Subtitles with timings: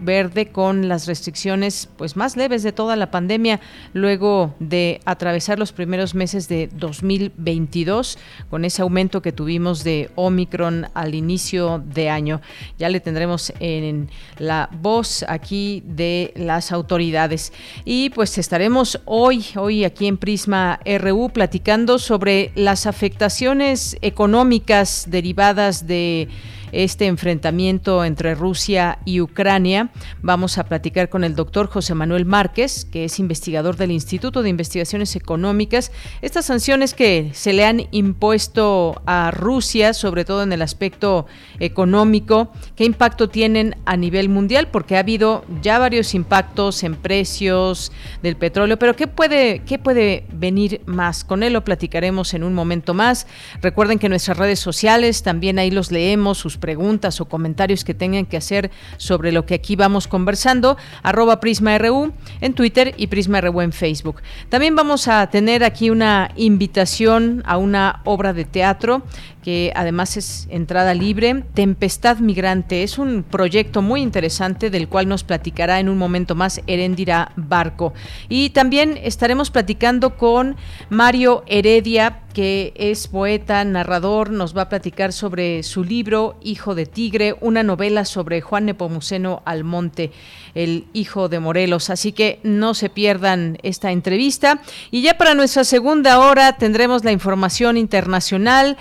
[0.00, 3.60] verde con las restricciones pues más leves de toda la pandemia
[3.92, 8.18] luego de atravesar los primeros meses de 2022
[8.50, 12.40] con ese aumento que tuvimos de Omicron al inicio de año.
[12.78, 17.52] Ya le tendremos en la voz aquí de las autoridades.
[17.84, 25.86] Y pues estaremos hoy, hoy aquí en Prisma RU platicando sobre las afectaciones económicas derivadas
[25.86, 26.28] de
[26.72, 29.90] este enfrentamiento entre Rusia y Ucrania.
[30.22, 34.48] Vamos a platicar con el doctor José Manuel Márquez, que es investigador del Instituto de
[34.48, 35.92] Investigaciones Económicas.
[36.22, 41.26] Estas sanciones que se le han impuesto a Rusia, sobre todo en el aspecto
[41.60, 44.68] económico, ¿qué impacto tienen a nivel mundial?
[44.68, 50.24] Porque ha habido ya varios impactos en precios del petróleo, pero ¿qué puede, qué puede
[50.32, 51.24] venir más?
[51.24, 53.26] Con él lo platicaremos en un momento más.
[53.60, 58.24] Recuerden que nuestras redes sociales también ahí los leemos, sus preguntas o comentarios que tengan
[58.24, 63.72] que hacer sobre lo que aquí vamos conversando, arroba PrismaRU en Twitter y PrismaRU en
[63.72, 64.22] Facebook.
[64.48, 69.02] También vamos a tener aquí una invitación a una obra de teatro
[69.42, 71.44] que además es entrada libre.
[71.54, 76.60] Tempestad Migrante es un proyecto muy interesante del cual nos platicará en un momento más
[76.66, 77.92] Herendira Barco.
[78.28, 80.56] Y también estaremos platicando con
[80.88, 86.86] Mario Heredia, que es poeta, narrador, nos va a platicar sobre su libro Hijo de
[86.86, 90.12] Tigre, una novela sobre Juan Nepomuceno Almonte,
[90.54, 91.90] el hijo de Morelos.
[91.90, 94.62] Así que no se pierdan esta entrevista.
[94.90, 98.78] Y ya para nuestra segunda hora tendremos la información internacional.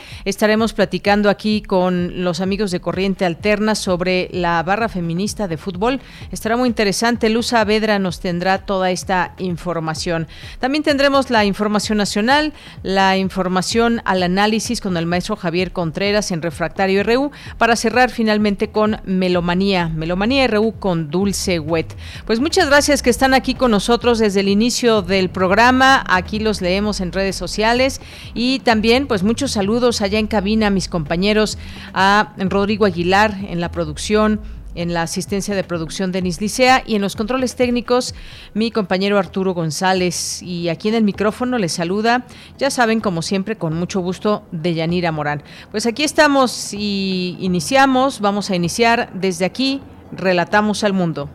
[0.73, 5.99] Platicando aquí con los amigos de Corriente Alterna sobre la barra feminista de fútbol.
[6.31, 7.29] Estará muy interesante.
[7.29, 10.27] Luz Vedra nos tendrá toda esta información.
[10.59, 12.53] También tendremos la información nacional,
[12.83, 18.11] la información información al análisis con el maestro Javier Contreras en Refractario RU para cerrar
[18.11, 21.95] finalmente con Melomanía, Melomanía RU con Dulce Wet.
[22.25, 26.61] Pues muchas gracias que están aquí con nosotros desde el inicio del programa, aquí los
[26.61, 28.01] leemos en redes sociales
[28.33, 31.57] y también pues muchos saludos allá en cabina a mis compañeros,
[31.93, 34.41] a Rodrigo Aguilar en la producción,
[34.73, 38.15] en la asistencia de producción Denis Licea y en los controles técnicos
[38.53, 42.25] mi compañero Arturo González y aquí en el micrófono les saluda,
[42.57, 45.43] ya saben como siempre con mucho gusto de Yanira Morán.
[45.69, 49.81] Pues aquí estamos y iniciamos, vamos a iniciar desde aquí,
[50.11, 51.29] relatamos al mundo.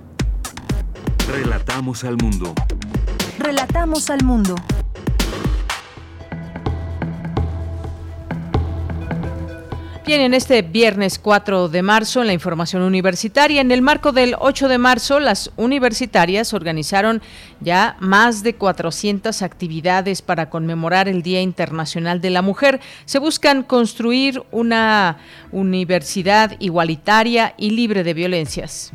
[1.28, 2.54] Relatamos al mundo.
[3.38, 4.56] Relatamos al mundo.
[10.06, 14.36] Bien, en este viernes 4 de marzo, en la información universitaria, en el marco del
[14.38, 17.20] 8 de marzo, las universitarias organizaron
[17.60, 22.78] ya más de 400 actividades para conmemorar el Día Internacional de la Mujer.
[23.04, 25.18] Se buscan construir una
[25.50, 28.92] universidad igualitaria y libre de violencias.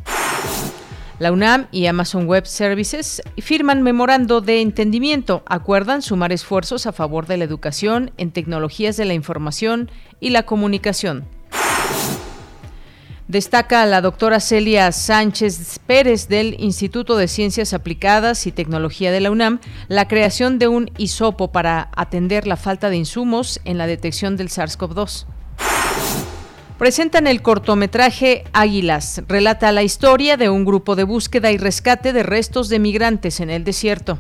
[1.22, 5.44] La UNAM y Amazon Web Services firman memorando de entendimiento.
[5.46, 10.48] Acuerdan sumar esfuerzos a favor de la educación en tecnologías de la información y la
[10.48, 11.26] comunicación.
[13.28, 19.30] Destaca la doctora Celia Sánchez Pérez del Instituto de Ciencias Aplicadas y Tecnología de la
[19.30, 19.60] UNAM
[19.90, 24.50] la creación de un hisopo para atender la falta de insumos en la detección del
[24.50, 25.28] SARS-CoV-2
[26.82, 29.22] presentan el cortometraje Águilas.
[29.28, 33.52] Relata la historia de un grupo de búsqueda y rescate de restos de migrantes en
[33.52, 34.18] el desierto.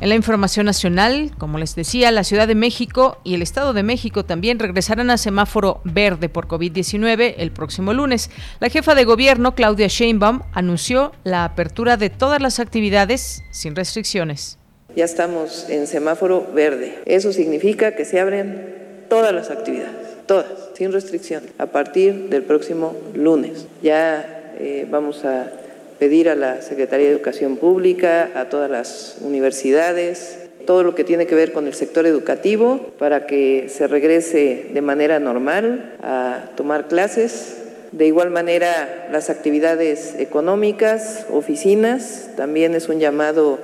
[0.00, 3.82] En la información nacional, como les decía, la Ciudad de México y el Estado de
[3.82, 8.30] México también regresarán a semáforo verde por COVID-19 el próximo lunes.
[8.60, 14.56] La jefa de gobierno, Claudia Sheinbaum, anunció la apertura de todas las actividades sin restricciones.
[14.94, 17.00] Ya estamos en semáforo verde.
[17.06, 18.78] Eso significa que se abren
[19.08, 23.66] todas las actividades, todas, sin restricción, a partir del próximo lunes.
[23.82, 25.50] Ya eh, vamos a
[25.98, 31.26] pedir a la Secretaría de Educación Pública, a todas las universidades, todo lo que tiene
[31.26, 36.88] que ver con el sector educativo para que se regrese de manera normal a tomar
[36.88, 37.56] clases.
[37.90, 43.58] De igual manera, las actividades económicas, oficinas, también es un llamado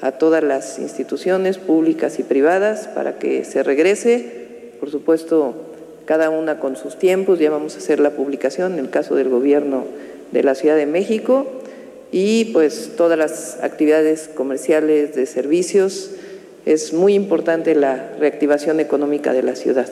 [0.00, 4.72] a todas las instituciones públicas y privadas para que se regrese.
[4.80, 5.65] Por supuesto,
[6.06, 9.28] cada una con sus tiempos, ya vamos a hacer la publicación en el caso del
[9.28, 9.84] gobierno
[10.32, 11.46] de la Ciudad de México
[12.12, 16.12] y pues todas las actividades comerciales de servicios.
[16.64, 19.88] Es muy importante la reactivación económica de la ciudad.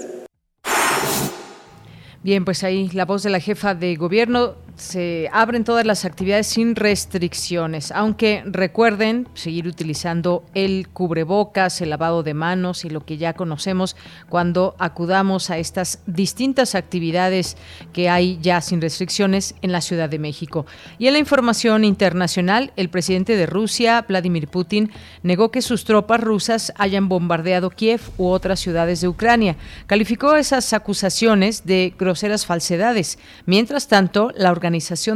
[2.23, 6.49] Bien, pues ahí la voz de la jefa de gobierno se abren todas las actividades
[6.49, 13.17] sin restricciones, aunque recuerden seguir utilizando el cubrebocas, el lavado de manos y lo que
[13.17, 13.97] ya conocemos
[14.29, 17.56] cuando acudamos a estas distintas actividades
[17.93, 20.67] que hay ya sin restricciones en la Ciudad de México.
[20.99, 24.91] Y en la información internacional, el presidente de Rusia, Vladimir Putin,
[25.23, 29.56] negó que sus tropas rusas hayan bombardeado Kiev u otras ciudades de Ucrania.
[29.87, 33.19] Calificó esas acusaciones de groseras falsedades.
[33.47, 34.64] Mientras tanto, la Organización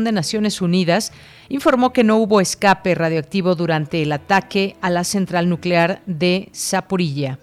[0.05, 1.13] de Naciones Unidas
[1.49, 7.39] informó que no hubo escape radioactivo durante el ataque a la central nuclear de Zaporilla.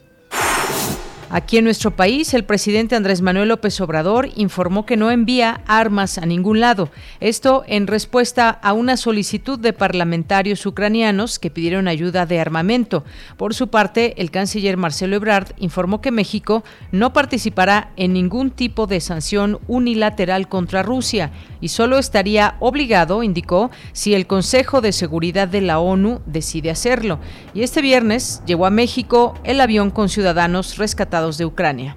[1.31, 6.19] Aquí en nuestro país, el presidente Andrés Manuel López Obrador informó que no envía armas
[6.19, 6.91] a ningún lado.
[7.19, 13.03] Esto en respuesta a una solicitud de parlamentarios ucranianos que pidieron ayuda de armamento.
[13.37, 18.85] Por su parte, el canciller Marcelo Ebrard informó que México no participará en ningún tipo
[18.85, 25.47] de sanción unilateral contra Rusia y solo estaría obligado, indicó, si el Consejo de Seguridad
[25.47, 27.17] de la ONU decide hacerlo.
[27.55, 31.95] Y este viernes llegó a México el avión con ciudadanos rescatados de Ucrania.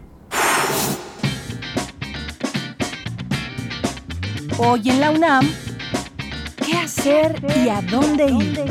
[4.59, 5.45] Hoy en la UNAM,
[6.65, 8.65] ¿qué hacer y a dónde ir?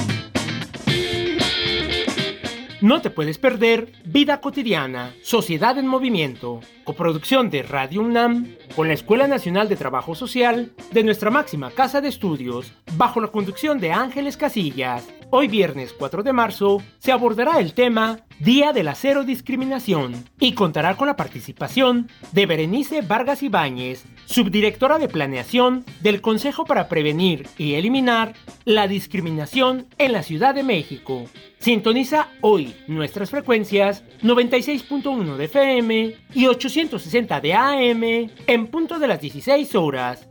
[2.79, 8.93] No te puedes perder Vida Cotidiana, Sociedad en Movimiento, coproducción de Radio UNAM con la
[8.93, 13.91] Escuela Nacional de Trabajo Social de nuestra máxima casa de estudios, bajo la conducción de
[13.91, 15.05] Ángeles Casillas.
[15.29, 20.51] Hoy viernes 4 de marzo se abordará el tema Día de la Cero Discriminación y
[20.53, 27.47] contará con la participación de Berenice Vargas Ibáñez, subdirectora de planeación del Consejo para Prevenir
[27.57, 31.25] y Eliminar la Discriminación en la Ciudad de México.
[31.57, 38.03] Sintoniza hoy nuestras frecuencias 96.1 de FM y 860 de AM
[38.45, 40.29] en punto de las 16 horas.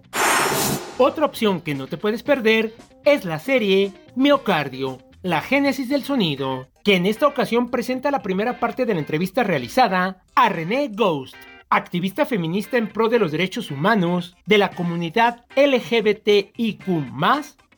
[0.98, 2.72] Otra opción que no te puedes perder
[3.04, 8.60] es la serie Miocardio, la génesis del sonido, que en esta ocasión presenta la primera
[8.60, 11.34] parte de la entrevista realizada a René Ghost,
[11.68, 16.84] activista feminista en pro de los derechos humanos, de la comunidad LGBTIQ,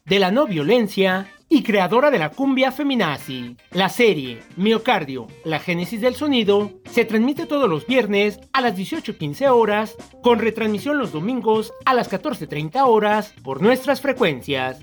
[0.05, 3.57] de la no violencia y creadora de la cumbia feminazi.
[3.71, 9.49] La serie Miocardio, la génesis del sonido, se transmite todos los viernes a las 18.15
[9.49, 14.83] horas, con retransmisión los domingos a las 14.30 horas por nuestras frecuencias.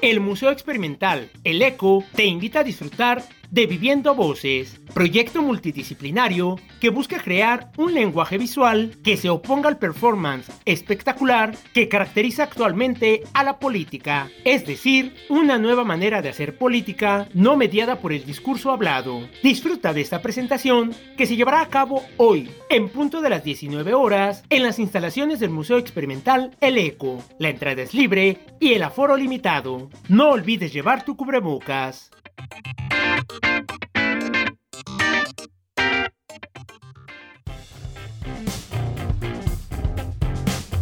[0.00, 6.90] El Museo Experimental El Eco te invita a disfrutar de Viviendo Voces, proyecto multidisciplinario que
[6.90, 13.44] busca crear un lenguaje visual que se oponga al performance espectacular que caracteriza actualmente a
[13.44, 18.70] la política, es decir, una nueva manera de hacer política no mediada por el discurso
[18.70, 19.28] hablado.
[19.42, 23.94] Disfruta de esta presentación que se llevará a cabo hoy, en punto de las 19
[23.94, 27.22] horas, en las instalaciones del Museo Experimental El Eco.
[27.38, 29.88] La entrada es libre y el aforo limitado.
[30.08, 32.10] No olvides llevar tu cubrebocas.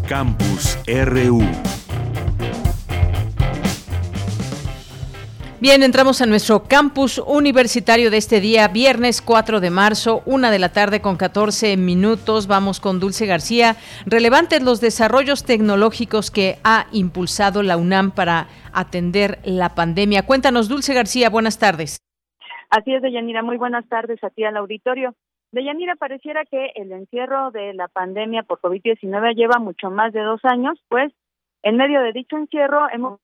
[0.09, 1.43] Campus RU
[5.59, 10.59] Bien, entramos a nuestro campus universitario de este día, viernes 4 de marzo, una de
[10.59, 12.47] la tarde con 14 minutos.
[12.47, 13.76] Vamos con Dulce García.
[14.05, 20.25] Relevantes los desarrollos tecnológicos que ha impulsado la UNAM para atender la pandemia.
[20.25, 21.97] Cuéntanos, Dulce García, buenas tardes.
[22.70, 25.14] Así es, Deyanira, muy buenas tardes a ti al auditorio.
[25.52, 30.44] Deyanira, pareciera que el encierro de la pandemia por COVID-19 lleva mucho más de dos
[30.44, 31.12] años, pues
[31.62, 33.20] en medio de dicho encierro hemos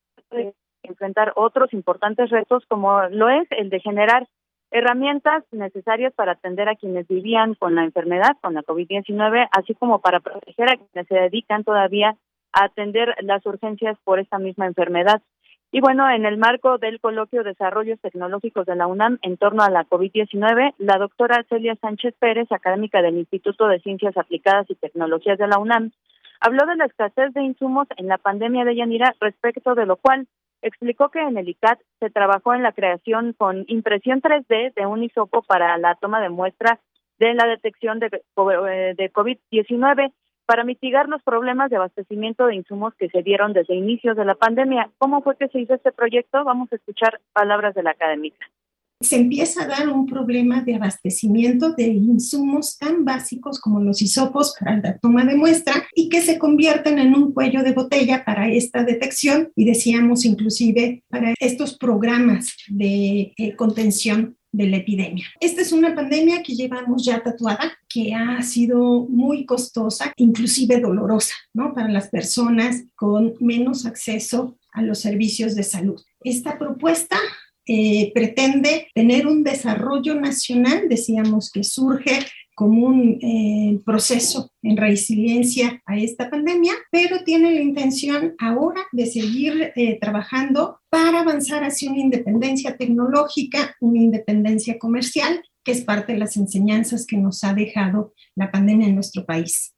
[0.83, 4.27] enfrentar otros importantes retos como lo es el de generar
[4.71, 10.01] herramientas necesarias para atender a quienes vivían con la enfermedad, con la COVID-19, así como
[10.01, 12.17] para proteger a quienes se dedican todavía
[12.53, 15.23] a atender las urgencias por esta misma enfermedad.
[15.75, 19.71] Y bueno, en el marco del coloquio Desarrollos Tecnológicos de la UNAM en torno a
[19.71, 25.39] la COVID-19, la doctora Celia Sánchez Pérez, académica del Instituto de Ciencias Aplicadas y Tecnologías
[25.39, 25.91] de la UNAM,
[26.41, 30.27] habló de la escasez de insumos en la pandemia de Yanira, respecto de lo cual
[30.61, 35.03] explicó que en el ICAT se trabajó en la creación con impresión 3D de un
[35.03, 36.81] hisopo para la toma de muestra
[37.19, 40.13] de la detección de, eh, de COVID-19
[40.47, 44.35] para mitigar los problemas de abastecimiento de insumos que se dieron desde inicios de la
[44.35, 44.91] pandemia.
[44.99, 46.45] ¿Cómo fue que se hizo este proyecto?
[46.45, 48.47] Vamos a escuchar palabras de la académica
[49.03, 54.55] se empieza a dar un problema de abastecimiento de insumos tan básicos como los hisopos
[54.59, 58.51] para la toma de muestra y que se convierten en un cuello de botella para
[58.51, 65.27] esta detección y decíamos inclusive para estos programas de eh, contención de la epidemia.
[65.41, 71.35] Esta es una pandemia que llevamos ya tatuada, que ha sido muy costosa, inclusive dolorosa,
[71.55, 71.75] ¿no?
[71.75, 76.01] Para las personas con menos acceso a los servicios de salud.
[76.21, 77.17] Esta propuesta
[77.67, 82.19] eh, pretende tener un desarrollo nacional, decíamos que surge
[82.55, 89.07] como un eh, proceso en resiliencia a esta pandemia, pero tiene la intención ahora de
[89.07, 96.13] seguir eh, trabajando para avanzar hacia una independencia tecnológica, una independencia comercial, que es parte
[96.13, 99.75] de las enseñanzas que nos ha dejado la pandemia en nuestro país.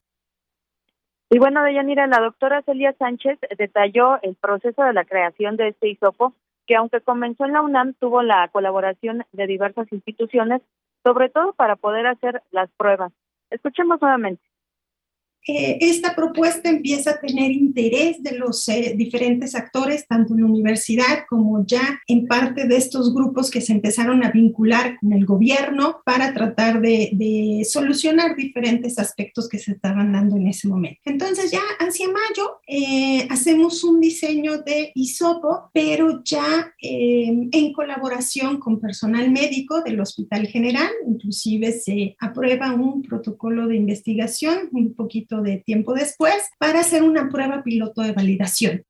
[1.31, 5.89] Y bueno, Deyanira, la doctora Celia Sánchez detalló el proceso de la creación de este
[5.89, 6.35] hisopo
[6.67, 10.63] que aunque comenzó en la UNAM, tuvo la colaboración de diversas instituciones,
[11.05, 13.13] sobre todo para poder hacer las pruebas.
[13.51, 14.43] Escuchemos nuevamente.
[15.47, 20.47] Eh, esta propuesta empieza a tener interés de los eh, diferentes actores, tanto en la
[20.47, 25.27] universidad como ya en parte de estos grupos que se empezaron a vincular con el
[25.27, 31.01] gobierno para tratar de, solucionar diferentes aspectos que se estaban dando en ese momento.
[31.05, 38.81] Entonces ya hacia mayo eh, hacemos un diseño de ISOPO, pero ya en colaboración con
[38.81, 45.59] personal médico del Hospital General, inclusive se aprueba un protocolo de investigación un poquito de
[45.59, 48.85] tiempo después para hacer una prueba piloto de validación.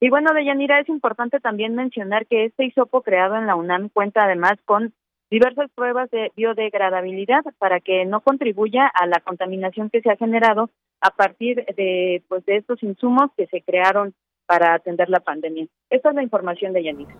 [0.00, 4.24] Y bueno, Deyanira, es importante también mencionar que este hisopo creado en la UNAM cuenta
[4.24, 4.92] además con
[5.30, 10.70] diversas pruebas de biodegradabilidad para que no contribuya a la contaminación que se ha generado
[11.00, 14.14] a partir de pues de estos insumos que se crearon
[14.46, 15.66] para atender la pandemia.
[15.90, 17.14] Esta es la información de Yanira.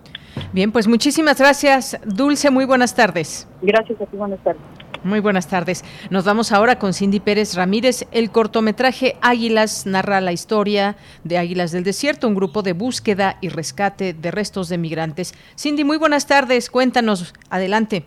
[0.52, 2.50] Bien, pues muchísimas gracias, Dulce.
[2.50, 3.48] Muy buenas tardes.
[3.62, 4.62] Gracias a ti, buenas tardes.
[5.06, 5.84] Muy buenas tardes.
[6.10, 8.08] Nos vamos ahora con Cindy Pérez Ramírez.
[8.10, 13.48] El cortometraje Águilas narra la historia de Águilas del Desierto, un grupo de búsqueda y
[13.48, 15.32] rescate de restos de migrantes.
[15.56, 16.70] Cindy, muy buenas tardes.
[16.70, 18.02] Cuéntanos, adelante.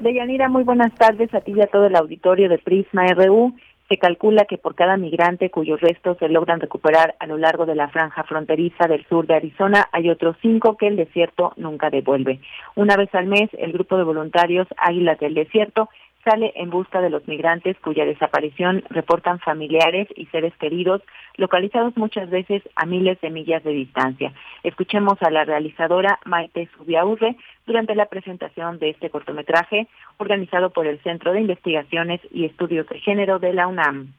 [0.00, 3.54] Deyanira, muy buenas tardes a ti y a todo el auditorio de Prisma RU.
[3.90, 7.74] Se calcula que por cada migrante cuyos restos se logran recuperar a lo largo de
[7.74, 12.38] la franja fronteriza del sur de Arizona, hay otros cinco que el desierto nunca devuelve.
[12.76, 15.88] Una vez al mes, el grupo de voluntarios Águilas del Desierto
[16.24, 21.02] sale en busca de los migrantes cuya desaparición reportan familiares y seres queridos
[21.36, 24.32] localizados muchas veces a miles de millas de distancia.
[24.62, 31.00] Escuchemos a la realizadora Maite Subiaurre durante la presentación de este cortometraje organizado por el
[31.02, 34.12] Centro de Investigaciones y Estudios de Género de la UNAM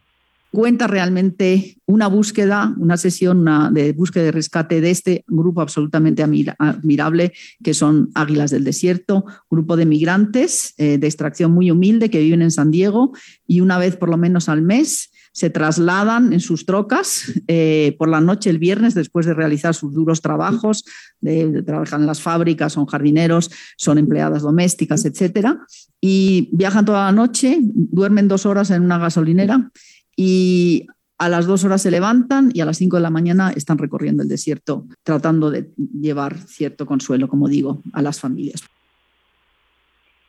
[0.51, 7.32] cuenta realmente una búsqueda, una sesión de búsqueda y rescate de este grupo absolutamente admirable,
[7.63, 12.41] que son Águilas del Desierto, grupo de migrantes eh, de extracción muy humilde que viven
[12.41, 13.13] en San Diego
[13.48, 18.09] y una vez por lo menos al mes se trasladan en sus trocas eh, por
[18.09, 20.83] la noche el viernes después de realizar sus duros trabajos,
[21.21, 25.59] de, trabajan en las fábricas, son jardineros, son empleadas domésticas, etcétera,
[26.00, 29.71] y viajan toda la noche, duermen dos horas en una gasolinera
[30.15, 33.77] y a las dos horas se levantan y a las cinco de la mañana están
[33.77, 38.63] recorriendo el desierto tratando de llevar cierto consuelo, como digo, a las familias.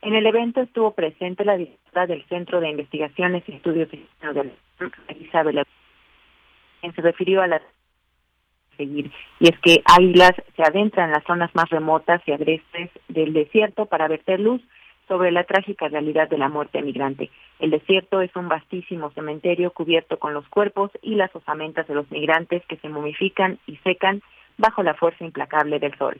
[0.03, 4.05] En el evento estuvo presente la directora del Centro de Investigaciones y Estudios de
[5.21, 5.65] Isabel,
[6.81, 7.61] se refirió a la
[8.75, 9.09] seguir.
[9.39, 13.85] Y es que Águilas se adentra en las zonas más remotas y agrestes del desierto
[13.85, 14.61] para verter luz
[15.07, 17.29] sobre la trágica realidad de la muerte migrante.
[17.59, 22.11] El desierto es un vastísimo cementerio cubierto con los cuerpos y las osamentas de los
[22.11, 24.21] migrantes que se momifican y secan
[24.57, 26.19] bajo la fuerza implacable del sol.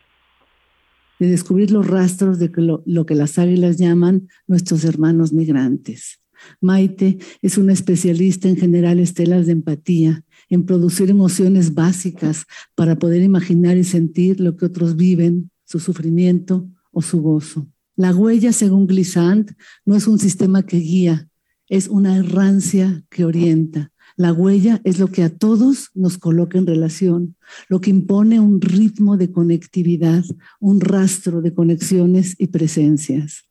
[1.23, 2.51] De descubrir los rastros de
[2.85, 6.19] lo que las águilas llaman nuestros hermanos migrantes.
[6.59, 12.43] Maite es una especialista en generar estelas de empatía, en producir emociones básicas
[12.75, 17.69] para poder imaginar y sentir lo que otros viven, su sufrimiento o su gozo.
[17.95, 19.49] La huella, según Glissant,
[19.85, 21.29] no es un sistema que guía,
[21.69, 23.92] es una errancia que orienta.
[24.15, 27.35] La huella es lo que a todos nos coloca en relación,
[27.67, 30.23] lo que impone un ritmo de conectividad,
[30.59, 33.49] un rastro de conexiones y presencias.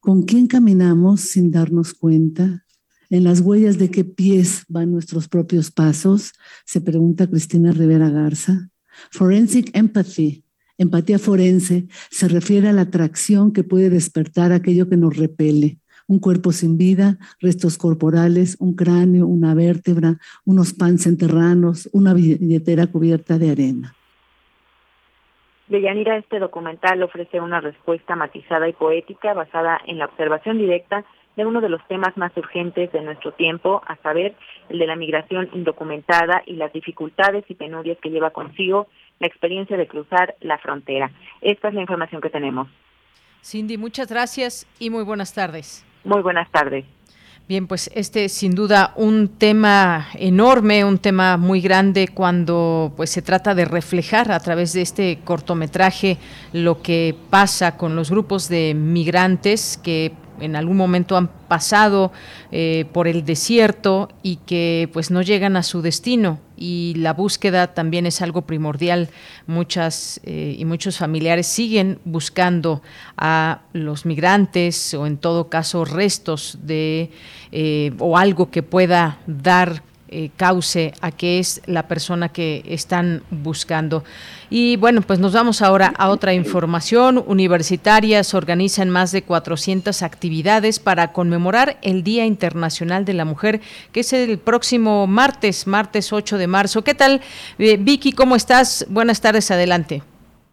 [0.00, 2.64] ¿Con quién caminamos sin darnos cuenta?
[3.10, 6.32] ¿En las huellas de qué pies van nuestros propios pasos?
[6.64, 8.70] Se pregunta Cristina Rivera Garza.
[9.10, 10.44] Forensic Empathy
[10.80, 15.78] Empatía forense se refiere a la atracción que puede despertar aquello que nos repele.
[16.10, 22.88] Un cuerpo sin vida, restos corporales, un cráneo, una vértebra, unos pans enterranos, una billetera
[22.88, 23.94] cubierta de arena.
[25.68, 31.04] Deyanira, este documental ofrece una respuesta matizada y poética basada en la observación directa
[31.36, 34.34] de uno de los temas más urgentes de nuestro tiempo, a saber,
[34.68, 38.88] el de la migración indocumentada y las dificultades y penurias que lleva consigo
[39.20, 41.12] la experiencia de cruzar la frontera.
[41.40, 42.66] Esta es la información que tenemos.
[43.44, 45.86] Cindy, muchas gracias y muy buenas tardes.
[46.04, 46.84] Muy buenas tardes.
[47.50, 53.10] Bien, pues este es sin duda un tema enorme, un tema muy grande cuando pues
[53.10, 56.16] se trata de reflejar a través de este cortometraje
[56.52, 62.12] lo que pasa con los grupos de migrantes que en algún momento han pasado
[62.52, 67.74] eh, por el desierto y que pues no llegan a su destino y la búsqueda
[67.74, 69.08] también es algo primordial.
[69.46, 72.82] Muchas eh, y muchos familiares siguen buscando
[73.16, 77.10] a los migrantes o en todo caso restos de
[77.50, 83.22] eh, o algo que pueda dar eh, cauce a qué es la persona que están
[83.30, 84.02] buscando.
[84.50, 87.22] Y bueno, pues nos vamos ahora a otra información.
[87.26, 93.60] Universitarias organizan más de 400 actividades para conmemorar el Día Internacional de la Mujer,
[93.92, 96.82] que es el próximo martes, martes 8 de marzo.
[96.82, 97.20] ¿Qué tal,
[97.58, 98.12] eh, Vicky?
[98.12, 98.86] ¿Cómo estás?
[98.90, 100.02] Buenas tardes, adelante.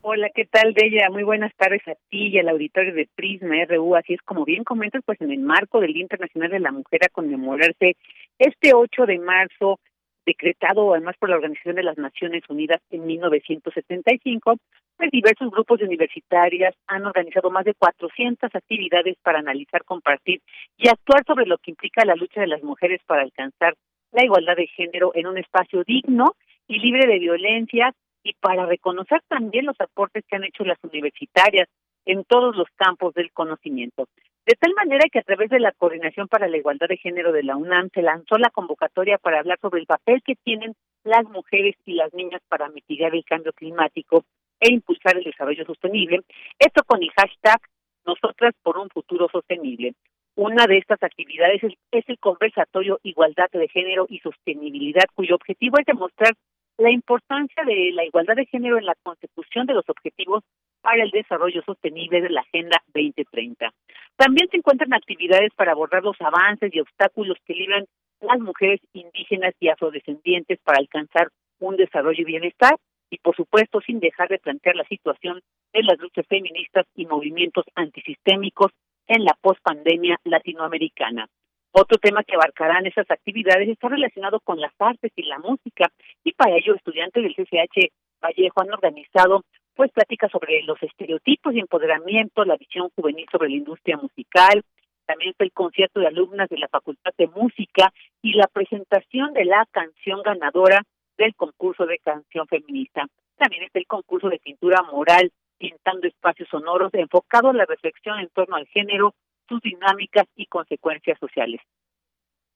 [0.10, 1.10] Hola, ¿qué tal, Bella?
[1.10, 3.93] Muy buenas tardes a ti y al auditorio de Prisma RU.
[3.96, 7.02] Así es como bien comentas, pues en el marco del Día Internacional de la Mujer
[7.04, 7.98] a conmemorarse
[8.39, 9.80] este 8 de marzo,
[10.26, 14.58] decretado además por la Organización de las Naciones Unidas en 1975,
[14.97, 20.41] pues diversos grupos de universitarias han organizado más de 400 actividades para analizar, compartir
[20.78, 23.76] y actuar sobre lo que implica la lucha de las mujeres para alcanzar
[24.12, 26.36] la igualdad de género en un espacio digno
[26.67, 31.69] y libre de violencia y para reconocer también los aportes que han hecho las universitarias
[32.06, 34.08] en todos los campos del conocimiento.
[34.48, 37.44] De tal manera que a través de la Coordinación para la Igualdad de Género de
[37.44, 41.76] la UNAM se lanzó la convocatoria para hablar sobre el papel que tienen las mujeres
[41.84, 44.24] y las niñas para mitigar el cambio climático
[44.62, 46.22] e impulsar el desarrollo sostenible.
[46.58, 47.60] Esto con el hashtag
[48.06, 49.96] Nosotras por un futuro sostenible.
[50.36, 55.78] Una de estas actividades es, es el conversatorio Igualdad de Género y Sostenibilidad, cuyo objetivo
[55.78, 56.32] es demostrar
[56.78, 60.44] la importancia de la igualdad de género en la consecución de los objetivos
[60.82, 63.74] para el desarrollo sostenible de la Agenda 2030.
[64.17, 67.86] También se encuentran actividades para abordar los avances y obstáculos que libran
[68.19, 72.75] las mujeres indígenas y afrodescendientes para alcanzar un desarrollo y bienestar
[73.10, 77.65] y por supuesto sin dejar de plantear la situación de las luchas feministas y movimientos
[77.75, 78.71] antisistémicos
[79.08, 81.27] en la pospandemia latinoamericana.
[81.71, 85.91] Otro tema que abarcarán esas actividades está relacionado con las artes y la música
[86.23, 89.43] y para ello estudiantes del CCH Vallejo han organizado
[89.78, 94.63] pues pláticas sobre los estereotipos y empoderamiento, la visión juvenil sobre la industria musical,
[95.06, 99.46] también está el concierto de alumnas de la Facultad de Música y la presentación de
[99.46, 100.82] la canción ganadora
[101.18, 103.06] del concurso de canción feminista.
[103.38, 108.30] También está el concurso de pintura moral, pintando espacios sonoros, enfocado a la reflexión en
[108.30, 109.13] torno al género,
[109.48, 111.62] sus dinámicas y consecuencias sociales.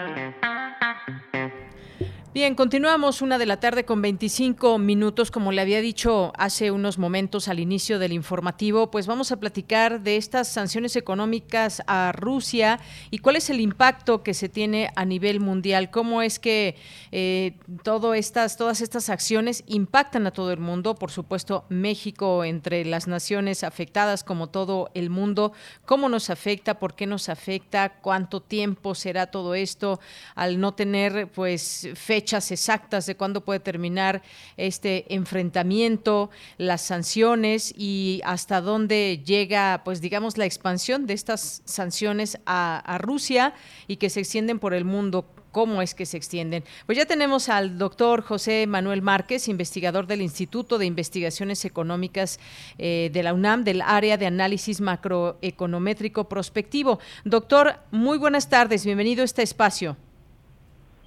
[2.33, 5.31] Bien, continuamos una de la tarde con 25 minutos.
[5.31, 9.99] Como le había dicho hace unos momentos al inicio del informativo, pues vamos a platicar
[9.99, 15.03] de estas sanciones económicas a Rusia y cuál es el impacto que se tiene a
[15.03, 15.91] nivel mundial.
[15.91, 16.77] Cómo es que
[17.11, 20.95] eh, todo estas, todas estas acciones impactan a todo el mundo.
[20.95, 25.51] Por supuesto, México entre las naciones afectadas, como todo el mundo.
[25.85, 26.79] ¿Cómo nos afecta?
[26.79, 27.89] ¿Por qué nos afecta?
[27.99, 29.99] ¿Cuánto tiempo será todo esto
[30.33, 34.21] al no tener, pues, fecha fechas exactas de cuándo puede terminar
[34.55, 36.29] este enfrentamiento,
[36.59, 43.55] las sanciones y hasta dónde llega, pues digamos, la expansión de estas sanciones a, Rusia
[43.87, 46.63] y que se extienden por el mundo cómo es que se extienden.
[46.85, 52.39] Pues ya tenemos al doctor José Manuel Márquez, investigador del Instituto de Investigaciones Económicas
[52.77, 56.99] eh, de la UNAM, del área de análisis macroeconométrico prospectivo.
[57.25, 59.97] Doctor, muy buenas tardes, bienvenido a este espacio.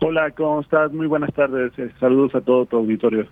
[0.07, 0.93] Hola, ¿cómo estás?
[0.93, 1.73] Muy buenas tardes.
[1.79, 3.27] Eh, saludos a todo tu auditorio.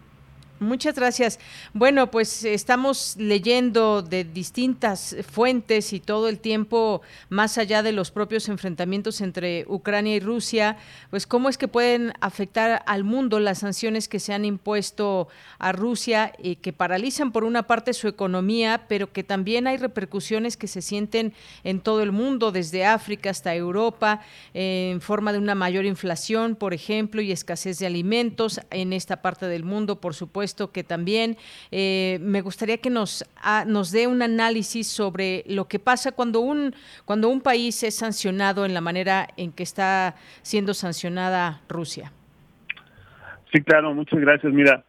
[0.62, 1.40] Muchas gracias.
[1.74, 8.12] Bueno, pues estamos leyendo de distintas fuentes y todo el tiempo, más allá de los
[8.12, 10.76] propios enfrentamientos entre Ucrania y Rusia,
[11.10, 15.26] pues cómo es que pueden afectar al mundo las sanciones que se han impuesto
[15.58, 20.56] a Rusia y que paralizan por una parte su economía, pero que también hay repercusiones
[20.56, 24.20] que se sienten en todo el mundo, desde África hasta Europa,
[24.54, 29.46] en forma de una mayor inflación, por ejemplo, y escasez de alimentos en esta parte
[29.46, 31.36] del mundo, por supuesto que también
[31.70, 36.40] eh, me gustaría que nos, ah, nos dé un análisis sobre lo que pasa cuando
[36.40, 42.12] un, cuando un país es sancionado en la manera en que está siendo sancionada Rusia.
[43.52, 44.52] Sí, claro, muchas gracias.
[44.52, 44.84] Mira,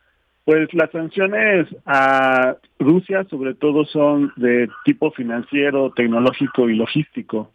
[0.46, 7.52] pues las sanciones a Rusia sobre todo son de tipo financiero, tecnológico y logístico.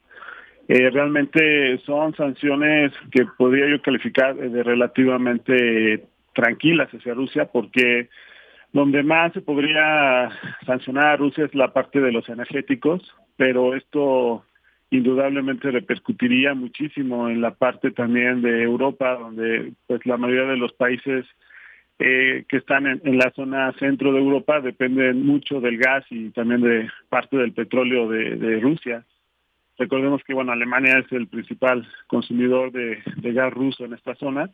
[0.69, 6.05] Eh, realmente son sanciones que podría yo calificar de relativamente
[6.39, 8.09] tranquilas hacia Rusia porque
[8.73, 10.31] donde más se podría
[10.65, 13.03] sancionar a Rusia es la parte de los energéticos,
[13.37, 14.45] pero esto
[14.91, 20.73] indudablemente repercutiría muchísimo en la parte también de Europa, donde pues la mayoría de los
[20.75, 21.27] países
[21.99, 26.61] eh, que están en, la zona centro de Europa dependen mucho del gas y también
[26.61, 29.05] de parte del petróleo de, Rusia.
[29.77, 34.51] Recordemos que bueno Alemania es el principal consumidor de gas ruso en esta zona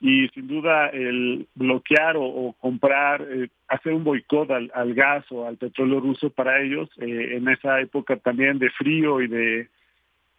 [0.00, 5.58] y sin duda el bloquear o, comprar, eh, hacer un boicot al, gas o al
[5.58, 9.68] petróleo ruso para ellos eh, en esa época también de frío y de,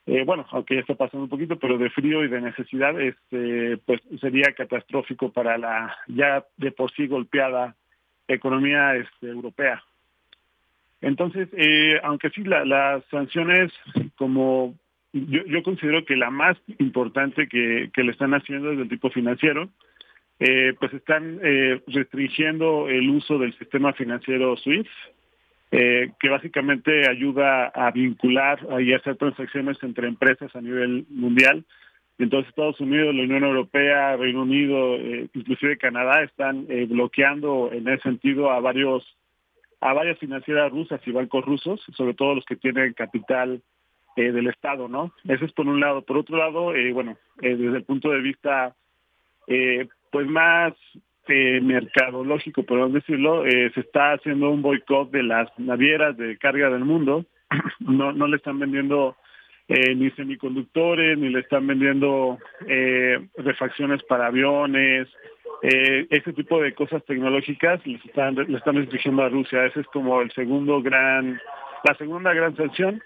[0.08, 3.78] eh, bueno, aunque ya está pasando un poquito, pero de frío y de necesidad, este,
[3.86, 7.76] pues sería catastrófico para la ya de por sí golpeada
[8.28, 9.84] economía este, europea.
[11.02, 11.50] Entonces,
[12.04, 13.72] aunque sí las sanciones
[14.18, 14.76] como
[15.14, 19.10] yo, yo considero que la más importante que, que le están haciendo es del tipo
[19.10, 19.70] financiero,
[20.44, 24.90] eh, pues están eh, restringiendo el uso del sistema financiero SWIFT,
[25.72, 31.64] eh, que básicamente ayuda a vincular y hacer transacciones entre empresas a nivel mundial.
[32.18, 34.98] Entonces Estados Unidos, la Unión Europea, Reino Unido,
[35.34, 39.06] inclusive Canadá están bloqueando en ese sentido a varios
[39.80, 43.62] a varias financieras rusas y bancos rusos, sobre todo los que tienen capital
[44.16, 45.14] eh, del Estado, ¿no?
[45.28, 46.02] Eso es por un lado.
[46.02, 48.76] Por otro lado, eh, bueno, eh, desde el punto de vista,
[50.12, 50.74] pues más
[51.28, 57.26] mercadológico, por decirlo, se está haciendo un boicot de las navieras de carga del mundo.
[57.80, 59.18] No, no le están vendiendo
[59.68, 65.08] eh, ni semiconductores, ni le están vendiendo eh, refacciones para aviones,
[65.62, 69.66] eh, ese tipo de cosas tecnológicas les están, le están restringiendo a Rusia.
[69.66, 71.40] Ese es como el segundo gran,
[71.84, 73.02] la segunda gran sanción.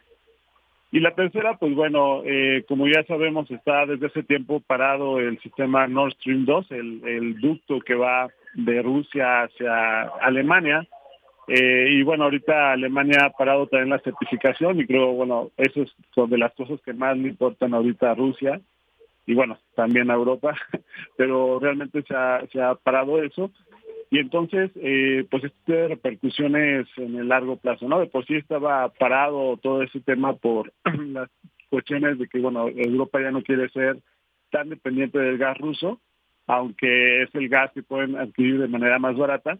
[0.95, 5.37] Y la tercera, pues bueno, eh, como ya sabemos, está desde hace tiempo parado el
[5.41, 10.87] sistema Nord Stream 2, el, el ducto que va de Rusia hacia Alemania.
[11.49, 15.93] Eh, y bueno, ahorita Alemania ha parado también la certificación y creo, bueno, eso es
[16.15, 18.61] de las cosas que más le importan ahorita a Rusia
[19.25, 20.55] y bueno, también a Europa,
[21.17, 23.51] pero realmente se ha, se ha parado eso.
[24.15, 27.99] Y entonces, eh, pues tiene repercusiones en el largo plazo, ¿no?
[27.99, 30.71] De por sí estaba parado todo ese tema por
[31.09, 31.29] las
[31.69, 33.97] cuestiones de que, bueno, Europa ya no quiere ser
[34.51, 35.99] tan dependiente del gas ruso,
[36.47, 39.59] aunque es el gas que pueden adquirir de manera más barata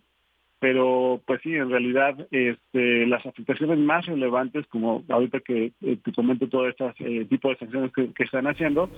[0.66, 6.12] pero pues sí, en realidad este, las afectaciones más relevantes, como ahorita que eh, te
[6.12, 8.90] comento todo este eh, tipo de sanciones que, están haciendo,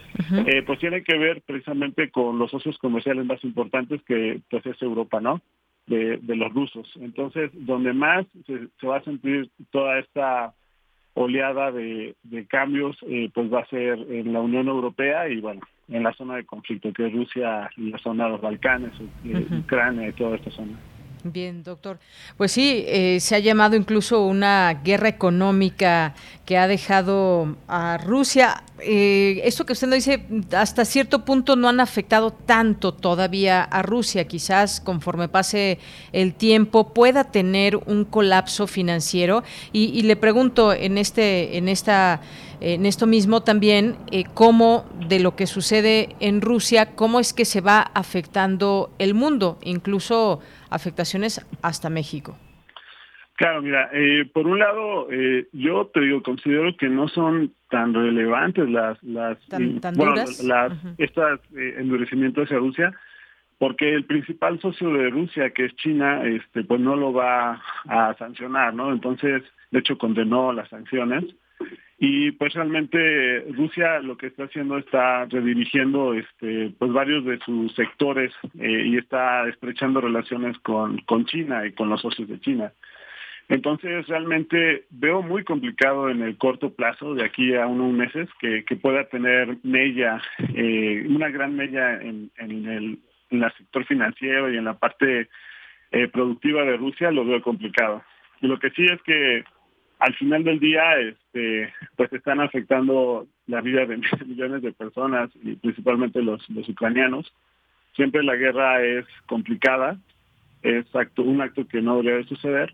[0.45, 4.82] eh, pues tienen que ver precisamente con los socios comerciales más importantes que pues es
[4.82, 5.41] Europa, ¿no?
[5.88, 6.89] De, los rusos.
[7.01, 10.53] Entonces, donde más se, va a sentir toda esta
[11.15, 12.15] oleada de,
[12.47, 12.95] cambios,
[13.34, 16.93] pues va a ser en la Unión Europea y bueno, en la zona de conflicto,
[16.93, 18.93] que es Rusia y la zona de los Balcanes,
[19.51, 20.80] Ucrania y toda esta zona.
[21.23, 21.99] Bien, doctor.
[22.38, 28.63] Pues sí, eh, se ha llamado incluso una guerra económica que ha dejado a Rusia.
[28.80, 30.25] Eh, esto que usted nos dice,
[30.56, 34.27] hasta cierto punto no han afectado tanto todavía a Rusia.
[34.27, 35.80] Quizás conforme pase
[36.13, 39.43] el tiempo pueda tener un colapso financiero.
[39.73, 42.21] Y, le pregunto en este, en esta
[42.60, 47.46] en esto mismo también eh, cómo de lo que sucede en Rusia, cómo es que
[47.46, 52.38] se va afectando el mundo, incluso afectaciones hasta México.
[53.36, 57.93] Claro, mira, eh, por un lado, eh, yo te digo, considero que no son tan
[57.93, 59.80] relevantes las, las, ¿Tan,
[60.43, 62.93] las estos endurecimientos hacia Rusia,
[63.60, 68.15] porque el principal socio de Rusia, que es China, este, pues no lo va a
[68.17, 68.91] sancionar, ¿no?
[68.91, 71.26] Entonces, de hecho, condenó las sanciones.
[71.99, 77.73] Y pues realmente Rusia lo que está haciendo está redirigiendo este, pues varios de sus
[77.73, 82.71] sectores eh, y está estrechando relaciones con, con China y con los socios de China.
[83.49, 88.63] Entonces realmente veo muy complicado en el corto plazo, de aquí a unos meses, que,
[88.65, 90.21] que pueda tener mella,
[90.53, 92.99] eh, una gran mella en, en, el,
[93.31, 95.29] en el sector financiero y en la parte
[95.91, 98.03] eh, productiva de Rusia, lo veo complicado.
[98.41, 99.45] Y lo que sí es que
[99.99, 105.55] al final del día, este, pues están afectando la vida de millones de personas y
[105.55, 107.33] principalmente los, ucranianos.
[107.95, 109.97] Siempre la guerra es complicada,
[110.62, 112.73] es acto, un acto que no debería suceder,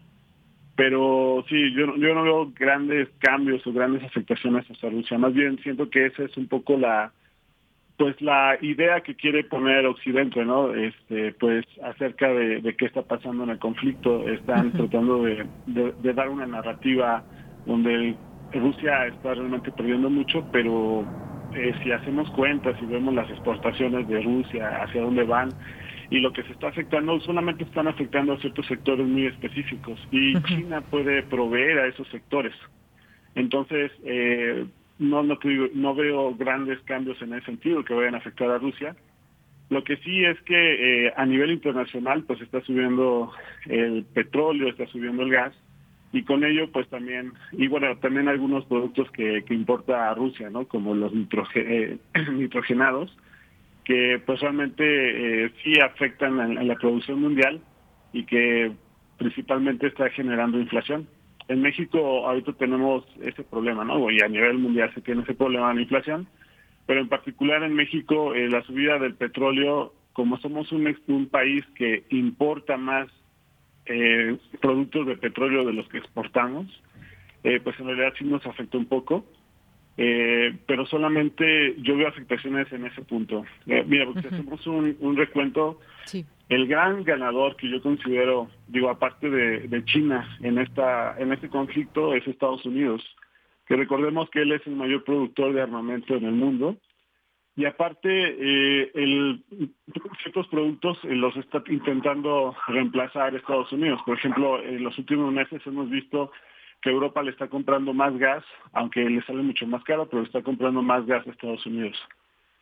[0.76, 5.18] pero sí, yo, yo no veo grandes cambios o grandes afectaciones hacia Rusia.
[5.18, 7.14] Más bien siento que esa es un poco la,
[7.98, 10.74] pues la idea que quiere poner Occidente, ¿no?
[10.74, 15.46] Este, pues acerca de, qué está pasando en el conflicto, están tratando de,
[16.14, 17.24] dar una narrativa
[17.66, 18.16] donde
[18.52, 21.06] Rusia está realmente perdiendo mucho, pero
[21.56, 25.50] eh, si hacemos cuentas y vemos las exportaciones de Rusia, hacia dónde van,
[26.10, 30.34] y lo que se está afectando solamente están afectando a ciertos sectores muy específicos, y
[30.44, 32.54] China puede proveer a esos sectores.
[33.36, 34.66] Entonces, eh,
[35.00, 35.38] no, no,
[35.74, 38.96] no veo grandes cambios en ese sentido que vayan a afectar a Rusia.
[39.70, 43.32] Lo que sí es que eh, a nivel internacional pues está subiendo
[43.66, 45.54] el petróleo, está subiendo el gas
[46.12, 50.50] y con ello pues también, y bueno, también algunos productos que, que importa a Rusia,
[50.50, 50.68] ¿no?
[50.68, 51.12] Como los
[51.56, 51.98] eh,
[52.34, 53.18] nitrogenados,
[53.84, 57.62] que pues realmente eh, sí afectan a la producción mundial
[58.14, 58.72] y que
[59.18, 61.08] principalmente está generando inflación
[61.48, 64.10] en México ahorita tenemos ese problema, ¿no?
[64.10, 66.28] Y a nivel mundial se tiene ese problema de la inflación,
[66.86, 71.66] pero en particular en México eh, la subida del petróleo, como somos un, un país
[71.76, 73.08] que importa más
[73.86, 76.68] eh, productos de petróleo de los que exportamos,
[77.44, 79.26] eh, pues en realidad sí nos afecta un poco.
[79.96, 83.46] Pero solamente yo veo afectaciones en ese punto.
[83.66, 89.30] mira, porque hacemos un, un recuento, sí el gran ganador que yo considero, digo, aparte
[89.30, 93.04] de, China en esta en este conflicto es Estados Unidos,
[93.66, 96.78] que recordemos que él es el mayor productor de armamento en el mundo
[97.56, 99.44] y aparte eh, el,
[100.22, 104.02] ciertos productos eh, los está intentando reemplazar Estados Unidos.
[104.06, 106.32] Por ejemplo, en los últimos meses hemos visto
[106.84, 108.44] que Europa le está comprando más gas,
[108.74, 111.98] aunque le sale mucho más caro, pero está comprando más gas a Estados Unidos.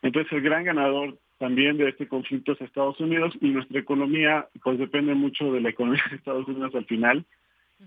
[0.03, 4.77] Entonces el gran ganador también de este conflicto es Estados Unidos y nuestra economía pues
[4.77, 7.25] depende mucho de la economía de Estados Unidos al final.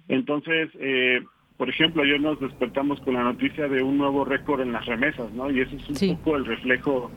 [0.09, 1.23] Entonces, eh,
[1.57, 5.31] por ejemplo, ayer nos despertamos con la noticia de un nuevo récord en las remesas,
[5.33, 5.51] ¿no?
[5.53, 7.13] Y eso es un poco el reflejo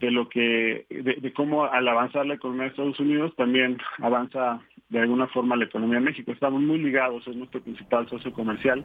[0.00, 5.00] de lo que, de, cómo al avanzar la economía de Estados Unidos también avanza de
[5.00, 6.32] alguna forma la economía de México.
[6.32, 8.84] Estamos muy ligados, es nuestro principal socio comercial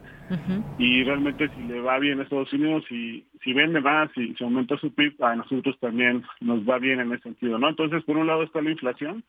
[0.78, 4.44] y realmente si le va bien a Estados Unidos y si vende más y si
[4.44, 7.70] aumenta su PIB, a nosotros también nos va bien en ese sentido, ¿no?
[7.70, 9.24] Entonces, por un lado está la inflación,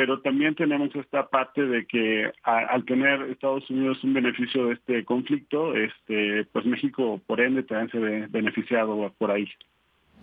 [0.00, 5.04] pero también tenemos esta parte de que al tener Estados Unidos un beneficio de este
[5.04, 9.46] conflicto, este, pues México por ende también se ve beneficiado por ahí.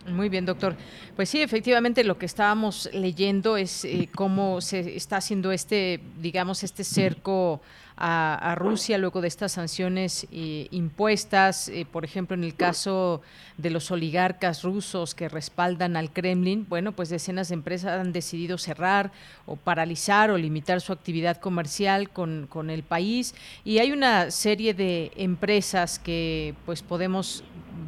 [0.06, 0.76] Muy bien, doctor.
[1.16, 6.62] Pues sí, efectivamente lo que estábamos leyendo es eh, cómo se está haciendo este, digamos,
[6.62, 7.60] este cerco
[8.00, 13.22] a, Rusia luego de estas sanciones eh, impuestas, eh, por ejemplo, en el caso
[13.56, 18.56] de los oligarcas rusos que respaldan al Kremlin, bueno, pues decenas de empresas han decidido
[18.56, 19.10] cerrar
[19.46, 23.34] o paralizar o limitar su actividad comercial con, con el país
[23.64, 27.42] y hay una serie de empresas que pues podemos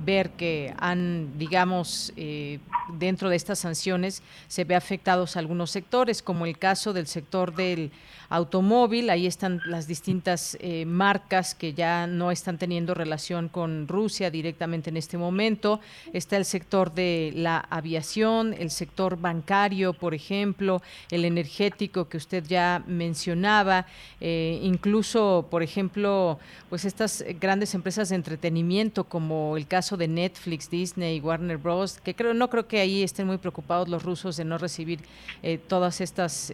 [0.05, 2.59] ver que han, digamos, eh,
[2.98, 7.90] dentro de estas sanciones se ve afectados algunos sectores, como el caso del sector del
[8.31, 14.31] automóvil, ahí están las distintas eh, marcas que ya no están teniendo relación con Rusia
[14.31, 15.81] directamente en este momento,
[16.12, 22.44] está el sector de la aviación, el sector bancario, por ejemplo, el energético que usted
[22.46, 23.87] ya mencionaba,
[24.20, 30.69] eh, incluso, por ejemplo, pues estas grandes empresas de entretenimiento como el caso de Netflix,
[30.69, 34.45] Disney, Warner Bros., que creo no creo que ahí estén muy preocupados los rusos de
[34.45, 35.01] no recibir
[35.43, 36.53] eh, todas estas,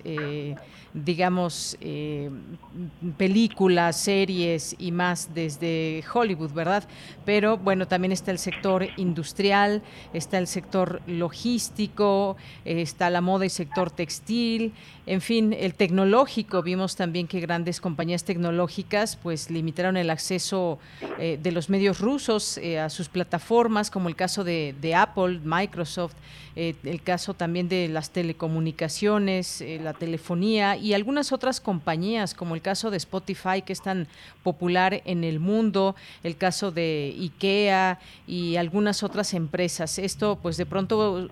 [0.95, 2.31] digamos, eh,
[3.17, 6.85] películas, series y más desde Hollywood, ¿verdad?
[7.25, 13.51] Pero bueno, también está el sector industrial, está el sector logístico, está la moda y
[13.51, 14.73] sector textil,
[15.07, 16.63] en fin, el tecnológico.
[16.63, 20.79] Vimos también que grandes compañías tecnológicas pues limitaron el acceso
[21.19, 26.13] eh, de los medios rusos eh, a sus plataformas, como el caso de, Apple, Microsoft,
[26.57, 32.91] el caso también de las telecomunicaciones, la telefonía y algunas otras compañías, como el caso
[32.91, 34.09] de Spotify, que es tan
[34.43, 39.99] popular en el mundo, el caso de IKEA y algunas otras empresas.
[39.99, 41.29] Esto, pues de pronto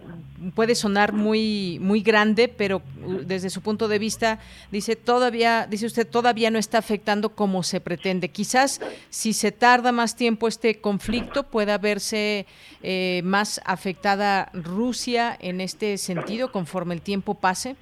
[0.54, 5.86] puede sonar muy, muy grande, pero uh, desde su punto de vista, dice, todavía, dice
[5.86, 8.28] usted, todavía no está afectando como se pretende.
[8.28, 12.46] Quizás si se tarda más tiempo este conflicto, pueda verse
[12.82, 17.76] eh, más afectada Rusia en este sentido conforme el tiempo pase.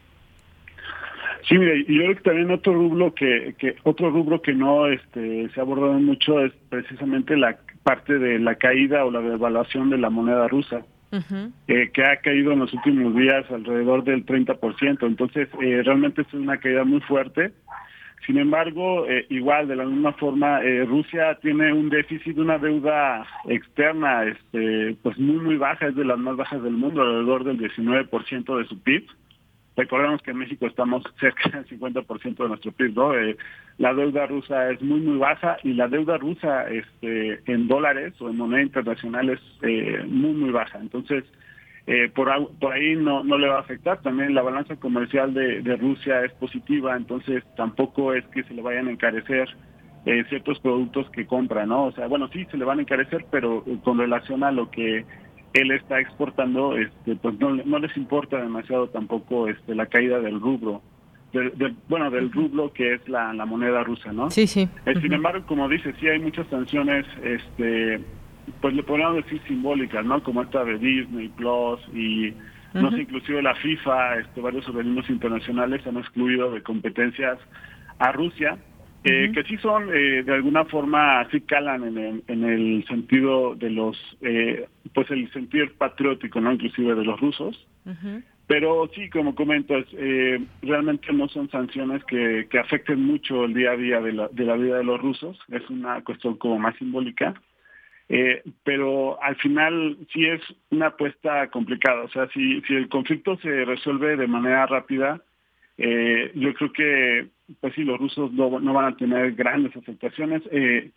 [1.49, 4.87] Sí, mire, y yo creo que también otro rubro que, que otro rubro que no
[4.87, 9.91] este, se ha abordado mucho es precisamente la parte de la caída o la devaluación
[9.91, 10.83] de la moneda rusa,
[11.67, 15.07] eh, que ha caído en los últimos días alrededor del 30%.
[15.07, 17.53] Entonces, eh, realmente es una caída muy fuerte.
[18.27, 24.25] Sin embargo, eh, igual, de la misma forma, Rusia tiene un déficit, una deuda externa
[24.25, 28.59] este, pues muy, muy baja, es de las más bajas del mundo, alrededor del 19%
[28.59, 29.07] de su PIB.
[29.77, 33.15] Recordemos que en México estamos cerca del 50% de nuestro PIB, ¿no?
[33.15, 33.37] Eh,
[33.79, 38.29] la deuda rusa es muy, muy baja y la deuda rusa este, en dólares o
[38.29, 40.79] en moneda internacional es eh, muy, muy baja.
[40.79, 41.25] Entonces,
[41.87, 44.01] eh, por, por ahí no, no le va a afectar.
[44.03, 48.63] También la balanza comercial de, de Rusia es positiva, entonces tampoco es que se le
[48.63, 49.49] vayan a encarecer
[50.29, 51.85] ciertos productos que compra, ¿no?
[51.85, 55.05] O sea, bueno, sí, se le van a encarecer, pero con relación a lo que
[55.53, 60.41] él está exportando, este, pues no, no les importa demasiado tampoco este, la caída del
[60.41, 60.83] rubro,
[61.89, 64.31] bueno, del rublo que es la, la moneda rusa, ¿no?
[64.31, 64.69] Sí, sí.
[64.87, 68.01] Eh, sin embargo, como dice, sí hay muchas sanciones, este,
[68.61, 70.23] pues le podríamos decir simbólicas, ¿no?
[70.23, 72.35] Como esta de Disney Plus y
[72.75, 77.39] no sé, inclusive la FIFA, este, varios organismos internacionales han excluido de competencias
[77.99, 78.59] a Rusia
[79.05, 83.57] eh, que sí son, eh, de alguna forma, sí calan en el, en el sentido
[83.57, 86.53] de los, eh, pues el sentir patriótico, ¿no?
[86.53, 87.67] Inclusive de los rusos.
[88.47, 89.87] Pero sí, como comentas,
[90.61, 94.45] realmente no son sanciones que, que afecten mucho el día a día de la, de
[94.45, 95.39] la vida de los rusos.
[95.49, 97.35] Es una cuestión como más simbólica.
[98.65, 102.03] Pero al final sí es una apuesta complicada.
[102.03, 105.23] O sea, si, si el conflicto se resuelve de manera rápida,
[105.79, 107.29] yo creo que
[107.61, 110.91] pues sí, los rusos no, van a tener grandes afectaciones, eh,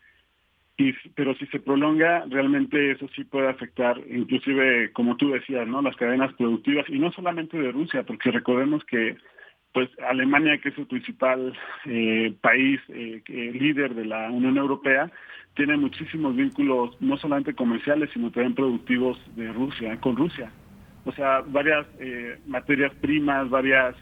[0.77, 5.81] y, pero si se prolonga, realmente eso sí puede afectar, inclusive, como tú decías, ¿no?
[5.81, 9.15] las cadenas productivas, y no solamente de Rusia, porque recordemos que
[9.75, 11.53] pues Alemania, que es el principal
[11.83, 15.11] eh, país eh, líder de la Unión Europea,
[15.53, 20.49] tiene muchísimos vínculos, no solamente comerciales, sino también productivos de Rusia, con Rusia.
[21.03, 21.85] O sea, varias
[22.47, 23.95] materias primas, varias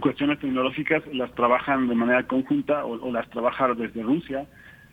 [0.00, 4.46] cuestiones tecnológicas las trabajan de manera conjunta o, las trabajan desde Rusia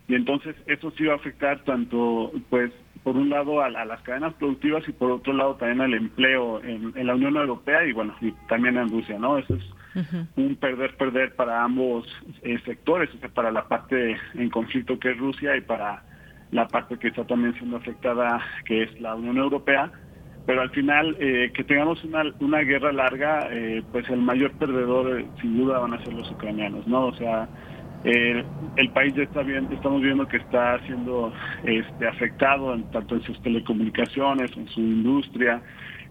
[0.06, 2.70] y entonces eso sí va a afectar tanto pues
[3.04, 6.92] por un lado a, las cadenas productivas y por otro lado también al empleo en,
[7.06, 9.64] la Unión Europea y bueno y también en Rusia no eso es
[10.36, 12.04] un perder perder para ambos
[12.42, 16.02] eh, sectores o sea para la parte en conflicto que es Rusia y para
[16.54, 19.90] la parte que está también siendo afectada que es la Unión Europea.
[20.46, 25.20] Pero al final eh, que tengamos una, una guerra larga, eh, pues el mayor perdedor
[25.20, 27.06] eh, sin duda van a ser los ucranianos, ¿no?
[27.06, 27.48] O sea,
[28.04, 31.32] el país ya está bien, estamos viendo que está siendo
[31.64, 35.62] este, afectado en, tanto en sus telecomunicaciones, en su industria,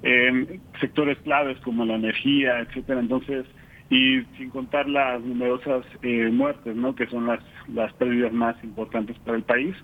[0.01, 2.99] en sectores claves como la energía, etcétera.
[2.99, 3.45] Entonces,
[3.89, 5.85] y sin contar las numerosas
[6.31, 6.95] muertes, ¿no?
[6.95, 9.75] Que son las las pérdidas más importantes para el país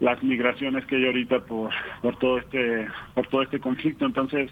[0.00, 1.70] las migraciones que hay ahorita por,
[2.02, 4.50] por todo este por todo este conflicto entonces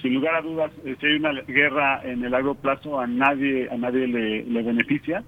[0.00, 3.68] sin lugar a dudas eh, si hay una guerra en el largo plazo a nadie
[3.70, 5.22] a nadie le, beneficia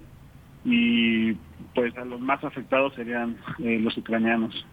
[0.65, 1.33] y
[1.73, 4.65] pues a los más afectados serían eh, los ucranianos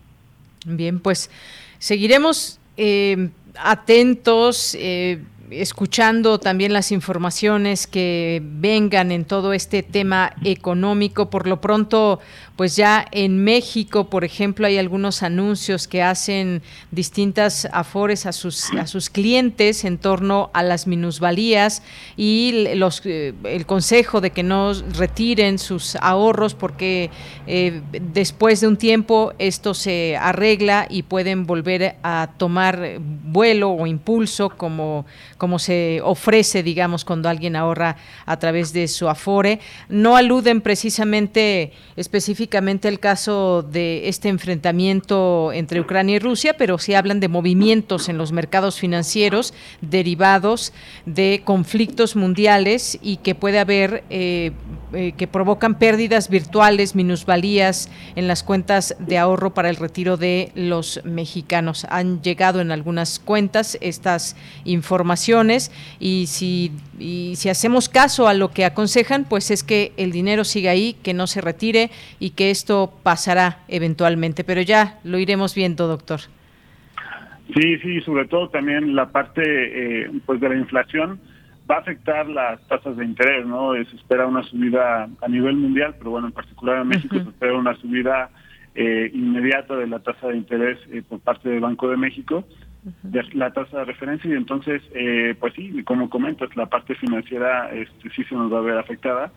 [0.66, 1.30] bien pues
[1.78, 11.30] seguiremos eh, atentos eh, escuchando también las informaciones que vengan en todo este tema económico.
[11.30, 12.20] Por lo pronto,
[12.58, 18.72] pues ya en México, por ejemplo, hay algunos anuncios que hacen distintas afores a sus,
[18.72, 21.84] a sus clientes en torno a las minusvalías
[22.16, 27.10] y los, eh, el consejo de que no retiren sus ahorros porque
[27.46, 33.86] eh, después de un tiempo esto se arregla y pueden volver a tomar vuelo o
[33.86, 35.06] impulso como,
[35.36, 39.60] como se ofrece, digamos, cuando alguien ahorra a través de su afore.
[39.88, 42.47] No aluden precisamente específicamente
[42.88, 48.18] el caso de este enfrentamiento entre Ucrania y Rusia, pero sí hablan de movimientos en
[48.18, 50.72] los mercados financieros derivados
[51.06, 54.52] de conflictos mundiales y que puede haber eh,
[54.92, 60.50] eh, que provocan pérdidas virtuales, minusvalías en las cuentas de ahorro para el retiro de
[60.54, 61.86] los mexicanos.
[61.90, 64.34] Han llegado en algunas cuentas estas
[64.64, 65.70] informaciones
[66.00, 70.44] y si, y si hacemos caso a lo que aconsejan, pues es que el dinero
[70.44, 74.44] siga ahí, que no se retire y que esto pasará eventualmente.
[74.44, 76.20] Pero ya lo iremos viendo, doctor.
[77.54, 81.18] Sí, sí, sobre todo también la parte eh, pues de la inflación
[81.70, 83.72] va a afectar las tasas de interés, ¿no?
[83.72, 87.56] Se espera una subida a nivel mundial, pero bueno, en particular en México se espera
[87.56, 88.30] una subida
[88.74, 92.44] eh, inmediata de la tasa de interés eh, por parte del Banco de México,
[93.02, 97.70] de la tasa de referencia, y entonces, eh, pues sí, como comentas, la parte financiera
[97.72, 99.32] este, sí se nos va a ver afectada.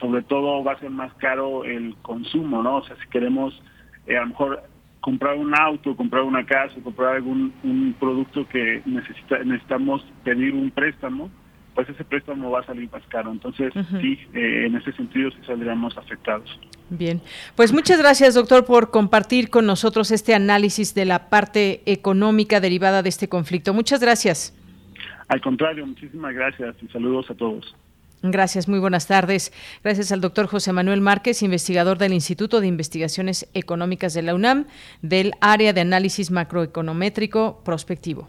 [0.00, 2.76] Sobre todo va a ser más caro el consumo, ¿no?
[2.78, 3.60] O sea, si queremos
[4.08, 4.62] a lo mejor
[5.00, 10.70] comprar un auto, comprar una casa, comprar algún un producto que necesita, necesitamos pedir un
[10.70, 11.30] préstamo,
[11.74, 13.32] pues ese préstamo va a salir más caro.
[13.32, 16.58] Entonces, sí, eh, en ese sentido sí saldríamos afectados.
[16.90, 17.20] Bien,
[17.56, 23.02] pues muchas gracias, doctor, por compartir con nosotros este análisis de la parte económica derivada
[23.02, 23.74] de este conflicto.
[23.74, 24.54] Muchas gracias.
[25.28, 27.74] Al contrario, muchísimas gracias y saludos a todos.
[28.22, 29.52] Gracias, muy buenas tardes.
[29.82, 34.66] Gracias al doctor José Manuel Márquez, investigador del Instituto de Investigaciones Económicas de la UNAM,
[35.02, 38.28] del área de análisis macroeconométrico prospectivo.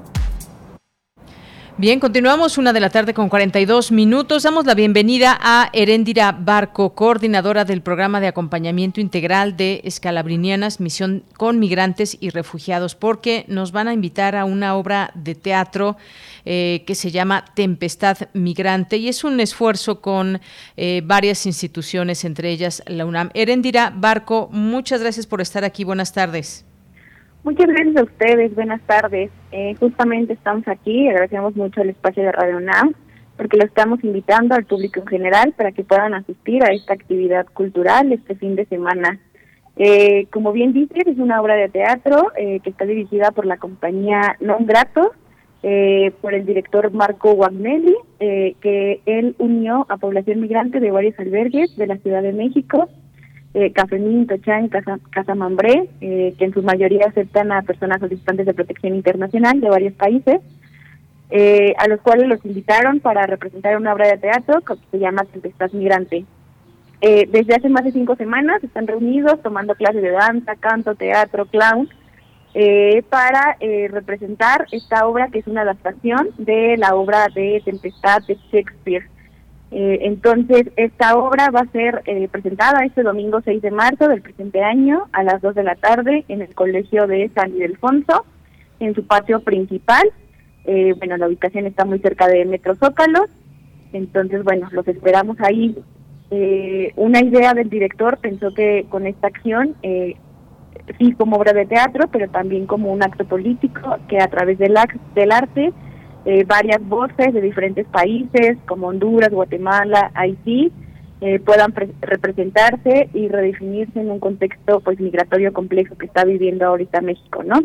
[1.77, 4.43] Bien, continuamos una de la tarde con 42 minutos.
[4.43, 11.23] Damos la bienvenida a Heréndira Barco, coordinadora del programa de acompañamiento integral de Escalabrinianas, Misión
[11.37, 15.95] con Migrantes y Refugiados, porque nos van a invitar a una obra de teatro
[16.43, 20.41] eh, que se llama Tempestad Migrante y es un esfuerzo con
[20.75, 23.31] eh, varias instituciones, entre ellas la UNAM.
[23.33, 25.85] Erendira Barco, muchas gracias por estar aquí.
[25.85, 26.65] Buenas tardes.
[27.43, 28.55] Muchas gracias a ustedes.
[28.55, 29.31] Buenas tardes.
[29.51, 31.09] Eh, justamente estamos aquí.
[31.09, 32.93] Agradecemos mucho el espacio de Radio UNAM
[33.37, 37.47] porque lo estamos invitando al público en general para que puedan asistir a esta actividad
[37.47, 39.19] cultural este fin de semana.
[40.31, 44.67] como bien dices, es una obra de teatro que está dirigida por la compañía Non
[44.67, 45.13] Grato
[45.63, 51.17] eh, por el director Marco Wagnelli, eh, que él unió a población migrante de varios
[51.19, 52.89] albergues de la Ciudad de México,
[53.53, 58.45] eh, Cafemín, Tochán, Casa, Casa Mambré, eh, que en su mayoría aceptan a personas solicitantes
[58.45, 60.41] de protección internacional de varios países,
[61.29, 65.25] eh, a los cuales los invitaron para representar una obra de teatro que se llama
[65.25, 66.25] Tempestad Migrante.
[67.01, 71.89] desde hace más de cinco semanas están reunidos tomando clases de danza, canto, teatro, clown,
[72.53, 78.23] eh, para eh, representar esta obra que es una adaptación de la obra de Tempestad
[78.27, 79.07] de Shakespeare.
[79.71, 84.21] Eh, entonces, esta obra va a ser eh, presentada este domingo 6 de marzo del
[84.21, 88.25] presente año a las 2 de la tarde en el Colegio de San Ildefonso,
[88.81, 90.11] en su patio principal.
[90.65, 93.27] Eh, bueno, la ubicación está muy cerca de Metro Zócalo,
[93.93, 95.75] entonces, bueno, los esperamos ahí.
[96.95, 102.29] una idea del director pensó que con esta acción, sí como obra de teatro, pero
[102.29, 104.75] también como un acto político que a través del,
[105.15, 105.73] del arte
[106.25, 110.71] eh, varias voces de diferentes países como Honduras, Guatemala, Haití,
[111.21, 117.01] eh, puedan representarse y redefinirse en un contexto pues migratorio complejo que está viviendo ahorita
[117.01, 117.63] México, ¿no?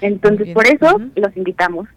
[0.00, 1.88] Entonces, por eso los invitamos.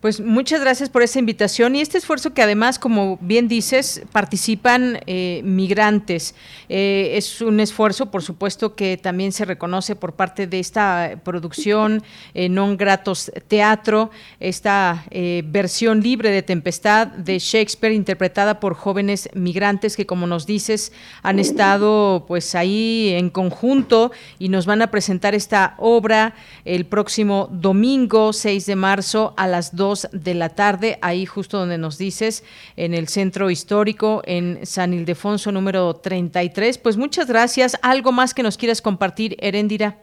[0.00, 5.00] Pues muchas gracias por esa invitación y este esfuerzo que además, como bien dices, participan
[5.06, 6.36] eh, migrantes.
[6.68, 12.04] Eh, es un esfuerzo, por supuesto, que también se reconoce por parte de esta producción
[12.32, 19.96] eh, Non Gratos Teatro, esta versión libre de Tempestad de Shakespeare interpretada por jóvenes migrantes
[19.96, 20.92] que, como nos dices,
[21.24, 27.48] han estado pues ahí en conjunto y nos van a presentar esta obra el próximo
[27.50, 32.44] domingo 6 de marzo a las 2 de la tarde, ahí justo donde nos dices,
[32.76, 36.78] en el centro histórico, en San Ildefonso número 33.
[36.78, 37.78] Pues muchas gracias.
[37.82, 39.96] ¿Algo más que nos quieras compartir, Heréndira?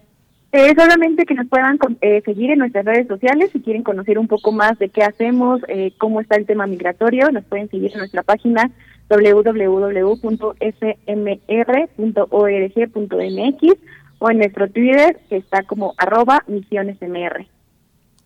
[0.52, 4.28] Eh, solamente que nos puedan eh, seguir en nuestras redes sociales si quieren conocer un
[4.28, 7.98] poco más de qué hacemos, eh, cómo está el tema migratorio, nos pueden seguir en
[7.98, 8.72] nuestra página
[9.10, 10.16] www.smr.org.mx
[14.20, 17.48] o en nuestro Twitter que está como arroba misionesmr.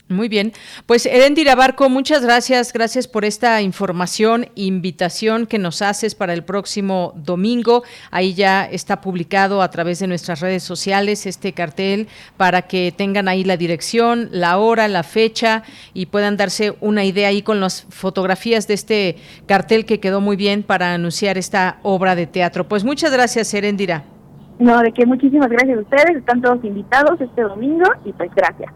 [0.09, 0.53] Muy bien,
[0.87, 6.43] pues Erendira Barco, muchas gracias, gracias por esta información, invitación que nos haces para el
[6.43, 7.83] próximo domingo.
[8.09, 12.07] Ahí ya está publicado a través de nuestras redes sociales este cartel
[12.37, 15.61] para que tengan ahí la dirección, la hora, la fecha
[15.93, 20.37] y puedan darse una idea ahí con las fotografías de este cartel que quedó muy
[20.37, 22.67] bien para anunciar esta obra de teatro.
[22.67, 24.05] Pues muchas gracias, Erendira.
[24.57, 28.73] No, de que muchísimas gracias a ustedes, están todos invitados este domingo y pues gracias.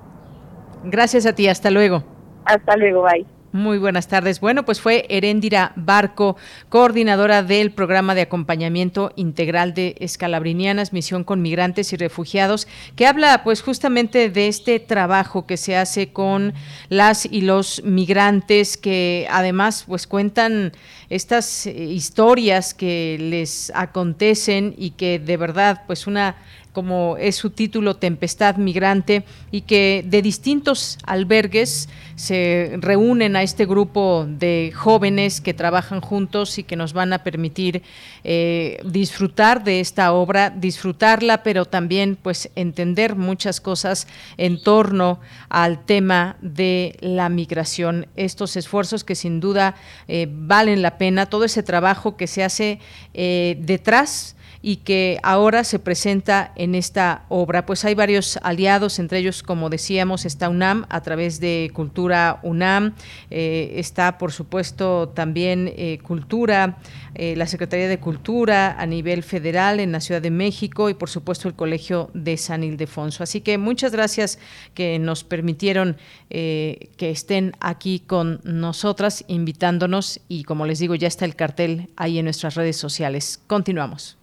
[0.84, 2.04] Gracias a ti, hasta luego.
[2.46, 3.26] Hasta luego, bye.
[3.54, 4.40] Muy buenas tardes.
[4.40, 6.38] Bueno, pues fue Heréndira Barco,
[6.70, 13.44] coordinadora del programa de acompañamiento integral de escalabrinianas, misión con migrantes y refugiados, que habla
[13.44, 16.56] pues justamente de este trabajo que se hace con
[16.90, 20.72] las y los migrantes que además pues cuentan
[21.12, 26.38] estas historias que les acontecen y que de verdad pues una
[26.74, 33.66] como es su título, Tempestad Migrante, y que de distintos albergues se reúnen a este
[33.66, 37.84] grupo de jóvenes que trabajan juntos y que nos van a permitir
[38.24, 44.08] eh, disfrutar de esta obra, disfrutarla, pero también pues entender muchas cosas
[44.38, 45.20] en torno
[45.50, 48.08] al tema de la migración.
[48.16, 49.76] Estos esfuerzos que sin duda
[50.08, 52.80] eh, valen la pena, todo ese trabajo que se hace
[53.14, 54.36] eh, detrás
[54.66, 57.66] y que ahora se presenta en esta obra.
[57.66, 62.96] Pues hay varios aliados, entre ellos, como decíamos, está UNAM a través de Cultura UNAM,
[63.30, 66.78] eh, está por supuesto también eh, Cultura,
[67.14, 71.10] eh, la Secretaría de Cultura a nivel federal en la Ciudad de México y por
[71.10, 73.22] supuesto el Colegio de San Ildefonso.
[73.22, 74.40] Así que muchas gracias
[74.74, 75.98] que nos permitieron
[76.30, 82.18] que estén aquí con nosotras, invitándonos y como les digo, ya está el cartel ahí
[82.18, 83.40] en nuestras redes sociales.
[83.46, 84.23] Continuamos.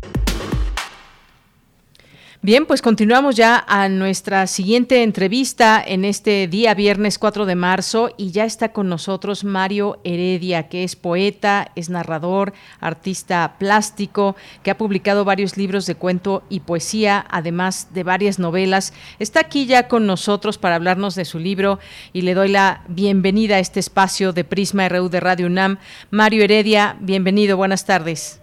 [2.43, 8.09] Bien, pues continuamos ya a nuestra siguiente entrevista en este día viernes 4 de marzo
[8.17, 14.71] y ya está con nosotros Mario Heredia, que es poeta, es narrador, artista plástico, que
[14.71, 18.91] ha publicado varios libros de cuento y poesía, además de varias novelas.
[19.19, 21.77] Está aquí ya con nosotros para hablarnos de su libro
[22.11, 25.77] y le doy la bienvenida a este espacio de Prisma RU de Radio UNAM.
[26.09, 28.41] Mario Heredia, bienvenido, buenas tardes.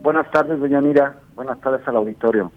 [0.00, 1.16] Buenas tardes, doña Mira.
[1.34, 2.50] Buenas tardes al auditorio.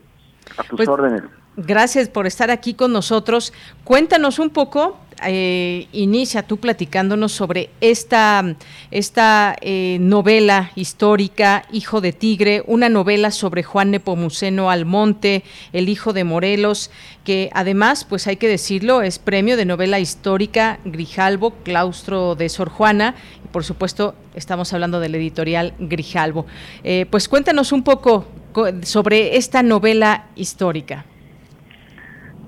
[0.58, 1.24] A tus pues, órdenes.
[1.58, 3.52] Gracias por estar aquí con nosotros.
[3.84, 8.56] Cuéntanos un poco, eh, inicia tú platicándonos sobre esta,
[8.92, 15.44] esta eh, novela histórica, Hijo de Tigre, una novela sobre Juan Nepomuceno Almonte,
[15.74, 16.92] el hijo de Morelos,
[17.24, 22.70] que además, pues hay que decirlo, es premio de novela histórica Grijalbo, Claustro de Sor
[22.70, 26.46] Juana, y por supuesto estamos hablando del editorial Grijalbo.
[26.84, 28.28] Eh, pues cuéntanos un poco
[28.82, 31.06] sobre esta novela histórica.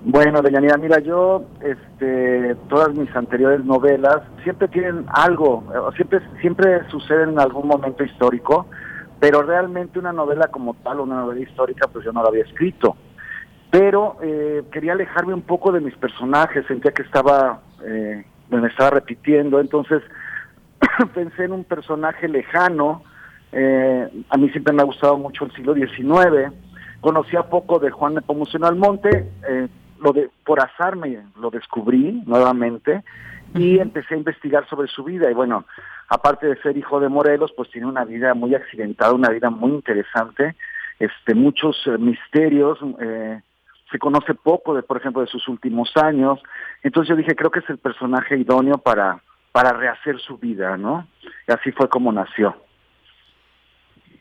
[0.04, 5.64] Bueno, Deyanira, mira, yo, este, todas mis anteriores novelas siempre tienen algo,
[5.96, 8.68] siempre, siempre suceden en algún momento histórico,
[9.20, 12.96] pero realmente una novela como tal, una novela histórica, pues yo no la había escrito.
[13.72, 18.92] pero eh, quería alejarme un poco de mis personajes, sentía que estaba, eh, me estaba
[18.92, 20.02] repitiendo, entonces
[21.14, 23.04] pensé en un personaje lejano,
[23.52, 26.54] eh, a mí siempre me ha gustado mucho el siglo XIX,
[27.02, 29.68] conocía poco de Juan Nepomuceno Almonte, eh,
[30.02, 33.04] lo de, por azar me lo descubrí nuevamente
[33.54, 35.30] y empecé a investigar sobre su vida.
[35.30, 35.66] Y bueno,
[36.08, 39.72] aparte de ser hijo de Morelos, pues tiene una vida muy accidentada, una vida muy
[39.72, 40.56] interesante,
[41.00, 43.42] este, muchos eh, misterios, eh,
[43.92, 46.40] se conoce poco de, por ejemplo, de sus últimos años,
[46.84, 49.20] entonces yo dije, creo que es el personaje idóneo para,
[49.52, 51.08] para rehacer su vida, ¿no?
[51.48, 52.56] Y así fue como nació.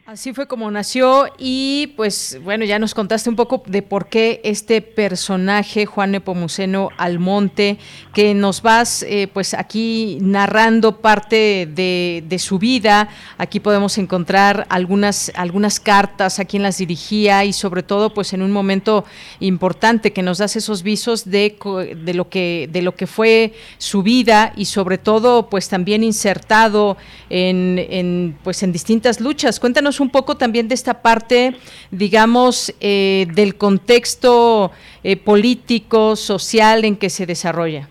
[0.09, 4.41] Así fue como nació y pues bueno, ya nos contaste un poco de por qué
[4.43, 7.77] este personaje, Juan Nepomuceno Almonte,
[8.15, 13.11] que nos vas eh, pues aquí narrando parte de, de, su vida.
[13.37, 18.41] Aquí podemos encontrar algunas, algunas cartas a quien las dirigía y sobre todo pues en
[18.41, 19.05] un momento
[19.41, 21.59] importante que nos das esos visos de,
[22.03, 26.97] de, lo, que, de lo que fue su vida y sobre todo pues también insertado
[27.29, 29.61] en, en, pues en distintas luchas.
[29.61, 31.57] Cuéntanos un poco también de esta parte,
[31.91, 34.73] digamos, eh, del contexto
[35.03, 37.89] eh, político, social en que se desarrolla.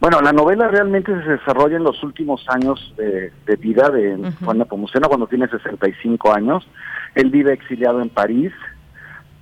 [0.00, 5.08] Bueno, la novela realmente se desarrolla en los últimos años de, vida de Juan Nepomuceno,
[5.08, 6.66] cuando tiene 65 años.
[7.16, 8.52] Él vive exiliado en París.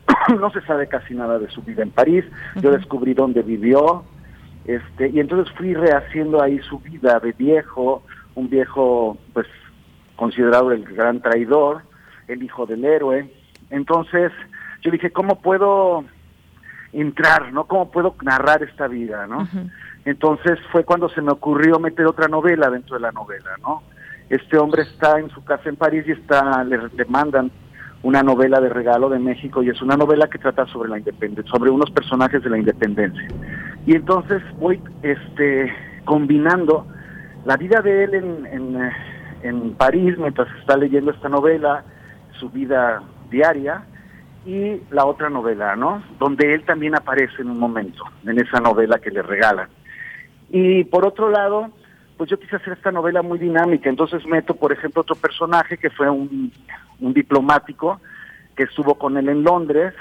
[0.41, 2.25] no se sabe casi nada de su vida en París.
[2.63, 4.05] Yo descubrí dónde vivió.
[4.65, 8.03] Este, y entonces fui rehaciendo ahí su vida de viejo,
[8.35, 9.47] un viejo pues
[10.17, 11.83] considerado el gran traidor,
[12.29, 13.31] el hijo del héroe.
[13.71, 14.33] Entonces,
[14.83, 16.05] yo dije, ¿cómo puedo
[16.93, 17.65] entrar, no?
[17.65, 19.49] ¿Cómo puedo narrar esta vida, no?
[20.05, 23.83] Entonces fue cuando se me ocurrió meter otra novela dentro de la novela, ¿no?
[24.29, 27.51] Este hombre está en su casa en París y está le, le mandan
[28.03, 31.51] una novela de regalo de México y es una novela que trata sobre la independencia,
[31.51, 33.27] sobre unos personajes de la independencia.
[33.85, 35.73] Y entonces voy este
[36.05, 36.87] combinando
[37.45, 38.91] la vida de él en, en
[39.43, 41.85] en París mientras está leyendo esta novela,
[42.39, 43.85] su vida diaria,
[44.47, 46.03] y la otra novela, ¿no?
[46.21, 49.69] Donde él también aparece en un momento, en esa novela que le regalan.
[50.51, 51.71] Y por otro lado,
[52.17, 55.91] pues yo quise hacer esta novela muy dinámica, entonces meto, por ejemplo, otro personaje que
[55.91, 56.53] fue un,
[57.01, 58.01] diplomático
[58.55, 59.93] que estuvo con él en Londres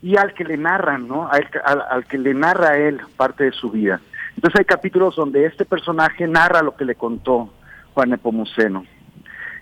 [0.00, 1.28] y al que le narran, ¿no?
[1.28, 1.46] Al,
[1.90, 4.00] al que le narra a él parte de su vida.
[4.36, 7.52] Entonces hay capítulos donde este personaje narra lo que le contó
[7.98, 8.84] Juan Nepomuceno.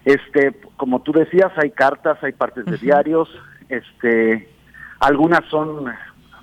[0.04, 3.30] Este, como tú decías, hay cartas, hay partes de diarios,
[3.70, 4.46] este,
[5.00, 5.86] algunas son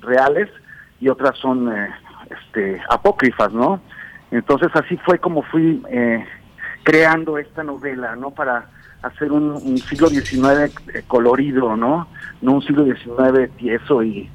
[0.01, 0.49] reales
[0.99, 1.89] y otras son eh,
[2.31, 3.79] este, apócrifas, ¿no?
[4.31, 6.25] Entonces así fue como fui eh,
[6.81, 8.31] creando esta novela, ¿no?
[8.31, 8.69] Para
[9.03, 12.07] hacer un, siglo XIX eh, colorido, ¿no?
[12.41, 14.31] No un siglo XIX tieso y,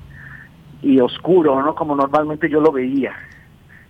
[0.80, 1.74] y oscuro, ¿no?
[1.74, 3.16] Como normalmente yo lo veía.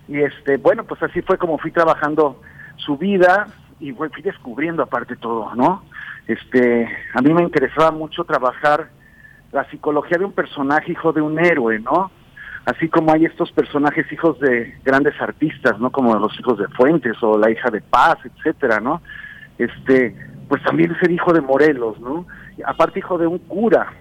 [0.09, 2.41] Y este, bueno, pues así fue como fui trabajando
[2.79, 3.47] su vida
[3.81, 5.83] y fui descubriendo aparte todo, ¿no?
[6.27, 8.89] Este, a mí me interesaba mucho trabajar
[9.53, 12.11] la psicología de un personaje hijo de un héroe, ¿no?
[12.67, 15.91] Así como hay estos personajes hijos de grandes artistas, ¿no?
[15.91, 19.01] Como los hijos de Fuentes o la hija de Paz, etcétera, ¿no?
[19.57, 20.15] Este,
[20.49, 22.27] pues también ser hijo de Morelos, ¿no?
[22.67, 23.93] Aparte hijo de un cura.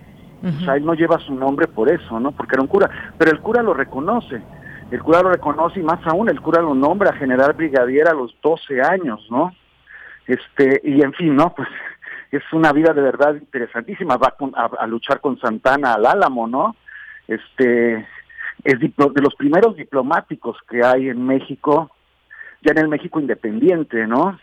[0.43, 2.31] O sea, él no lleva su nombre por eso, ¿no?
[2.31, 4.39] Porque era un cura, pero el cura lo reconoce
[4.91, 8.35] el cura lo reconoce y más aún el cura lo nombra general brigadier a los
[8.41, 9.53] 12 años, ¿no?
[10.25, 11.53] Este, y en fin, ¿no?
[11.53, 11.67] Pues
[12.31, 14.35] es una vida de verdad interesantísima, va
[14.79, 16.75] a, luchar con Santana al Álamo, ¿no?
[17.27, 18.07] Este,
[18.63, 21.91] es de los primeros diplomáticos que hay en México,
[22.61, 24.39] ya en el México independiente, ¿no?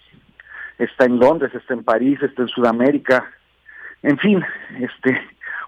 [0.78, 3.30] Está en Londres, está en París, está en Sudamérica,
[4.02, 4.44] en fin,
[4.80, 5.18] este,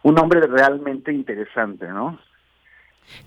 [0.03, 2.19] un hombre realmente interesante, ¿no?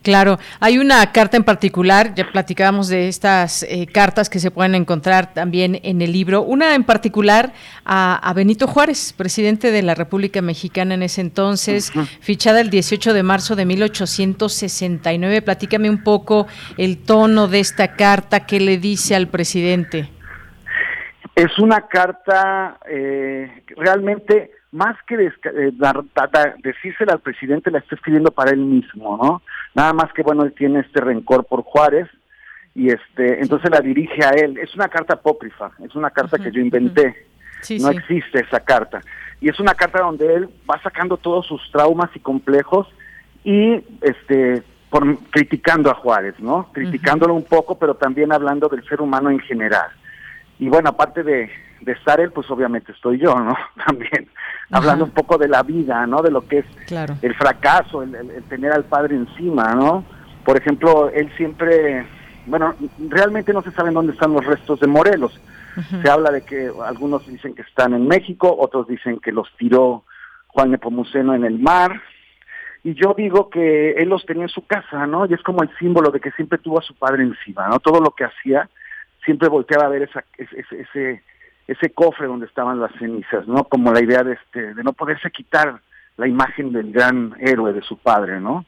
[0.01, 4.75] Claro, hay una carta en particular, ya platicábamos de estas eh, cartas que se pueden
[4.75, 7.51] encontrar también en el libro, una en particular
[7.83, 13.23] a, Benito Juárez, presidente de la República Mexicana en ese entonces, fichada el 18 de
[13.23, 15.41] marzo de 1869.
[15.41, 20.09] Platícame un poco el tono de esta carta, qué le dice al presidente.
[21.35, 25.71] Es una carta eh, realmente más que eh,
[26.63, 29.41] decírsela al presidente, la está escribiendo para él mismo, ¿no?
[29.79, 32.09] Nada más que, bueno, él tiene este rencor por Juárez
[32.75, 34.57] y este entonces la dirige a él.
[34.57, 37.15] Es una carta apócrifa, es una carta que yo inventé.
[37.79, 38.99] no existe esa carta.
[39.39, 42.89] Y es una carta donde él va sacando todos sus traumas y complejos
[43.45, 46.69] y este por, criticando a Juárez, ¿no?
[46.73, 49.91] Criticándolo un poco, pero también hablando del ser humano en general.
[50.59, 51.49] Y bueno, aparte de
[51.81, 53.55] de estar él, pues obviamente estoy yo, ¿no?
[53.85, 54.27] También
[54.71, 56.21] hablando un poco de la vida, ¿no?
[56.21, 56.65] De lo que es
[57.21, 60.03] el fracaso, el, tener al padre encima, ¿no?
[60.43, 62.05] Por ejemplo, él siempre,
[62.45, 62.75] bueno,
[63.09, 65.39] realmente no se sabe dónde están los restos de Morelos.
[66.01, 70.03] Se habla de que algunos dicen que están en México, otros dicen que los tiró
[70.47, 72.01] Juan Nepomuceno en el mar,
[72.83, 75.25] y yo digo que él los tenía en su casa, ¿no?
[75.25, 77.79] Y es como el símbolo de que siempre tuvo a su padre encima, ¿no?
[77.79, 78.69] Todo lo que hacía,
[79.23, 81.23] siempre volteaba a ver esa, ese, ese,
[81.69, 83.63] ese cofre donde estaban las cenizas, ¿no?
[83.63, 85.81] Como la idea de este, de no poderse quitar
[86.17, 88.65] la imagen del gran héroe de su padre, ¿no?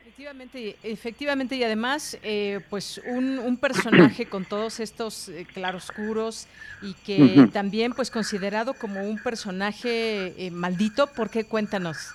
[0.00, 6.48] Efectivamente, efectivamente y además, eh, pues un, personaje con todos estos eh, claroscuros
[6.80, 11.08] y que también, pues considerado como un personaje eh, maldito.
[11.08, 11.46] ¿Por qué?
[11.46, 12.14] Cuéntanos.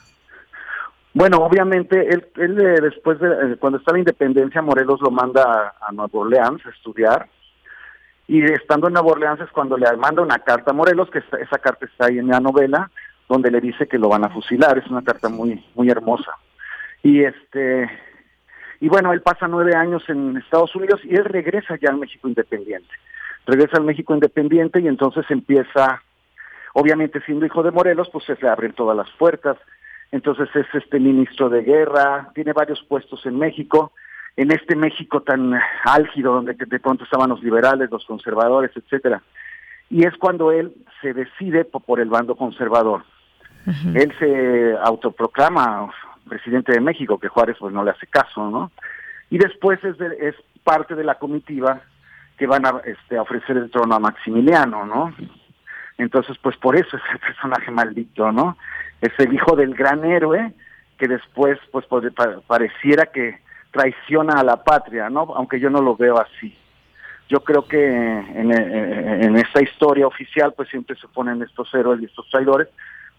[1.14, 6.10] Bueno, obviamente él, él después de cuando está la independencia, Morelos lo manda a, Nueva
[6.14, 7.28] Orleans a estudiar
[8.32, 11.58] y estando en Nueva Orleans es cuando le manda una carta a Morelos, que esa
[11.58, 12.90] carta está ahí en la novela,
[13.28, 14.78] donde le dice que lo van a fusilar.
[14.78, 16.32] Es una carta muy muy hermosa.
[17.04, 17.92] Y este
[18.80, 22.30] y bueno, él pasa nueve años en Estados Unidos y él regresa ya al México
[22.30, 22.88] Independiente.
[23.48, 26.02] Regresa al México Independiente y entonces empieza,
[26.74, 29.58] obviamente siendo hijo de Morelos, pues se le abren todas las puertas.
[30.10, 33.92] Entonces es este ministro de guerra, tiene varios puestos en México,
[34.38, 35.54] en este México tan
[35.84, 39.22] álgido donde de pronto estaban los liberales, los conservadores, etcétera.
[39.90, 43.04] Y es cuando él se decide por el bando conservador.
[43.94, 45.92] Él se autoproclama
[46.28, 48.72] presidente de México, que Juárez pues no le hace caso, ¿no?
[49.30, 51.82] Y después es, es parte de la comitiva
[52.38, 55.14] que van a este, ofrecer el trono a Maximiliano, ¿no?
[55.98, 58.58] Entonces, pues por eso es el personaje maldito, ¿no?
[59.02, 60.54] Es el hijo del gran héroe
[60.98, 61.86] que después, pues,
[62.48, 63.40] pareciera que
[63.72, 65.22] traiciona a la patria, ¿no?
[65.36, 66.56] Aunque yo no lo veo así.
[67.30, 72.02] Yo creo que en, en, en esta historia oficial, pues siempre se ponen estos héroes
[72.02, 72.68] y estos traidores,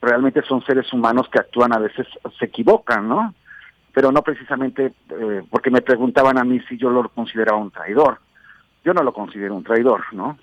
[0.02, 2.06] realmente son seres humanos que actúan a veces,
[2.38, 3.34] se equivocan, ¿no?
[3.94, 8.18] Pero no precisamente eh, porque me preguntaban a mí si yo lo consideraba un traidor.
[8.84, 10.36] Yo no lo considero un traidor, ¿no?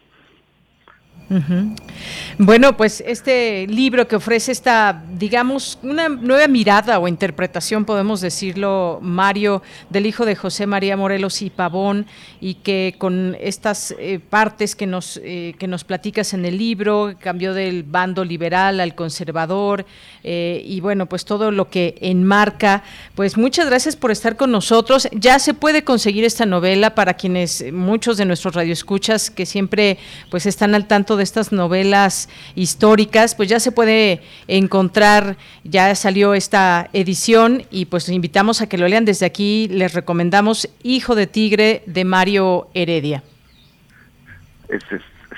[2.39, 8.99] Bueno, pues este libro que ofrece esta, digamos, una nueva mirada o interpretación, podemos decirlo,
[9.01, 12.07] Mario, del hijo de José María Morelos y Pavón,
[12.41, 17.13] y que con estas eh, partes que nos, eh, que nos platicas en el libro,
[17.19, 19.85] cambió del bando liberal al conservador,
[20.23, 22.83] eh, y bueno, pues todo lo que enmarca,
[23.15, 25.07] pues muchas gracias por estar con nosotros.
[25.11, 29.97] Ya se puede conseguir esta novela para quienes, muchos de nuestros radioescuchas que siempre
[30.29, 36.33] pues están al tanto de estas novelas históricas, pues ya se puede encontrar, ya salió
[36.33, 41.27] esta edición y pues invitamos a que lo lean desde aquí, les recomendamos Hijo de
[41.27, 43.23] Tigre de Mario Heredia.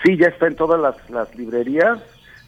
[0.04, 0.80] sí, ya está en todas
[1.10, 2.00] las, librerías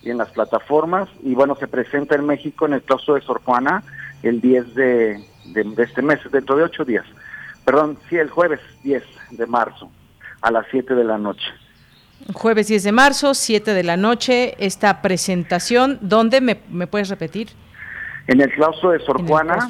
[0.01, 3.41] y en las plataformas y bueno, se presenta en México en el claustro de Sor
[3.43, 3.83] Juana
[4.21, 5.23] el 10 de,
[5.53, 7.05] de este mes, dentro de ocho días.
[7.65, 9.89] Perdón, sí, el jueves 10 de marzo
[10.41, 11.45] a las 7 de la noche.
[12.33, 16.55] Jueves 10 de marzo, 7 de la noche, esta presentación, ¿dónde me,
[16.87, 17.49] puedes repetir?
[18.27, 19.69] En el claustro de Sor Juana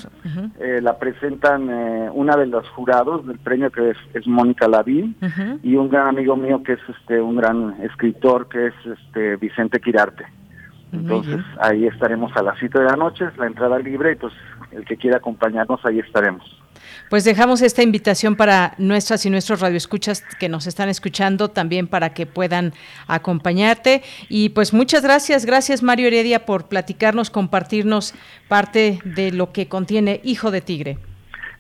[0.60, 5.16] eh, la presentan eh, una de los jurados del premio que es, Mónica Lavín
[5.64, 9.80] y un gran amigo mío que es este un gran escritor que es este Vicente
[9.80, 10.26] Quirarte.
[10.92, 14.34] Entonces ahí estaremos a las 7 de la noche, es la entrada libre y pues
[14.72, 16.63] el que quiera acompañarnos ahí estaremos.
[17.14, 22.12] Pues dejamos esta invitación para nuestras y nuestros radioescuchas que nos están escuchando también para
[22.12, 22.74] que puedan
[23.08, 24.02] acompañarte.
[24.30, 28.16] Y pues muchas gracias, gracias Mario Heredia por platicarnos, compartirnos
[28.48, 30.98] parte de lo que contiene Hijo de Tigre.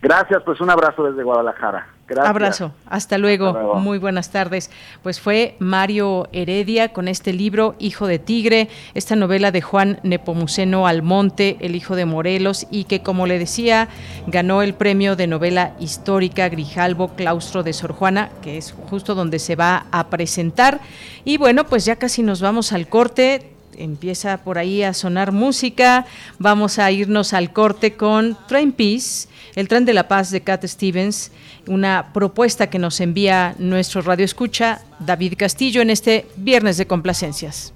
[0.01, 1.92] Gracias, pues un abrazo desde Guadalajara.
[2.23, 3.75] Abrazo, hasta luego.
[3.75, 4.69] muy buenas tardes.
[5.01, 10.85] Pues fue Mario Heredia con este libro Hijo de Tigre, esta novela de Juan Nepomuceno
[10.85, 13.87] Almonte, el hijo de Morelos, y que como le decía,
[14.27, 19.39] ganó el premio de novela histórica Grijalbo Claustro de Sor Juana, que es justo donde
[19.39, 20.81] se va a presentar.
[21.23, 26.05] Y bueno, pues ya casi nos vamos al corte empieza por ahí a sonar música.
[26.39, 30.65] Vamos a irnos al corte con Train Peace, el tren de la paz de Cat
[30.65, 31.31] Stevens
[31.67, 37.73] una propuesta que nos envía nuestro radio escucha David Castillo en este viernes de complacencias.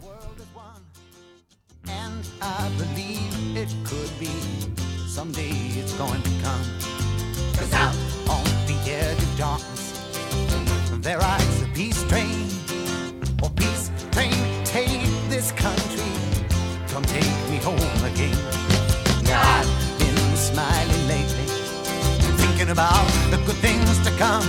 [22.78, 24.45] About the good things to come.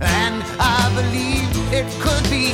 [0.00, 2.52] And I believe it could be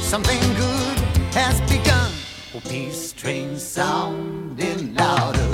[0.00, 0.98] something good
[1.34, 2.08] has begun.
[2.54, 5.51] Oh, peace train sounding louder.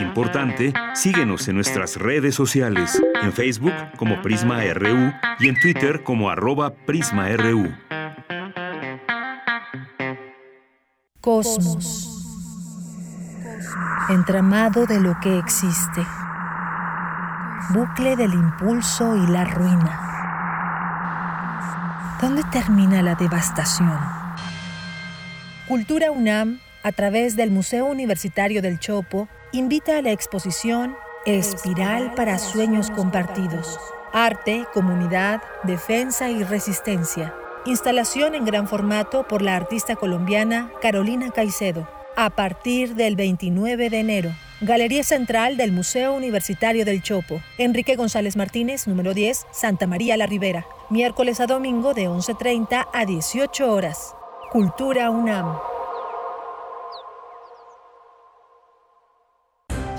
[0.00, 6.30] Importante, síguenos en nuestras redes sociales, en Facebook como Prisma RU y en Twitter como
[6.30, 7.74] arroba PrismaRU.
[11.20, 12.06] Cosmos.
[14.08, 16.06] Entramado de lo que existe.
[17.70, 20.06] Bucle del impulso y la ruina.
[22.20, 23.98] ¿Dónde termina la devastación?
[25.68, 30.96] Cultura UNAM, a través del Museo Universitario del Chopo, invita a la exposición
[31.26, 33.78] Espiral para Sueños Compartidos.
[34.12, 37.34] Arte, comunidad, defensa y resistencia.
[37.66, 41.88] Instalación en gran formato por la artista colombiana Carolina Caicedo.
[42.16, 44.30] A partir del 29 de enero.
[44.60, 47.40] Galería Central del Museo Universitario del Chopo.
[47.58, 50.66] Enrique González Martínez, número 10, Santa María la Ribera.
[50.90, 54.14] Miércoles a domingo de 11.30 a 18 horas.
[54.52, 55.56] Cultura UNAM.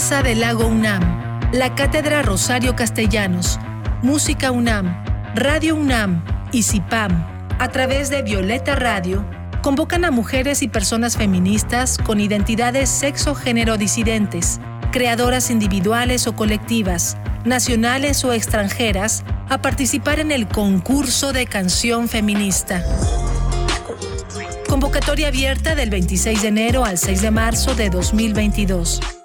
[0.00, 3.58] Casa del Lago UNAM, la Cátedra Rosario Castellanos,
[4.00, 7.12] Música UNAM, Radio UNAM y CIPAM,
[7.58, 9.26] a través de Violeta Radio,
[9.60, 14.58] convocan a mujeres y personas feministas con identidades sexo-género disidentes,
[14.90, 22.82] creadoras individuales o colectivas, nacionales o extranjeras, a participar en el concurso de canción feminista.
[24.66, 29.19] Convocatoria abierta del 26 de enero al 6 de marzo de 2022.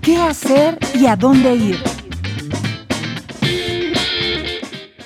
[0.00, 1.93] ¿qué hacer y a dónde ir?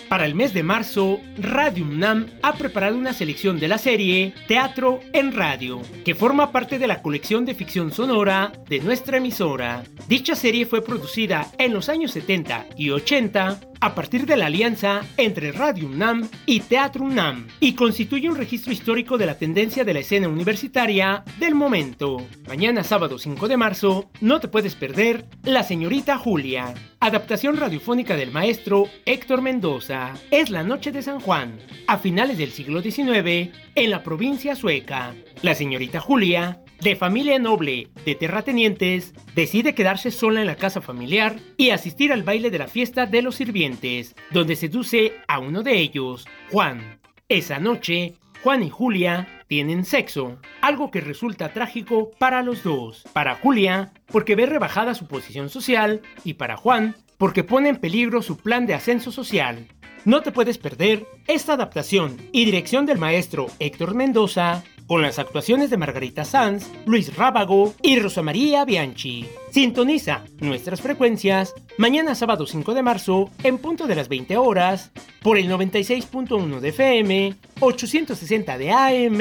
[0.08, 5.00] Para el mes de marzo, Radio UNAM ha preparado una selección de la serie Teatro
[5.12, 9.84] en Radio, que forma parte de la colección de ficción sonora de nuestra emisora.
[10.08, 15.02] Dicha serie fue producida en los años 70 y 80 a partir de la alianza
[15.16, 19.94] entre Radio UNAM y Teatro UNAM y constituye un registro histórico de la tendencia de
[19.94, 22.26] la escena universitaria del momento.
[22.46, 28.32] Mañana sábado 5 de marzo no te puedes perder La señorita Julia, adaptación radiofónica del
[28.32, 30.14] maestro Héctor Mendoza.
[30.30, 35.14] Es la noche de San Juan, a finales del siglo XIX, en la provincia sueca.
[35.42, 41.36] La señorita Julia de familia noble de terratenientes, decide quedarse sola en la casa familiar
[41.56, 45.78] y asistir al baile de la fiesta de los sirvientes, donde seduce a uno de
[45.78, 47.00] ellos, Juan.
[47.28, 53.04] Esa noche, Juan y Julia tienen sexo, algo que resulta trágico para los dos.
[53.12, 58.22] Para Julia, porque ve rebajada su posición social, y para Juan, porque pone en peligro
[58.22, 59.66] su plan de ascenso social.
[60.04, 65.70] No te puedes perder esta adaptación y dirección del maestro Héctor Mendoza con las actuaciones
[65.70, 69.26] de Margarita Sanz, Luis Rábago y Rosa María Bianchi.
[69.50, 74.90] Sintoniza nuestras frecuencias mañana sábado 5 de marzo en punto de las 20 horas
[75.22, 79.20] por el 96.1 de FM, 860 de AM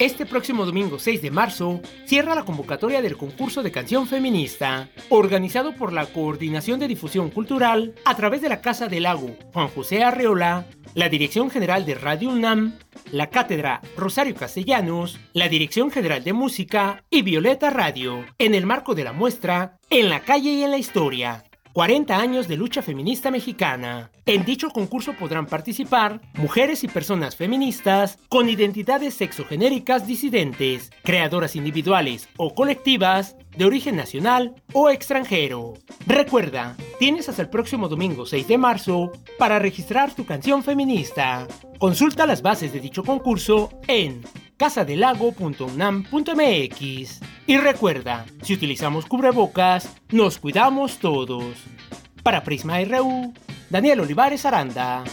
[0.00, 5.72] Este próximo domingo 6 de marzo cierra la convocatoria del concurso de canción feminista, organizado
[5.76, 10.02] por la Coordinación de Difusión Cultural a través de la Casa del Lago Juan José
[10.02, 12.76] Arreola, la Dirección General de Radio UNAM,
[13.12, 18.96] la Cátedra Rosario Castellanos, la Dirección General de Música y Violeta Radio, en el marco
[18.96, 21.44] de la muestra En la calle y en la historia,
[21.74, 24.12] 40 años de lucha feminista mexicana.
[24.26, 32.28] En dicho concurso podrán participar mujeres y personas feministas con identidades sexogenéricas disidentes, creadoras individuales
[32.36, 35.74] o colectivas de origen nacional o extranjero.
[36.06, 41.48] Recuerda, tienes hasta el próximo domingo 6 de marzo para registrar tu canción feminista.
[41.80, 44.22] Consulta las bases de dicho concurso en
[44.56, 47.20] casadelago.unam.mx.
[47.46, 51.54] Y recuerda, si utilizamos cubrebocas, nos cuidamos todos.
[52.22, 53.34] Para Prisma RU,
[53.70, 55.04] Daniel Olivares Aranda.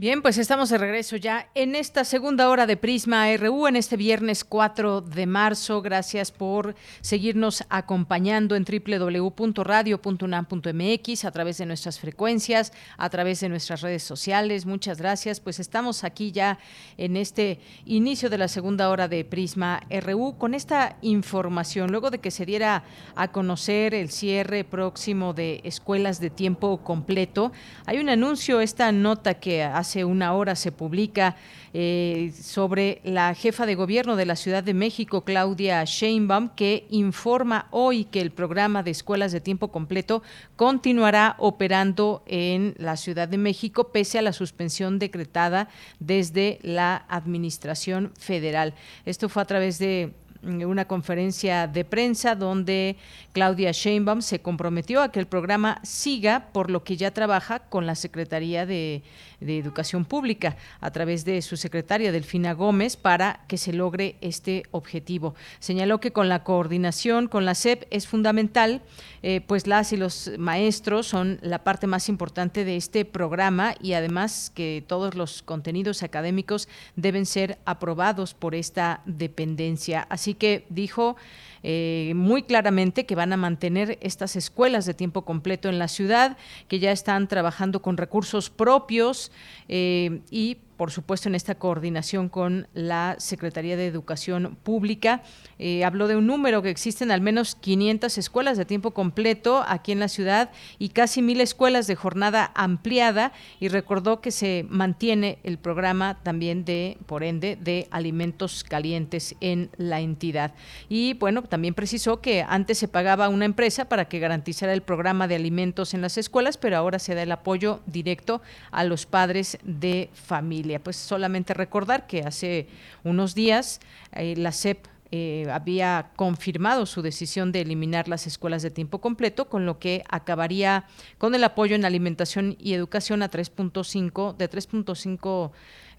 [0.00, 3.96] Bien, pues estamos de regreso ya en esta segunda hora de Prisma RU en este
[3.96, 5.82] viernes 4 de marzo.
[5.82, 13.80] Gracias por seguirnos acompañando en www.radio.unam.mx a través de nuestras frecuencias, a través de nuestras
[13.80, 14.66] redes sociales.
[14.66, 15.40] Muchas gracias.
[15.40, 16.60] Pues estamos aquí ya
[16.96, 21.90] en este inicio de la segunda hora de Prisma RU con esta información.
[21.90, 22.84] Luego de que se diera
[23.16, 27.50] a conocer el cierre próximo de escuelas de tiempo completo,
[27.84, 31.36] hay un anuncio, esta nota que hace hace una hora se publica
[31.72, 37.68] eh, sobre la jefa de gobierno de la Ciudad de México, Claudia Sheinbaum, que informa
[37.70, 40.22] hoy que el programa de escuelas de tiempo completo
[40.56, 45.70] continuará operando en la Ciudad de México pese a la suspensión decretada
[46.00, 48.74] desde la Administración Federal.
[49.06, 50.12] Esto fue a través de
[50.42, 52.96] una conferencia de prensa donde
[53.32, 57.86] Claudia Sheinbaum se comprometió a que el programa siga por lo que ya trabaja con
[57.86, 59.02] la Secretaría de,
[59.40, 65.36] Educación Pública a través de su secretaria Delfina Gómez para que se logre este objetivo.
[65.60, 68.82] Señaló que con la coordinación con la SEP es fundamental,
[69.22, 73.92] eh, pues las y los maestros son la parte más importante de este programa y
[73.92, 80.06] además que todos los contenidos académicos deben ser aprobados por esta dependencia.
[80.10, 81.16] Así que dijo
[81.62, 86.36] eh, muy claramente que van a mantener estas escuelas de tiempo completo en la ciudad,
[86.68, 89.32] que ya están trabajando con recursos propios
[89.68, 95.22] eh, y por supuesto, en esta coordinación con la Secretaría de Educación Pública.
[95.58, 99.90] Eh, habló de un número que existen al menos 500 escuelas de tiempo completo aquí
[99.90, 105.40] en la ciudad y casi mil escuelas de jornada ampliada y recordó que se mantiene
[105.42, 110.54] el programa también de, por ende, de alimentos calientes en la entidad.
[110.88, 115.26] Y bueno, también precisó que antes se pagaba una empresa para que garantizara el programa
[115.26, 119.58] de alimentos en las escuelas, pero ahora se da el apoyo directo a los padres
[119.64, 120.67] de familia.
[120.78, 122.68] Pues solamente recordar que hace
[123.04, 123.80] unos días
[124.12, 129.48] eh, la SEP eh, había confirmado su decisión de eliminar las escuelas de tiempo completo,
[129.48, 130.84] con lo que acabaría
[131.16, 135.50] con el apoyo en alimentación y educación a 3.5 de 3.5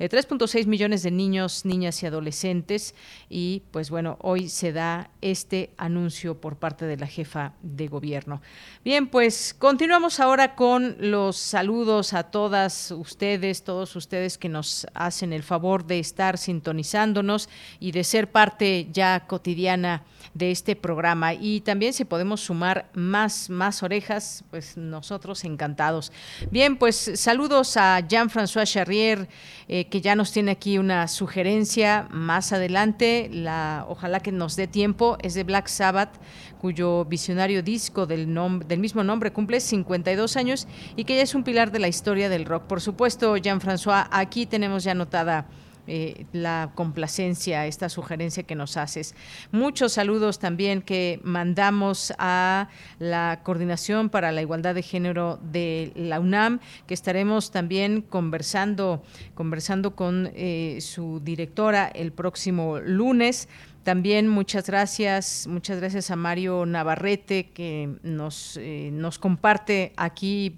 [0.08, 2.96] 3.6 eh, millones de niños, niñas y adolescentes
[3.30, 8.42] y pues bueno, hoy se da este anuncio por parte de la jefa de gobierno.
[8.86, 15.34] Bien, pues continuamos ahora con los saludos a todas ustedes, todos ustedes que nos hacen
[15.34, 21.62] el favor de estar sintonizándonos y de ser parte ya cotidiana de este programa y
[21.62, 26.12] también si podemos sumar más más orejas, pues nosotros encantados.
[26.52, 29.28] Bien, pues saludos a Jean-François Charrier
[29.68, 34.68] eh, que ya nos tiene aquí una sugerencia más adelante, la, ojalá que nos dé
[34.68, 36.12] tiempo, es de Black Sabbath,
[36.60, 38.34] cuyo visionario disco del,
[38.68, 42.30] del mismo nombre cumple 52 años y que ya es un pilar de la historia
[42.30, 42.64] del rock.
[42.64, 45.46] Por supuesto, Jean-François, aquí tenemos ya anotada
[45.92, 49.16] eh, la complacencia, esta sugerencia que nos haces.
[49.52, 52.70] Muchos saludos también que mandamos a
[53.00, 59.02] la Coordinación para la Igualdad de Género de la UNAM, que estaremos también conversando,
[59.34, 63.50] conversando con eh, su directora el próximo lunes.
[63.84, 70.56] También muchas gracias, muchas gracias a Mario Navarrete que nos, eh, nos comparte aquí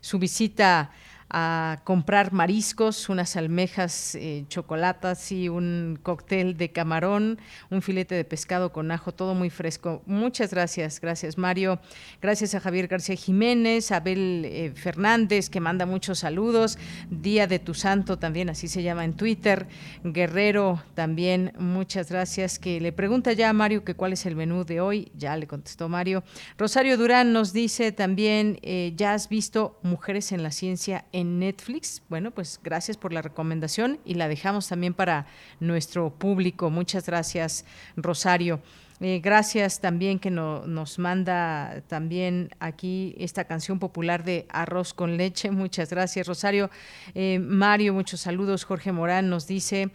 [0.00, 0.92] su visita
[1.36, 8.24] a comprar mariscos, unas almejas eh, chocolatas y un cóctel de camarón, un filete de
[8.24, 10.00] pescado con ajo, todo muy fresco.
[10.06, 11.80] Muchas gracias, gracias Mario.
[12.22, 16.78] Gracias a Javier García Jiménez, Abel eh, Fernández, que manda muchos saludos.
[17.10, 19.66] Día de tu Santo también, así se llama en Twitter.
[20.04, 22.60] Guerrero también, muchas gracias.
[22.60, 25.10] Que le pregunta ya a Mario que cuál es el menú de hoy.
[25.16, 26.22] Ya le contestó Mario.
[26.56, 32.02] Rosario Durán nos dice también, eh, ya has visto Mujeres en la Ciencia en Netflix.
[32.08, 35.26] Bueno, pues gracias por la recomendación y la dejamos también para
[35.60, 36.70] nuestro público.
[36.70, 37.64] Muchas gracias,
[37.96, 38.60] Rosario.
[39.00, 45.50] Eh, gracias también que nos manda también aquí esta canción popular de Arroz con leche.
[45.50, 46.70] Muchas gracias, Rosario.
[47.14, 48.64] Eh, Mario, muchos saludos.
[48.64, 49.90] Jorge Morán nos dice,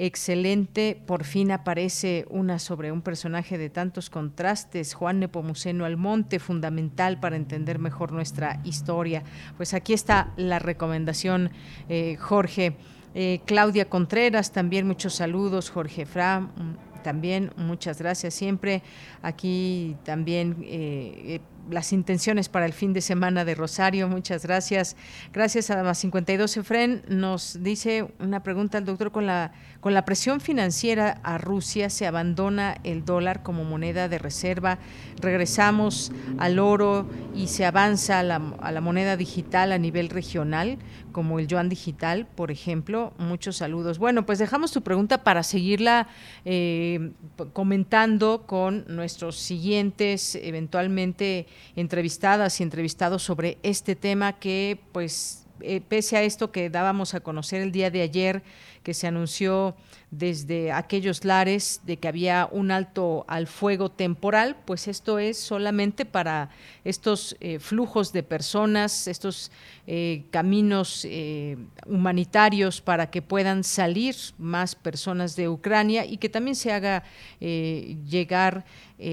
[0.00, 1.00] excelente.
[1.06, 7.36] Por fin aparece una sobre un personaje de tantos contrastes, Juan Nepomuceno Almonte, fundamental para
[7.36, 9.22] entender mejor nuestra historia.
[9.58, 11.50] Pues aquí está la recomendación,
[11.88, 12.76] eh, Jorge.
[13.14, 18.82] Eh, Claudia Contreras, también muchos saludos, Jorge Fra, mm, también muchas gracias siempre.
[19.20, 24.08] Aquí también eh, las intenciones para el fin de semana de Rosario.
[24.08, 24.96] Muchas gracias.
[25.32, 27.02] Gracias a más 52 Efren.
[27.08, 32.06] Nos dice una pregunta al doctor con la con la presión financiera a Rusia se
[32.06, 34.78] abandona el dólar como moneda de reserva.
[35.20, 40.78] Regresamos al oro y se avanza a la, a la moneda digital a nivel regional
[41.10, 43.12] como el yuan digital, por ejemplo.
[43.18, 43.98] Muchos saludos.
[43.98, 46.08] Bueno, pues dejamos tu pregunta para seguirla
[46.44, 47.12] eh,
[47.52, 51.46] comentando con nuestros siguientes, eventualmente
[51.76, 57.20] entrevistadas y entrevistados sobre este tema que, pues, eh, pese a esto que dábamos a
[57.20, 58.42] conocer el día de ayer,
[58.82, 59.74] que se anunció
[60.10, 66.04] desde aquellos lares de que había un alto al fuego temporal, pues esto es solamente
[66.04, 66.50] para
[66.84, 69.52] estos eh, flujos de personas, estos
[69.86, 71.56] eh, caminos eh,
[71.86, 77.04] humanitarios para que puedan salir más personas de Ucrania y que también se haga
[77.40, 78.64] llegar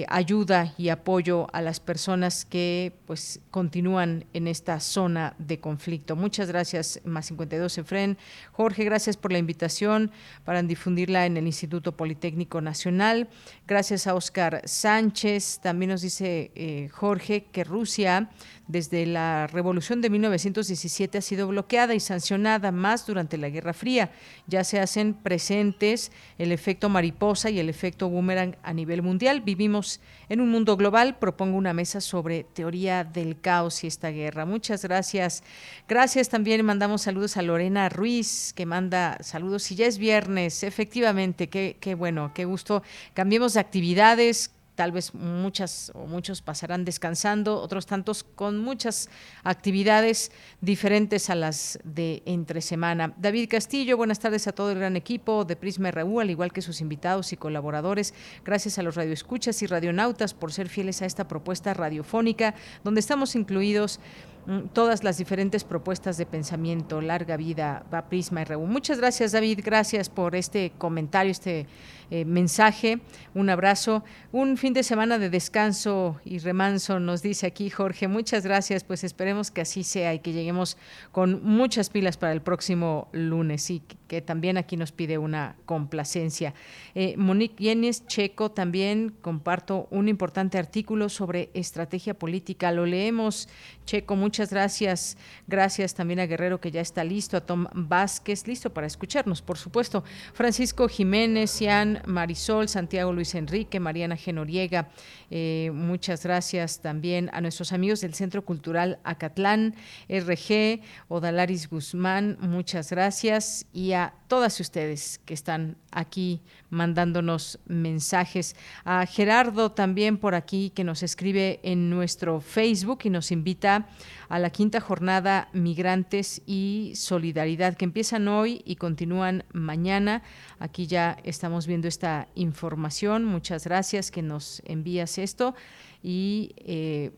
[0.10, 6.18] ayuda y apoyo a las personas que pues continúan en esta zona de conflicto.
[6.18, 8.18] Muchas gracias, más 52 Efren.
[8.52, 10.12] Jorge, gracias por la invitación
[10.44, 10.87] para difundir
[11.26, 13.28] en el Instituto Politécnico Nacional.
[13.68, 15.60] Gracias a Oscar Sánchez.
[15.62, 18.30] También nos dice eh, Jorge que Rusia
[18.68, 24.12] desde la revolución de 1917 ha sido bloqueada y sancionada más durante la Guerra Fría.
[24.48, 29.42] Ya se hacen presentes el efecto mariposa y el efecto boomerang a nivel mundial.
[29.42, 31.18] Vivimos en un mundo global.
[31.18, 34.46] Propongo una mesa sobre teoría del caos y esta guerra.
[34.46, 35.44] Muchas gracias.
[35.88, 36.66] Gracias también.
[36.66, 39.72] Mandamos saludos a Lorena Ruiz, que manda saludos.
[39.72, 41.48] Y ya es viernes, efectivamente.
[41.48, 42.84] Qué, qué bueno, qué gusto.
[43.14, 49.10] Cambiemos de actividades tal vez muchas o muchos pasarán descansando, otros tantos con muchas
[49.44, 50.32] actividades
[50.62, 53.12] diferentes a las de entre semana.
[53.18, 56.62] David Castillo, buenas tardes a todo el gran equipo de Prisma RU, al igual que
[56.62, 58.14] sus invitados y colaboradores.
[58.46, 63.36] Gracias a los radioescuchas y radionautas por ser fieles a esta propuesta radiofónica, donde estamos
[63.36, 64.00] incluidos
[64.48, 67.02] Mm, todas las diferentes propuestas de pensamiento.
[67.02, 68.66] Larga vida va Prisma RU.
[68.66, 69.60] Muchas gracias, David.
[69.62, 71.68] Gracias por este comentario, este
[72.10, 73.00] eh, mensaje.
[73.34, 74.04] Un abrazo.
[74.32, 78.08] Un fin de semana de descanso y remanso, nos dice aquí Jorge.
[78.08, 78.84] Muchas gracias.
[78.84, 80.78] Pues esperemos que así sea y que lleguemos
[81.12, 86.54] con muchas pilas para el próximo lunes y que también aquí nos pide una complacencia.
[86.96, 92.72] Eh, Monique Yenes Checo también comparto un importante artículo sobre estrategia política.
[92.72, 93.50] Lo leemos,
[93.86, 94.16] Checo.
[94.16, 95.18] Muchas gracias.
[95.48, 99.58] Gracias también a Guerrero que ya está listo, a Tom Vázquez, listo para escucharnos, por
[99.58, 100.04] supuesto.
[100.34, 104.90] Francisco Jiménez, Ian Marisol, Santiago Luis Enrique, Mariana Genoriega.
[105.30, 109.76] Eh, muchas gracias también a nuestros amigos del Centro Cultural Acatlán,
[110.10, 113.66] RG, Odalaris Guzmán, muchas gracias.
[113.74, 118.56] Y a todas ustedes que están aquí mandándonos mensajes.
[118.84, 123.88] A Gerardo también por aquí que nos escribe en nuestro Facebook y nos invita
[124.30, 130.24] a la quinta jornada Migrantes y Solidaridad que empiezan hoy y continúan mañana.
[130.60, 133.26] Aquí ya estamos viendo esta información.
[133.26, 135.56] Muchas gracias que nos envías esto
[136.04, 137.12] y eh,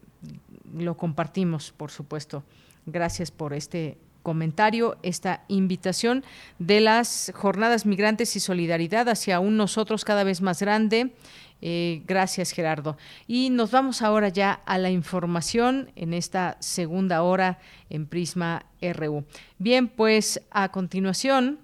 [0.74, 2.44] lo compartimos, por supuesto.
[2.86, 6.24] Gracias por este comentario, esta invitación
[6.60, 11.14] de las jornadas migrantes y solidaridad hacia un nosotros cada vez más grande.
[11.62, 12.98] Eh, gracias, Gerardo.
[13.28, 17.60] Y nos vamos ahora ya a la información en esta segunda hora
[17.90, 19.26] en Prisma RU.
[19.58, 21.60] Bien, pues a continuación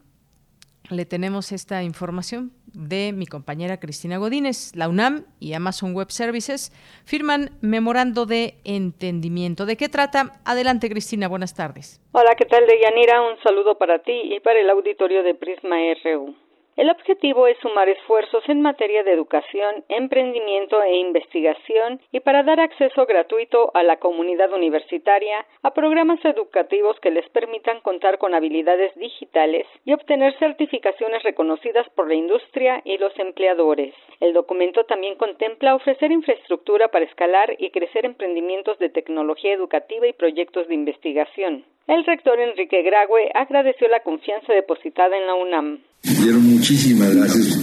[0.90, 4.76] le tenemos esta información de mi compañera Cristina Godínez.
[4.76, 6.72] La UNAM y Amazon Web Services
[7.06, 9.66] firman memorando de entendimiento.
[9.66, 10.34] ¿De qué trata?
[10.46, 11.28] Adelante, Cristina.
[11.28, 12.02] Buenas tardes.
[12.12, 13.22] Hola, ¿qué tal, Deyanira?
[13.22, 16.36] Un saludo para ti y para el auditorio de Prisma RU.
[16.76, 22.60] El objetivo es sumar esfuerzos en materia de educación, emprendimiento e investigación y para dar
[22.60, 28.94] acceso gratuito a la comunidad universitaria a programas educativos que les permitan contar con habilidades
[28.96, 33.94] digitales y obtener certificaciones reconocidas por la industria y los empleadores.
[34.20, 40.14] El documento también contempla ofrecer infraestructura para escalar y crecer emprendimientos de tecnología educativa y
[40.14, 41.64] proyectos de investigación.
[41.88, 45.84] El rector Enrique Grague agradeció la confianza depositada en la UNAM.
[46.04, 47.58] Dieron muchísimas gracias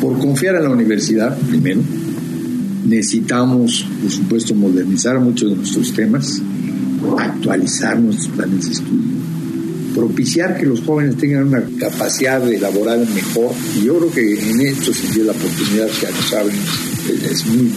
[0.00, 1.80] por confiar en la universidad, primero.
[2.84, 6.42] Necesitamos, por supuesto, modernizar muchos de nuestros temas,
[7.18, 9.12] actualizar nuestros planes de estudio,
[9.94, 13.52] propiciar que los jóvenes tengan una capacidad de elaborar mejor.
[13.78, 16.56] Y yo creo que en esto se dio la oportunidad que nos abren,
[17.30, 17.70] es muy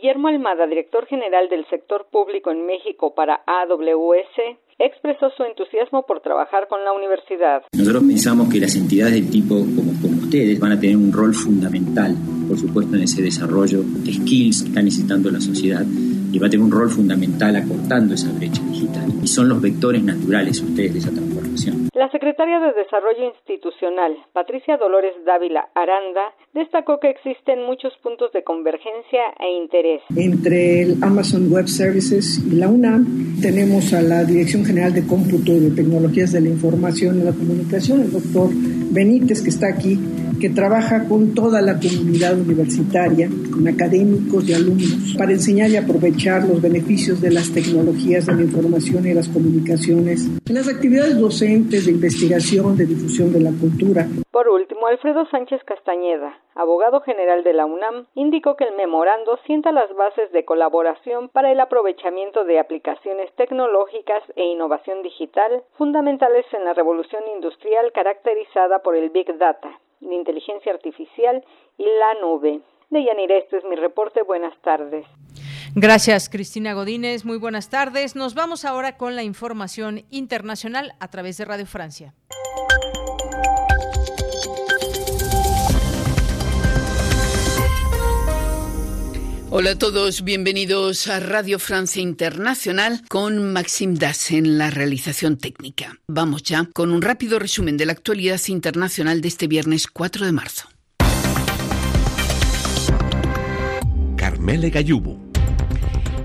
[0.00, 6.20] Guillermo Almada, director general del sector público en México para AWS, expresó su entusiasmo por
[6.20, 7.62] trabajar con la universidad.
[7.76, 11.34] Nosotros pensamos que las entidades de tipo como, como ustedes van a tener un rol
[11.34, 12.14] fundamental,
[12.46, 15.84] por supuesto, en ese desarrollo de skills que está necesitando la sociedad
[16.32, 19.10] y va a tener un rol fundamental acortando esa brecha digital.
[19.20, 21.88] Y son los vectores naturales ustedes de esa transformación.
[21.94, 28.44] La secretaria de Desarrollo Institucional, Patricia Dolores Dávila Aranda, destacó que existen muchos puntos de
[28.44, 30.02] convergencia e interés.
[30.14, 35.52] Entre el Amazon Web Services y la UNAM tenemos a la Dirección General de Cómputo
[35.52, 39.98] y de Tecnologías de la Información y la Comunicación, el doctor Benítez, que está aquí,
[40.20, 40.29] you.
[40.40, 46.44] Que trabaja con toda la comunidad universitaria, con académicos y alumnos, para enseñar y aprovechar
[46.44, 51.92] los beneficios de las tecnologías de la información y las comunicaciones las actividades docentes de
[51.92, 54.06] investigación, de difusión de la cultura.
[54.30, 59.70] Por último, Alfredo Sánchez Castañeda, abogado general de la UNAM, indicó que el memorando sienta
[59.70, 66.64] las bases de colaboración para el aprovechamiento de aplicaciones tecnológicas e innovación digital fundamentales en
[66.64, 69.78] la revolución industrial caracterizada por el Big Data,
[70.30, 71.44] inteligencia artificial
[71.76, 72.60] y la nube.
[72.90, 74.22] De Yanira, este es mi reporte.
[74.22, 75.06] Buenas tardes.
[75.74, 77.24] Gracias, Cristina Godínez.
[77.24, 78.16] Muy buenas tardes.
[78.16, 82.14] Nos vamos ahora con la información internacional a través de Radio Francia.
[89.52, 95.98] Hola a todos, bienvenidos a Radio Francia Internacional con Maxime Das en la realización técnica.
[96.06, 100.30] Vamos ya con un rápido resumen de la actualidad internacional de este viernes 4 de
[100.30, 100.68] marzo.
[104.16, 105.29] Carmele Gallubo.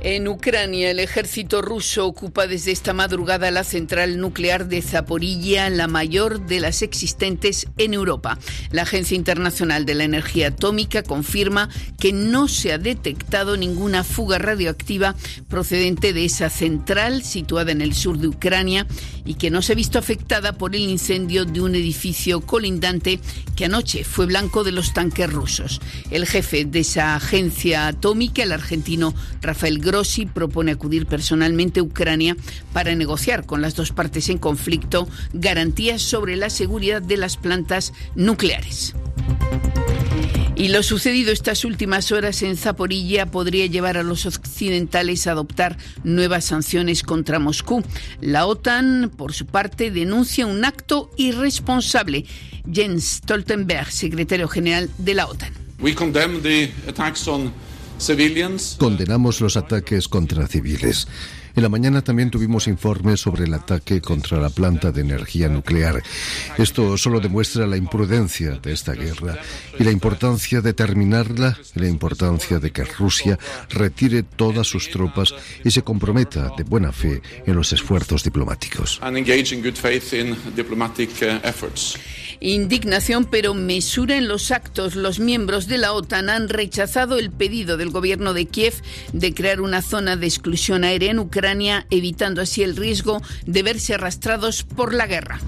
[0.08, 5.88] En Ucrania, el ejército ruso ocupa desde esta madrugada la central nuclear de Zaporilla, la
[5.88, 8.38] mayor de las existentes en Europa.
[8.70, 11.70] La Agencia Internacional de la Energía Atómica confirma
[12.00, 15.16] que no se ha detectado ninguna fuga radioactiva
[15.50, 18.86] procedente de esa central situada en el sur de Ucrania
[19.26, 23.20] y que no se ha visto afectada por el incendio de un edificio colindante
[23.56, 25.82] que anoche fue blanco de los tanques rusos.
[26.12, 31.84] El jefe de esa agencia atómica, el argentino Rafael Gross, Rossi propone acudir personalmente a
[31.84, 32.36] Ucrania
[32.74, 37.94] para negociar con las dos partes en conflicto garantías sobre la seguridad de las plantas
[38.14, 38.94] nucleares.
[40.58, 45.78] Y lo sucedido estas últimas horas en Zaporilla podría llevar a los occidentales a adoptar
[46.04, 47.82] nuevas sanciones contra Moscú.
[48.20, 52.26] La OTAN, por su parte, denuncia un acto irresponsable.
[52.70, 55.54] Jens Stoltenberg, secretario general de la OTAN.
[58.80, 61.08] Condenamos los ataques contra civiles.
[61.56, 66.04] En la mañana también tuvimos informes sobre el ataque contra la planta de energía nuclear.
[66.58, 69.40] Esto solo demuestra la imprudencia de esta guerra
[69.80, 75.34] y la importancia de terminarla y la importancia de que Rusia retire todas sus tropas
[75.64, 79.00] y se comprometa de buena fe en los esfuerzos diplomáticos.
[82.42, 84.96] Indignación pero mesura en los actos.
[84.96, 88.74] Los miembros de la OTAN han rechazado el pedido del gobierno de Kiev
[89.14, 91.45] de crear una zona de exclusión aérea en Ucrania,
[91.90, 95.40] evitando así el riesgo de verse arrastrados por la guerra.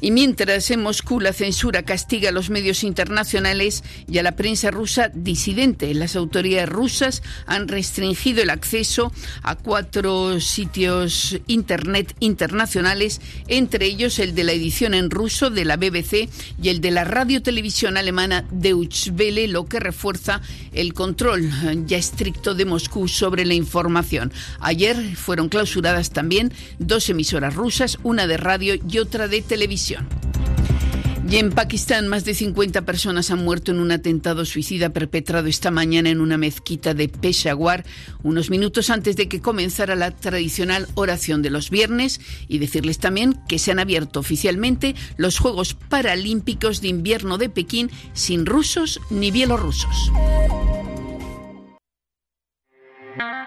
[0.00, 4.70] Y mientras en Moscú la censura castiga a los medios internacionales y a la prensa
[4.70, 9.12] rusa disidente, las autoridades rusas han restringido el acceso
[9.42, 15.76] a cuatro sitios internet internacionales, entre ellos el de la edición en ruso de la
[15.76, 16.30] BBC
[16.62, 20.40] y el de la radio televisión alemana Deutsche Welle, lo que refuerza
[20.72, 21.50] el control
[21.86, 24.32] ya estricto de Moscú sobre la información.
[24.60, 29.89] Ayer fueron clausuradas también dos emisoras rusas, una de radio y otra de televisión.
[31.30, 35.70] Y en Pakistán, más de 50 personas han muerto en un atentado suicida perpetrado esta
[35.70, 37.84] mañana en una mezquita de Peshawar,
[38.24, 43.38] unos minutos antes de que comenzara la tradicional oración de los viernes, y decirles también
[43.48, 49.30] que se han abierto oficialmente los Juegos Paralímpicos de Invierno de Pekín sin rusos ni
[49.30, 50.10] bielorrusos.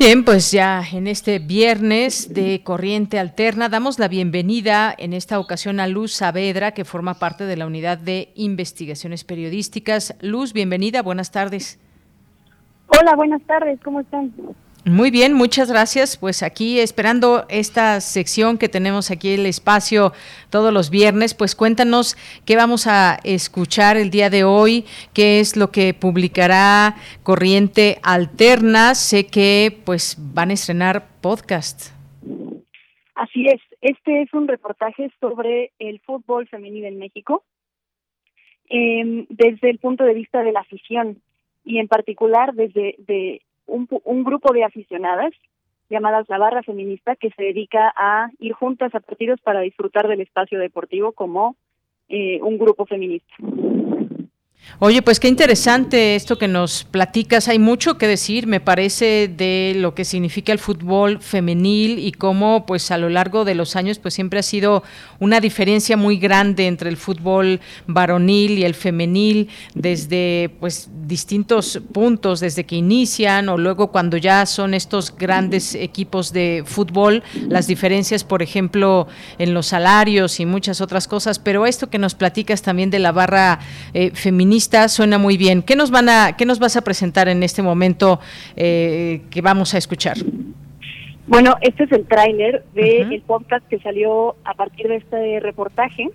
[0.00, 5.78] Bien, pues ya en este viernes de Corriente Alterna damos la bienvenida en esta ocasión
[5.78, 10.16] a Luz Saavedra, que forma parte de la Unidad de Investigaciones Periodísticas.
[10.22, 11.78] Luz, bienvenida, buenas tardes.
[12.86, 14.32] Hola, buenas tardes, ¿cómo están?
[14.86, 16.16] Muy bien, muchas gracias.
[16.16, 20.12] Pues aquí esperando esta sección que tenemos aquí el espacio
[20.48, 22.16] todos los viernes, pues cuéntanos
[22.46, 28.94] qué vamos a escuchar el día de hoy, qué es lo que publicará Corriente Alterna.
[28.94, 31.92] Sé que pues van a estrenar podcast.
[33.14, 37.44] Así es, este es un reportaje sobre el fútbol femenino en México
[38.70, 41.20] em, desde el punto de vista de la afición
[41.66, 45.32] y en particular desde de un, grupo de aficionadas
[45.88, 50.20] llamadas la Barra Feminista que se dedica a ir juntas a partidos para disfrutar del
[50.20, 51.56] espacio deportivo como
[52.08, 53.34] eh, un grupo feminista.
[54.82, 57.48] Oye, pues qué interesante esto que nos platicas.
[57.48, 62.64] Hay mucho que decir, me parece, de lo que significa el fútbol femenil y cómo,
[62.64, 64.82] pues, a lo largo de los años, pues, siempre ha sido
[65.18, 72.40] una diferencia muy grande entre el fútbol varonil y el femenil desde, pues, distintos puntos,
[72.40, 78.24] desde que inician o luego cuando ya son estos grandes equipos de fútbol, las diferencias,
[78.24, 81.38] por ejemplo, en los salarios y muchas otras cosas.
[81.38, 83.58] Pero esto que nos platicas también de la barra
[83.92, 84.12] eh,
[84.50, 85.62] feminista suena muy bien.
[85.62, 88.18] ¿Qué nos van a, qué nos vas a presentar en este momento
[88.56, 90.16] eh, que vamos a escuchar?
[91.28, 96.08] Bueno, este es el tráiler del podcast que salió a partir de este reportaje.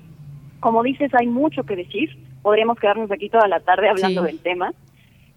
[0.59, 2.09] Como dices, hay mucho que decir.
[2.41, 4.73] Podríamos quedarnos aquí toda la tarde hablando del tema.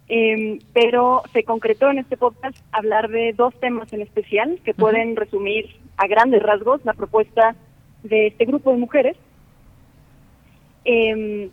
[0.08, 5.14] Em, pero se concretó en este podcast hablar de dos temas en especial que pueden
[5.14, 5.66] resumir
[5.98, 7.54] a grandes rasgos la propuesta
[8.02, 9.16] de este grupo de mujeres.
[10.84, 11.50] Eh,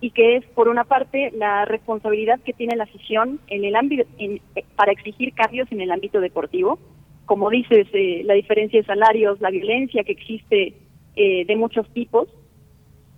[0.00, 4.04] y que es, por una parte, la responsabilidad que tiene la afición en el ámbito,
[4.76, 6.78] para exigir cambios en el ámbito deportivo.
[7.24, 10.74] Como dices, eh, la diferencia de salarios, la violencia que existe
[11.16, 12.28] eh, de muchos tipos.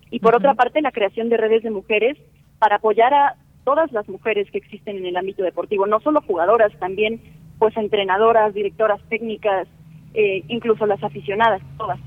[0.09, 2.17] Y por otra parte, la creación de redes de mujeres
[2.57, 6.71] para apoyar a todas las mujeres que existen en el ámbito deportivo, no solo jugadoras,
[6.79, 7.21] también
[7.59, 9.67] pues entrenadoras, directoras técnicas,
[10.13, 11.99] eh, incluso las aficionadas, todas.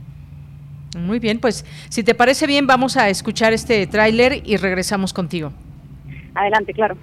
[0.97, 5.53] Muy bien, pues si te parece bien, vamos a escuchar este tráiler y regresamos contigo.
[6.35, 6.97] Adelante, claro.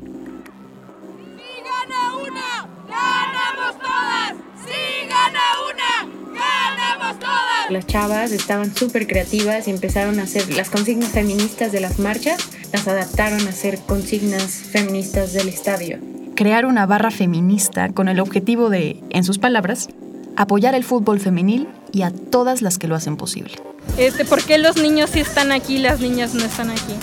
[0.00, 4.34] Si gana una, ganamos todas.
[4.64, 5.40] Si gana
[5.70, 5.90] una,
[6.32, 7.70] ganamos todas.
[7.70, 12.50] Las chavas estaban súper creativas y empezaron a hacer las consignas feministas de las marchas,
[12.72, 15.98] las adaptaron a ser consignas feministas del estadio.
[16.36, 19.90] Crear una barra feminista con el objetivo de, en sus palabras,
[20.36, 23.52] apoyar el fútbol femenil y a todas las que lo hacen posible.
[23.96, 26.94] Este, ¿Por qué los niños sí están aquí y las niñas no están aquí?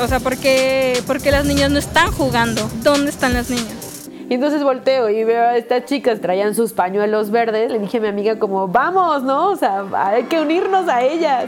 [0.00, 2.68] O sea, ¿por qué, ¿por qué las niñas no están jugando?
[2.82, 3.88] ¿Dónde están las niñas?
[4.30, 7.70] Y entonces volteo y veo a estas chicas traían sus pañuelos verdes.
[7.70, 9.50] Le dije a mi amiga como, vamos, ¿no?
[9.50, 11.46] O sea, hay que unirnos a ellas.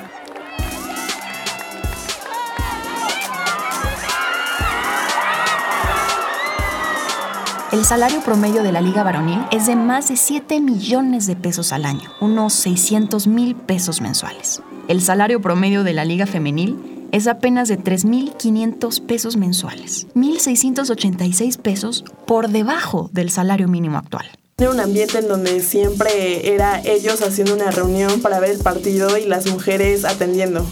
[7.72, 11.72] El salario promedio de la Liga Varonil es de más de 7 millones de pesos
[11.72, 14.60] al año, unos 600 mil pesos mensuales.
[14.88, 22.04] El salario promedio de la Liga Femenil es apenas de 3.500 pesos mensuales, 1.686 pesos
[22.26, 24.26] por debajo del salario mínimo actual.
[24.58, 29.16] Era un ambiente en donde siempre era ellos haciendo una reunión para ver el partido
[29.16, 30.66] y las mujeres atendiendo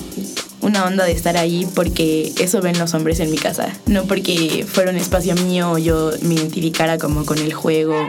[0.60, 4.66] una onda de estar ahí porque eso ven los hombres en mi casa, no porque
[4.68, 8.08] fuera un espacio mío o yo me identificara como con el juego.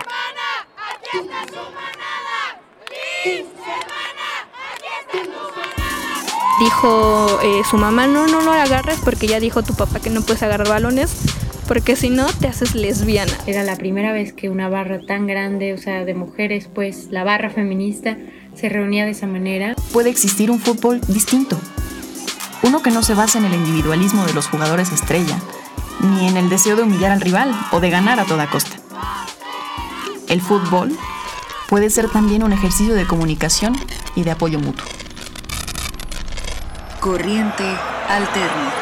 [6.59, 10.21] Dijo eh, su mamá, no, no lo agarres porque ya dijo tu papá que no
[10.21, 11.11] puedes agarrar balones
[11.69, 13.31] porque si no te haces lesbiana.
[13.45, 17.23] Era la primera vez que una barra tan grande, o sea, de mujeres, pues la
[17.23, 18.17] barra feminista
[18.55, 19.76] se reunía de esa manera.
[19.93, 21.59] Puede existir un fútbol distinto,
[22.64, 25.38] uno que no se basa en el individualismo de los jugadores estrella,
[26.02, 28.77] ni en el deseo de humillar al rival o de ganar a toda costa.
[30.27, 30.98] El fútbol
[31.69, 33.77] puede ser también un ejercicio de comunicación
[34.15, 34.86] y de apoyo mutuo.
[36.99, 37.64] Corriente
[38.07, 38.78] alterna.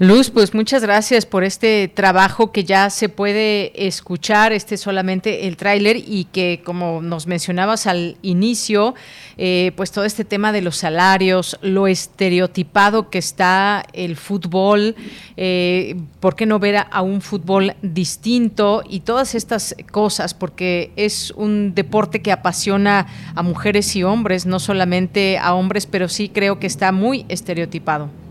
[0.00, 5.56] Luz, pues muchas gracias por este trabajo que ya se puede escuchar, este solamente el
[5.56, 8.94] tráiler y que como nos mencionabas al inicio,
[9.38, 14.94] eh, pues todo este tema de los salarios, lo estereotipado que está el fútbol,
[15.36, 20.32] eh, ¿por qué no ver a, un fútbol distinto y todas estas cosas?
[20.32, 26.08] Porque es un deporte que apasiona a mujeres y hombres, no solamente a hombres, pero
[26.08, 28.27] sí creo que está muy estereotipado.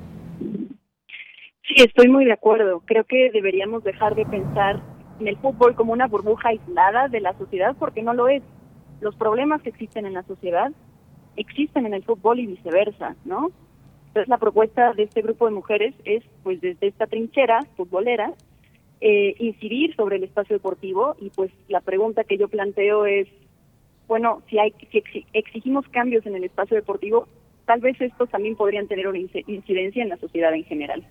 [1.77, 2.81] Sí, estoy muy de acuerdo.
[2.85, 4.81] Creo que deberíamos dejar de pensar
[5.19, 8.41] en el fútbol como una burbuja aislada de la sociedad porque no lo es.
[8.99, 10.71] Los problemas que existen en la sociedad
[11.35, 13.51] existen en el fútbol y viceversa, ¿no?
[14.07, 18.33] Entonces la propuesta de este grupo de mujeres es, pues desde esta trinchera futbolera,
[18.99, 23.27] eh, incidir sobre el espacio deportivo y pues la pregunta que yo planteo es,
[24.07, 27.27] bueno, si, hay, si exigimos cambios en el espacio deportivo,
[27.67, 31.05] tal vez estos también podrían tener una incidencia en la sociedad en general.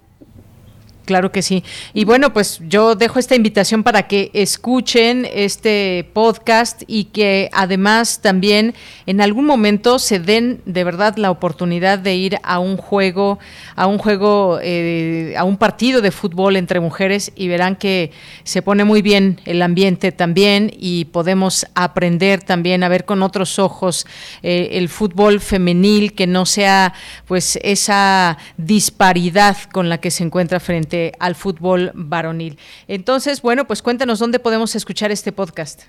[1.07, 1.63] Claro que sí.
[1.95, 8.21] Y bueno, pues yo dejo esta invitación para que escuchen este podcast y que además
[8.21, 8.75] también
[9.07, 13.39] en algún momento se den de verdad la oportunidad de ir a un juego,
[13.77, 18.11] a un juego, eh, a un partido de fútbol entre mujeres y verán que
[18.43, 23.61] se pone muy bien el ambiente también y podemos aprender también a ver con otros
[23.61, 24.09] ojos
[24.43, 26.95] eh, el fútbol femenil que no sea
[27.27, 32.59] pues esa disparidad con la que se encuentra frente al fútbol varonil.
[32.89, 35.83] Entonces, bueno, pues cuéntanos dónde podemos escuchar este podcast.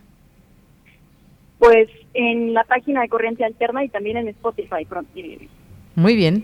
[1.59, 4.87] Pues en la página de Corriente Alterna y también en Spotify.
[5.95, 6.41] Muy bien.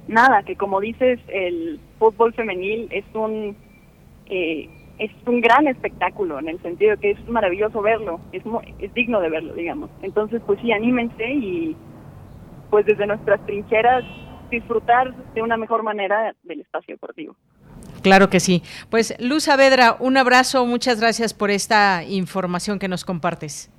[0.08, 3.56] Nada, que como dices, el fútbol femenil es un
[4.26, 4.68] eh,
[5.04, 8.42] es un gran espectáculo en el sentido que es maravilloso verlo, es,
[8.80, 9.90] es digno de verlo, digamos.
[10.02, 11.76] Entonces, pues sí, anímense y
[12.70, 14.04] pues desde nuestras trincheras
[14.50, 17.36] disfrutar de una mejor manera del espacio deportivo.
[18.02, 18.64] Claro que sí.
[18.90, 23.72] Pues Luz Saavedra, un abrazo, muchas gracias por esta información que nos compartes.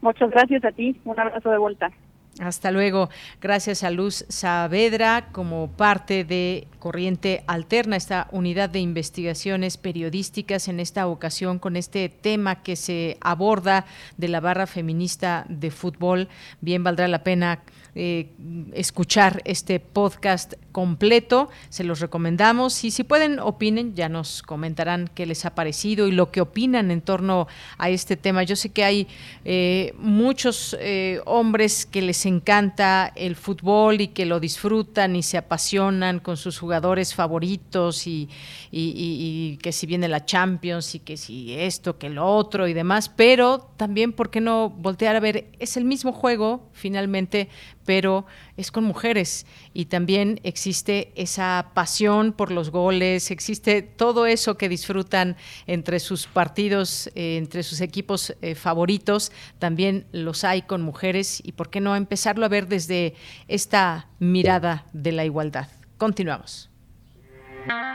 [0.00, 1.90] Muchas gracias a ti, un abrazo de vuelta.
[2.40, 3.10] Hasta luego.
[3.40, 10.80] Gracias a Luz Saavedra como parte de Corriente Alterna, esta unidad de investigaciones periodísticas en
[10.80, 13.86] esta ocasión con este tema que se aborda
[14.16, 16.28] de la barra feminista de fútbol.
[16.60, 17.62] Bien valdrá la pena
[17.94, 18.30] eh,
[18.72, 25.26] escuchar este podcast completo, se los recomendamos y si pueden opinen, ya nos comentarán qué
[25.26, 27.46] les ha parecido y lo que opinan en torno
[27.78, 28.42] a este tema.
[28.42, 29.06] Yo sé que hay
[29.44, 35.38] eh, muchos eh, hombres que les encanta el fútbol y que lo disfrutan y se
[35.38, 38.28] apasionan con sus jugadores favoritos y,
[38.72, 43.08] y que si viene la Champions y que si esto, que lo otro y demás,
[43.08, 45.46] pero también, ¿por qué no voltear a ver?
[45.58, 47.48] Es el mismo juego, finalmente,
[47.84, 54.56] pero es con mujeres y también existe esa pasión por los goles, existe todo eso
[54.56, 55.36] que disfrutan
[55.66, 61.52] entre sus partidos, eh, entre sus equipos eh, favoritos, también los hay con mujeres y
[61.52, 63.14] por qué no empezarlo a ver desde
[63.48, 65.68] esta mirada de la igualdad.
[65.98, 66.70] Continuamos.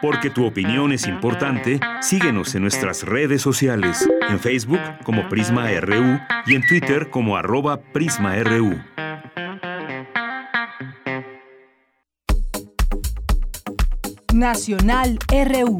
[0.01, 6.19] Porque tu opinión es importante, síguenos en nuestras redes sociales, en Facebook como Prisma RU
[6.47, 8.79] y en Twitter como arroba PrismaRU.
[14.39, 15.75] Nacional RU.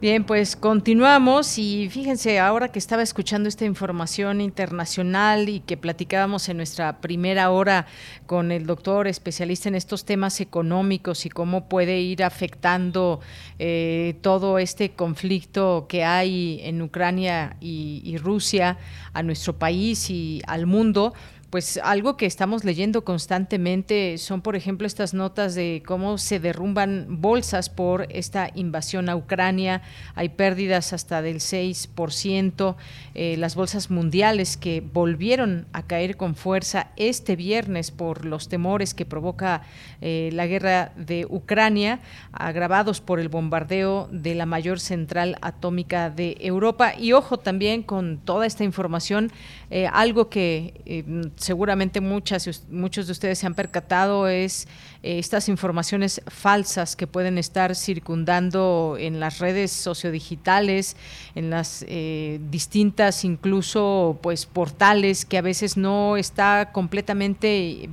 [0.00, 6.48] Bien, pues continuamos y fíjense, ahora que estaba escuchando esta información internacional y que platicábamos
[6.48, 7.86] en nuestra primera hora
[8.26, 13.20] con el doctor especialista en estos temas económicos y cómo puede ir afectando
[13.58, 18.78] eh, todo este conflicto que hay en Ucrania y Rusia
[19.12, 21.12] a nuestro país y al mundo,
[21.50, 27.20] pues algo que estamos leyendo constantemente son, por ejemplo, estas notas de cómo se derrumban
[27.20, 29.82] bolsas por esta invasión a Ucrania.
[30.14, 32.76] Hay pérdidas hasta del 6%.
[33.16, 38.94] Eh, las bolsas mundiales que volvieron a caer con fuerza este viernes por los temores
[38.94, 39.62] que provoca
[40.00, 41.98] eh, la guerra de Ucrania,
[42.30, 46.94] agravados por el bombardeo de la mayor central atómica de Europa.
[46.96, 49.32] Y ojo también con toda esta información,
[49.70, 51.04] eh, algo que
[51.40, 54.68] seguramente muchas, muchos de ustedes se han percatado es
[55.02, 60.96] eh, estas informaciones falsas que pueden estar circundando en las redes sociodigitales,
[61.34, 67.88] en las eh, distintas incluso pues portales que a veces no está completamente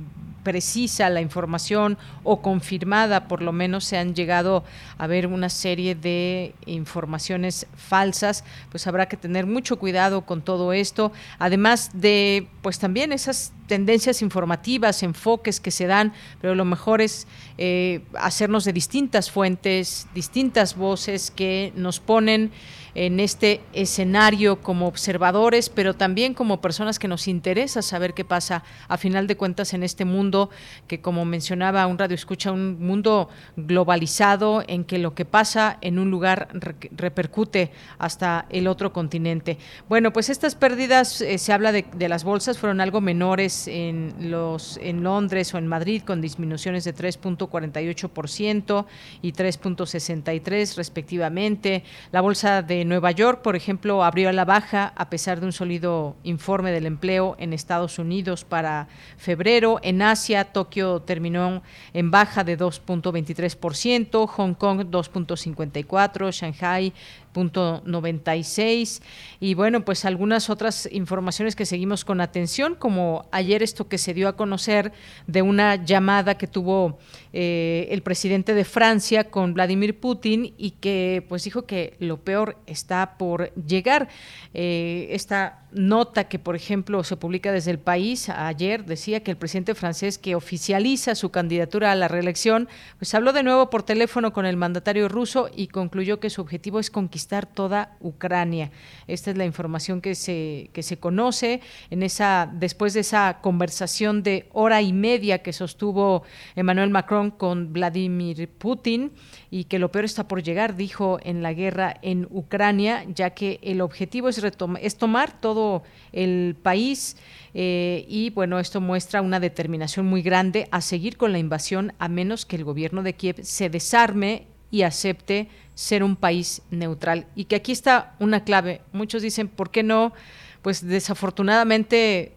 [0.48, 4.64] precisa la información o confirmada, por lo menos se han llegado
[4.96, 10.72] a ver una serie de informaciones falsas, pues habrá que tener mucho cuidado con todo
[10.72, 17.02] esto, además de pues también esas tendencias informativas, enfoques que se dan, pero lo mejor
[17.02, 17.26] es
[17.58, 22.52] eh, hacernos de distintas fuentes, distintas voces que nos ponen
[22.98, 28.64] en este escenario como observadores, pero también como personas que nos interesa saber qué pasa
[28.88, 30.50] a final de cuentas en este mundo
[30.88, 36.00] que como mencionaba un radio escucha un mundo globalizado en que lo que pasa en
[36.00, 36.48] un lugar
[36.90, 39.58] repercute hasta el otro continente.
[39.88, 44.12] Bueno, pues estas pérdidas eh, se habla de, de, las bolsas fueron algo menores en
[44.28, 48.86] los en Londres o en Madrid con disminuciones de 3.48%
[49.22, 51.84] y 3.63 respectivamente.
[52.10, 55.52] La bolsa de Nueva York, por ejemplo, abrió a la baja a pesar de un
[55.52, 59.78] sólido informe del empleo en Estados Unidos para febrero.
[59.82, 61.62] En Asia, Tokio terminó
[61.92, 66.92] en baja de 2.23%, Hong Kong 2.54%, Shanghai
[67.38, 69.02] 96
[69.40, 74.14] y bueno, pues algunas otras informaciones que seguimos con atención, como ayer esto que se
[74.14, 74.92] dio a conocer
[75.26, 76.98] de una llamada que tuvo
[77.32, 82.56] eh, el presidente de Francia con Vladimir Putin y que pues dijo que lo peor
[82.66, 84.08] está por llegar.
[84.54, 89.36] Eh, esta nota que, por ejemplo, se publica desde el país ayer decía que el
[89.36, 92.68] presidente francés que oficializa su candidatura a la reelección,
[92.98, 96.80] pues habló de nuevo por teléfono con el mandatario ruso y concluyó que su objetivo
[96.80, 98.70] es conquistar toda Ucrania.
[99.06, 104.22] Esta es la información que se, que se conoce en esa, después de esa conversación
[104.22, 106.22] de hora y media que sostuvo
[106.56, 109.12] Emmanuel Macron con Vladimir Putin
[109.50, 113.58] y que lo peor está por llegar, dijo en la guerra en Ucrania, ya que
[113.62, 117.16] el objetivo es, tomar todo el país
[117.54, 122.08] eh, y bueno, esto muestra una determinación muy grande a seguir con la invasión a
[122.08, 127.26] menos que el gobierno de Kiev se desarme y acepte ser un país neutral.
[127.34, 128.82] Y que aquí está una clave.
[128.92, 130.12] Muchos dicen, ¿por qué no?
[130.60, 132.32] Pues desafortunadamente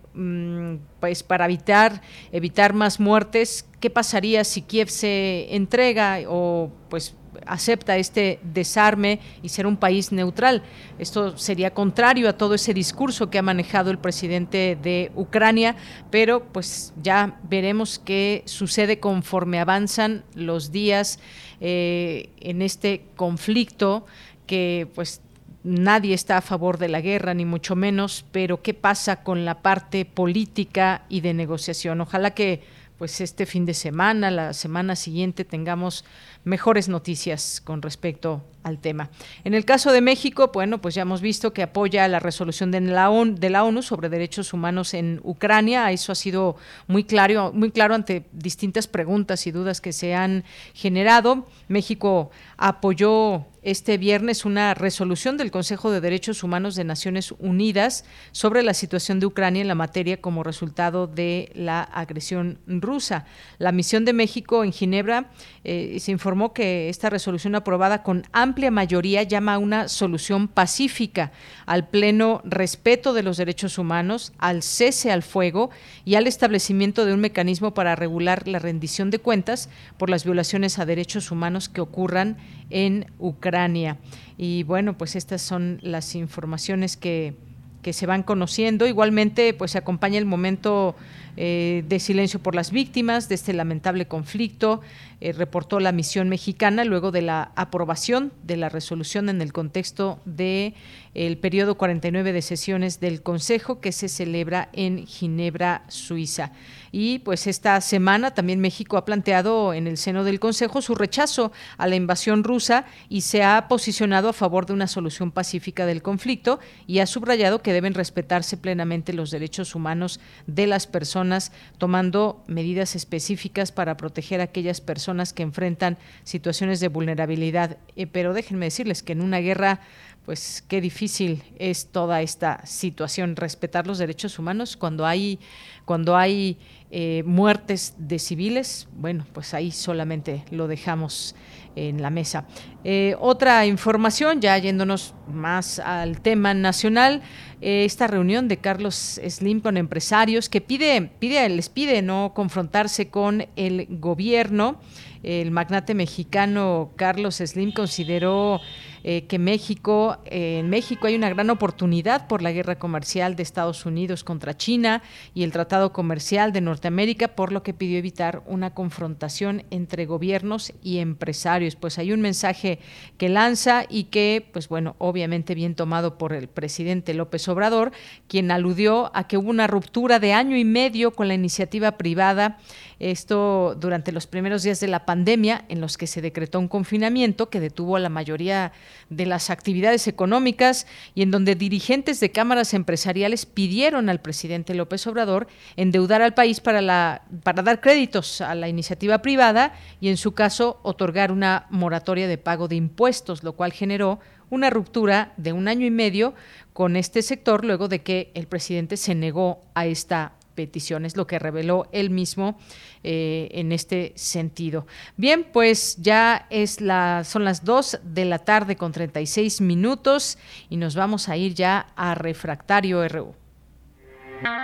[1.00, 2.02] pues para evitar
[2.32, 7.16] evitar más muertes, ¿qué pasaría si Kiev se entrega o pues
[7.46, 10.64] acepta este desarme y ser un país neutral.
[11.00, 15.76] Esto sería contrario a todo ese discurso que ha manejado el presidente de Ucrania,
[16.10, 21.20] pero pues ya veremos qué sucede conforme avanzan los días
[21.60, 24.06] eh, en este conflicto
[24.46, 25.22] que pues
[25.64, 29.62] nadie está a favor de la guerra, ni mucho menos, pero qué pasa con la
[29.62, 32.02] parte política y de negociación.
[32.02, 32.64] Ojalá que
[32.98, 36.06] pues este fin de semana, la semana siguiente tengamos
[36.44, 39.10] mejores noticias con respecto al tema.
[39.44, 42.82] En el caso de México, bueno, pues ya hemos visto que apoya la resolución de
[42.82, 45.92] la, ONU, sobre derechos humanos en Ucrania.
[45.92, 46.56] Eso ha sido
[46.88, 50.44] muy claro, muy claro ante distintas preguntas y dudas que se han
[50.74, 51.48] generado.
[51.68, 58.64] México apoyó este viernes una resolución del Consejo de Derechos Humanos de Naciones Unidas sobre
[58.64, 63.26] la situación de Ucrania en la materia como resultado de la agresión rusa.
[63.60, 65.30] La misión de México en Ginebra
[65.64, 71.32] eh, se informó que esta resolución aprobada con amplia mayoría llama a una solución pacífica,
[71.66, 75.72] al pleno respeto de los derechos humanos, al cese al fuego
[76.06, 79.68] y al establecimiento de un mecanismo para regular la rendición de cuentas
[79.98, 82.38] por las violaciones a derechos humanos que ocurran
[82.70, 83.98] en Ucrania.
[84.38, 87.36] Y bueno, pues estas son las informaciones que,
[87.82, 88.88] que se van conociendo.
[88.88, 90.96] Igualmente, pues se acompaña el momento
[91.38, 94.82] eh, de silencio por las víctimas de este lamentable conflicto,
[95.22, 100.20] eh, reportó la misión mexicana luego de la aprobación de la resolución en el contexto
[100.26, 100.74] de
[101.14, 106.52] el periodo 49 de sesiones del Consejo que se celebra en Ginebra, Suiza.
[106.92, 111.52] Y pues esta semana también México ha planteado en el seno del Consejo su rechazo
[111.78, 116.02] a la invasión rusa y se ha posicionado a favor de una solución pacífica del
[116.02, 122.44] conflicto y ha subrayado que deben respetarse plenamente los derechos humanos de las personas, tomando
[122.48, 127.78] medidas específicas para proteger a aquellas personas que enfrentan situaciones de vulnerabilidad.
[127.96, 129.80] Eh, pero déjenme decirles que en una guerra
[130.26, 135.40] pues qué difícil es toda esta situación, respetar los derechos humanos cuando hay,
[135.86, 136.58] cuando hay
[136.92, 141.36] eh, muertes de civiles, bueno, pues ahí solamente lo dejamos
[141.76, 142.46] en la mesa.
[142.84, 147.22] Eh, otra información, ya yéndonos más al tema nacional,
[147.62, 153.10] eh, esta reunión de Carlos Slim con empresarios que pide, pide, les pide no confrontarse
[153.10, 154.80] con el gobierno.
[155.24, 158.60] El magnate mexicano Carlos Slim consideró
[159.04, 163.44] eh, que México, eh, en México hay una gran oportunidad por la guerra comercial de
[163.44, 165.02] Estados Unidos contra China
[165.34, 170.74] y el Tratado Comercial de Norteamérica, por lo que pidió evitar una confrontación entre gobiernos
[170.84, 171.76] y empresarios.
[171.76, 172.80] Pues hay un mensaje
[173.18, 177.92] que lanza y que, pues bueno, obviamente bien tomado por el presidente López Obrador,
[178.28, 182.60] quien aludió a que hubo una ruptura de año y medio con la iniciativa privada
[183.02, 187.50] esto durante los primeros días de la pandemia, en los que se decretó un confinamiento
[187.50, 188.74] que detuvo a la mayoría
[189.10, 195.06] de las actividades económicas y en donde dirigentes de cámaras empresariales pidieron al presidente López
[195.08, 200.18] Obrador endeudar al país para, la, para dar créditos a la iniciativa privada y, en
[200.18, 204.20] su caso, otorgar una moratoria de pago de impuestos, lo cual generó
[204.50, 206.34] una ruptura de un año y medio
[206.74, 211.40] con este sector luego de que el presidente se negó a esta peticiones, lo que
[211.40, 212.60] reveló él mismo
[213.04, 214.86] eh, en este sentido.
[215.18, 220.38] Bien, pues ya es la, son las 2 de la tarde con 36 minutos
[220.70, 223.36] y nos vamos a ir ya a Refractario RU.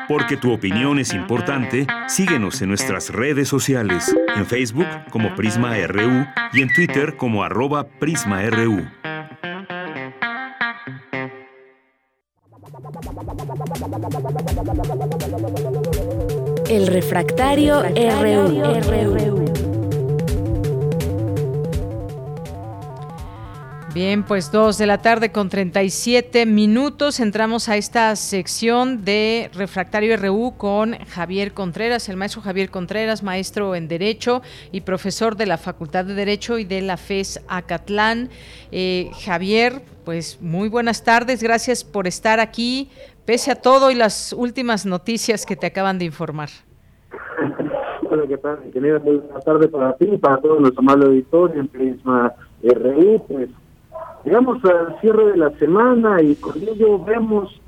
[0.08, 6.26] Porque tu opinión es importante, síguenos en nuestras redes sociales, en Facebook como Prisma RU
[6.54, 8.88] y en Twitter como arroba PrismaRU.
[16.70, 19.46] El refractario, RU.
[23.94, 27.20] Bien, pues dos de la tarde con 37 minutos.
[27.20, 33.74] Entramos a esta sección de Refractario RU con Javier Contreras, el maestro Javier Contreras, maestro
[33.74, 38.30] en Derecho y profesor de la Facultad de Derecho y de la FES Acatlán.
[38.72, 42.90] Eh, Javier, pues muy buenas tardes, gracias por estar aquí
[43.26, 46.48] pese a todo y las últimas noticias que te acaban de informar.
[48.10, 48.60] Hola, ¿qué tal?
[49.04, 53.22] muy buena tarde para ti y para todos los amables auditores en Prisma RU.
[53.28, 53.50] Pues
[54.24, 57.60] llegamos al cierre de la semana y con ello vemos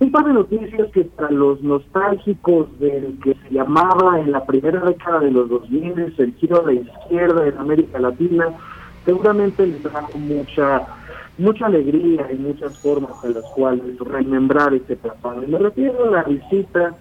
[0.00, 4.80] un par de noticias que para los nostálgicos del que se llamaba en la primera
[4.80, 8.48] década de los 2000 el giro a la izquierda en América Latina,
[9.04, 10.88] seguramente les trajo mucha
[11.38, 15.42] mucha alegría y muchas formas en las cuales remembrar este pasado.
[15.46, 16.94] me refiero a la visita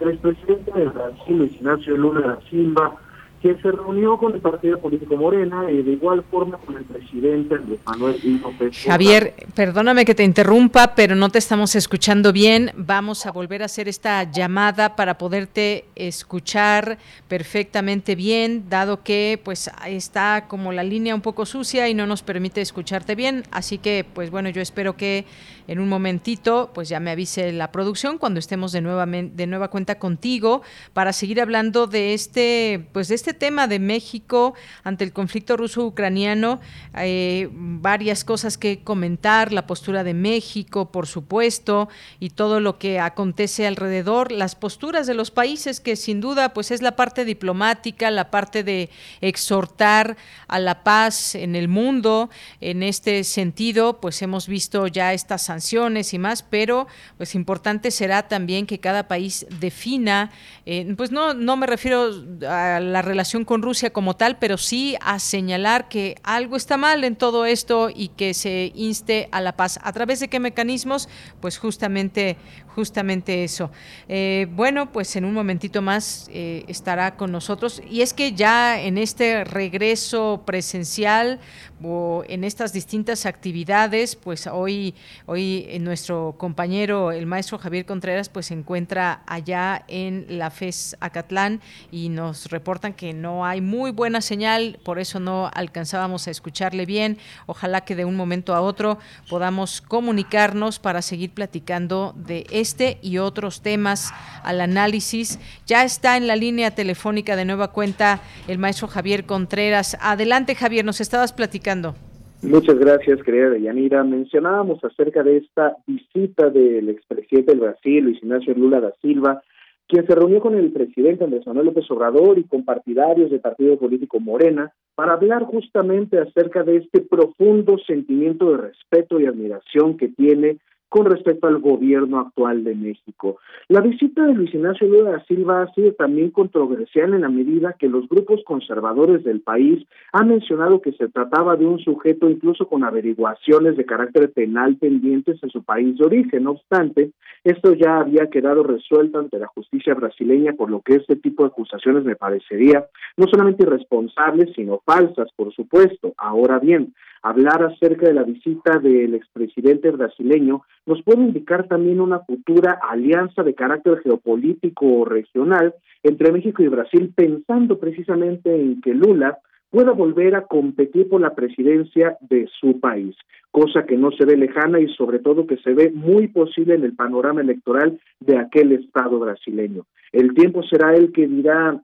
[0.00, 2.96] el expresidente de Brasil, Ignacio Lula da Silva,
[3.44, 7.58] que se reunió con el partido político Morena y de igual forma con el presidente
[7.84, 8.82] Manuel López.
[8.86, 12.70] Javier, perdóname que te interrumpa, pero no te estamos escuchando bien.
[12.74, 16.96] Vamos a volver a hacer esta llamada para poderte escuchar
[17.28, 22.22] perfectamente bien, dado que pues está como la línea un poco sucia y no nos
[22.22, 23.42] permite escucharte bien.
[23.50, 25.26] Así que, pues bueno, yo espero que
[25.68, 29.68] en un momentito, pues ya me avise la producción cuando estemos de nueva, de nueva
[29.68, 30.62] cuenta contigo
[30.94, 36.60] para seguir hablando de este, pues de este tema de México ante el conflicto ruso-ucraniano.
[36.96, 41.88] Eh, varias cosas que comentar, la postura de México, por supuesto,
[42.20, 46.70] y todo lo que acontece alrededor, las posturas de los países que sin duda, pues
[46.70, 48.90] es la parte diplomática, la parte de
[49.20, 50.16] exhortar
[50.48, 52.30] a la paz en el mundo.
[52.60, 56.86] En este sentido, pues hemos visto ya estas sanciones y más, pero
[57.16, 60.30] pues importante será también que cada país defina,
[60.66, 62.10] eh, pues no, no me refiero
[62.48, 67.04] a la relación con Rusia como tal, pero sí a señalar que algo está mal
[67.04, 69.78] en todo esto y que se inste a la paz.
[69.82, 71.08] ¿A través de qué mecanismos?
[71.40, 72.36] Pues justamente,
[72.74, 73.70] justamente eso.
[74.08, 77.80] Eh, bueno, pues en un momentito más eh, estará con nosotros.
[77.88, 81.40] Y es que ya en este regreso presencial
[81.82, 84.94] o en estas distintas actividades, pues hoy,
[85.26, 91.60] hoy nuestro compañero, el maestro Javier Contreras, pues se encuentra allá en la FES Acatlán
[91.90, 96.86] y nos reportan que no hay muy buena señal, por eso no alcanzábamos a escucharle
[96.86, 97.18] bien.
[97.46, 98.98] Ojalá que de un momento a otro
[99.28, 104.12] podamos comunicarnos para seguir platicando de este y otros temas
[104.42, 105.38] al análisis.
[105.66, 109.98] Ya está en la línea telefónica de nueva cuenta el maestro Javier Contreras.
[110.00, 111.94] Adelante, Javier, nos estabas platicando.
[112.42, 114.02] Muchas gracias, querida Deyanira.
[114.04, 119.42] Mencionábamos acerca de esta visita del expresidente del Brasil, Luis Ignacio Lula da Silva,
[119.88, 123.78] quien se reunió con el presidente Andrés Manuel López Obrador y con partidarios del partido
[123.78, 130.08] político Morena para hablar justamente acerca de este profundo sentimiento de respeto y admiración que
[130.08, 130.58] tiene
[130.88, 133.38] con respecto al gobierno actual de México.
[133.68, 137.74] La visita de Luis Ignacio Lula da Silva ha sido también controversial en la medida
[137.78, 142.68] que los grupos conservadores del país han mencionado que se trataba de un sujeto incluso
[142.68, 146.44] con averiguaciones de carácter penal pendientes en su país de origen.
[146.44, 147.12] No obstante,
[147.42, 151.48] esto ya había quedado resuelto ante la justicia brasileña, por lo que este tipo de
[151.48, 152.86] acusaciones me parecería
[153.16, 156.14] no solamente irresponsables, sino falsas, por supuesto.
[156.16, 156.94] Ahora bien,
[157.24, 163.42] hablar acerca de la visita del expresidente brasileño nos puede indicar también una futura alianza
[163.42, 169.38] de carácter geopolítico o regional entre México y Brasil, pensando precisamente en que Lula
[169.70, 173.16] pueda volver a competir por la presidencia de su país,
[173.50, 176.84] cosa que no se ve lejana y sobre todo que se ve muy posible en
[176.84, 179.86] el panorama electoral de aquel Estado brasileño.
[180.12, 181.80] El tiempo será el que dirá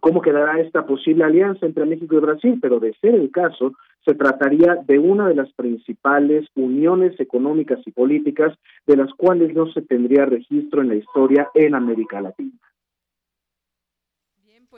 [0.00, 3.74] cómo quedará esta posible alianza entre México y Brasil, pero de ser el caso,
[4.04, 8.56] se trataría de una de las principales uniones económicas y políticas
[8.86, 12.52] de las cuales no se tendría registro en la historia en América Latina.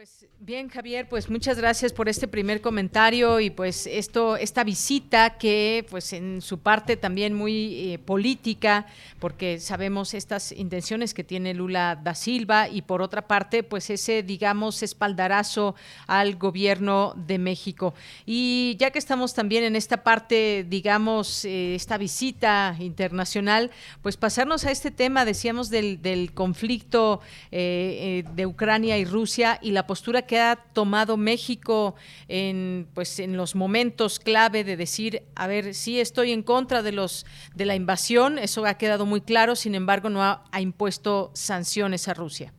[0.02, 5.38] Pues bien, Javier, pues muchas gracias por este primer comentario y pues esto, esta visita
[5.38, 8.86] que pues en su parte también muy eh, política,
[9.20, 14.24] porque sabemos estas intenciones que tiene Lula da Silva y por otra parte, pues ese,
[14.24, 15.76] digamos, espaldarazo
[16.08, 17.94] al gobierno de México.
[18.26, 23.70] Y ya que estamos también en esta parte, digamos, eh, esta visita internacional,
[24.02, 27.20] pues pasarnos a este tema, decíamos, del, del conflicto
[27.52, 31.96] eh, de Ucrania y Rusia y la postura que ha tomado México
[32.26, 36.92] en pues en los momentos clave de decir, a ver, sí estoy en contra de
[36.92, 41.30] los de la invasión, eso ha quedado muy claro, sin embargo no ha, ha impuesto
[41.34, 42.54] sanciones a Rusia.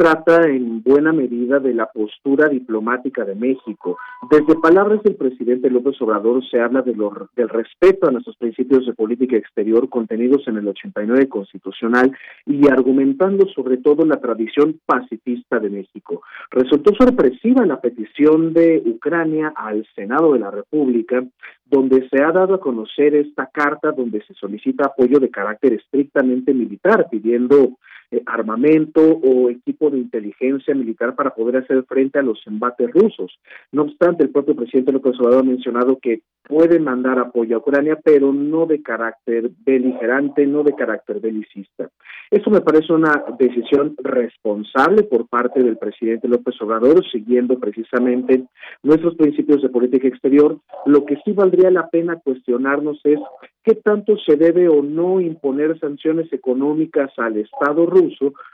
[0.00, 3.98] Trata en buena medida de la postura diplomática de México.
[4.30, 8.86] Desde palabras del presidente López Obrador se habla de lo, del respeto a nuestros principios
[8.86, 12.16] de política exterior contenidos en el 89 constitucional
[12.46, 16.22] y argumentando sobre todo la tradición pacifista de México.
[16.50, 21.22] Resultó sorpresiva la petición de Ucrania al Senado de la República,
[21.66, 26.54] donde se ha dado a conocer esta carta donde se solicita apoyo de carácter estrictamente
[26.54, 27.76] militar, pidiendo
[28.12, 33.38] eh, armamento o equipo de inteligencia militar para poder hacer frente a los embates rusos.
[33.70, 38.00] No obstante, el propio presidente López Obrador ha mencionado que puede mandar apoyo a Ucrania,
[38.02, 41.88] pero no de carácter beligerante, no de carácter belicista.
[42.32, 48.44] Eso me parece una decisión responsable por parte del presidente López Obrador, siguiendo precisamente
[48.82, 50.58] nuestros principios de política exterior.
[50.86, 53.20] Lo que sí valdría la pena cuestionarnos es
[53.62, 57.99] qué tanto se debe o no imponer sanciones económicas al Estado ruso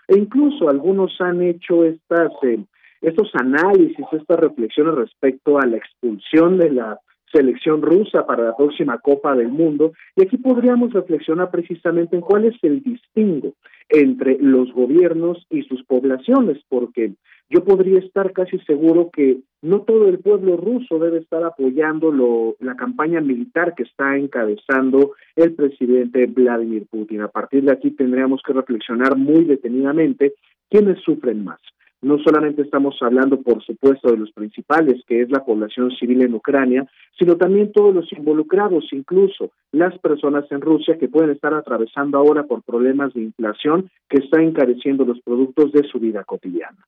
[0.08, 2.58] e incluso algunos han hecho estas eh,
[3.02, 6.98] estos análisis, estas reflexiones respecto a la expulsión de la
[7.32, 9.92] selección rusa para la próxima Copa del Mundo.
[10.16, 13.52] Y aquí podríamos reflexionar precisamente en cuál es el distingo
[13.88, 17.12] entre los gobiernos y sus poblaciones, porque
[17.48, 22.76] yo podría estar casi seguro que no todo el pueblo ruso debe estar apoyando la
[22.76, 27.20] campaña militar que está encabezando el presidente Vladimir Putin.
[27.22, 30.34] A partir de aquí tendríamos que reflexionar muy detenidamente
[30.68, 31.60] quiénes sufren más
[32.02, 36.34] no solamente estamos hablando, por supuesto, de los principales, que es la población civil en
[36.34, 36.86] Ucrania,
[37.18, 42.44] sino también todos los involucrados, incluso las personas en Rusia que pueden estar atravesando ahora
[42.44, 46.78] por problemas de inflación que está encareciendo los productos de su vida cotidiana.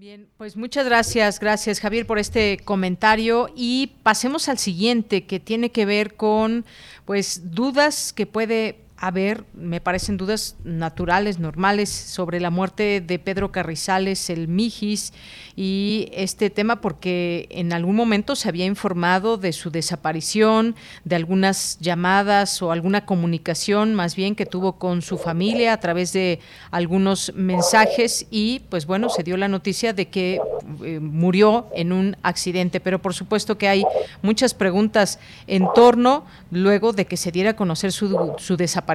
[0.00, 3.50] Bien, pues muchas gracias, gracias Javier por este comentario.
[3.54, 6.64] Y pasemos al siguiente que tiene que ver con
[7.04, 13.18] pues dudas que puede a ver, me parecen dudas naturales, normales, sobre la muerte de
[13.18, 15.14] Pedro Carrizales, el Mijis,
[15.56, 21.78] y este tema porque en algún momento se había informado de su desaparición, de algunas
[21.80, 26.38] llamadas o alguna comunicación más bien que tuvo con su familia a través de
[26.70, 30.40] algunos mensajes y pues bueno, se dio la noticia de que
[30.84, 33.82] eh, murió en un accidente, pero por supuesto que hay
[34.20, 38.89] muchas preguntas en torno luego de que se diera a conocer su, su desaparición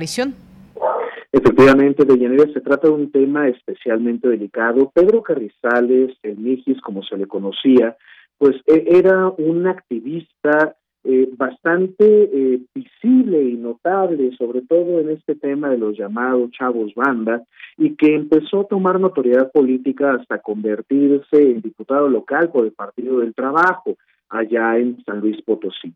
[1.32, 4.92] Efectivamente, de Llanera se trata de un tema especialmente delicado.
[4.94, 7.98] Pedro Carrizales, el Mijis, como se le conocía,
[8.38, 15.36] pues e, era un activista eh, bastante eh, visible y notable, sobre todo en este
[15.36, 17.44] tema de los llamados chavos banda,
[17.78, 23.20] y que empezó a tomar notoriedad política hasta convertirse en diputado local por el Partido
[23.20, 23.98] del Trabajo,
[24.30, 25.94] allá en San Luis Potosí.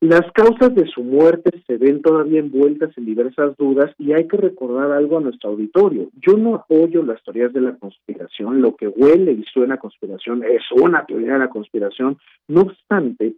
[0.00, 4.36] Las causas de su muerte se ven todavía envueltas en diversas dudas y hay que
[4.36, 6.10] recordar algo a nuestro auditorio.
[6.20, 10.62] Yo no apoyo las teorías de la conspiración, lo que huele y suena conspiración es
[10.72, 12.18] una teoría de la conspiración.
[12.46, 13.36] No obstante,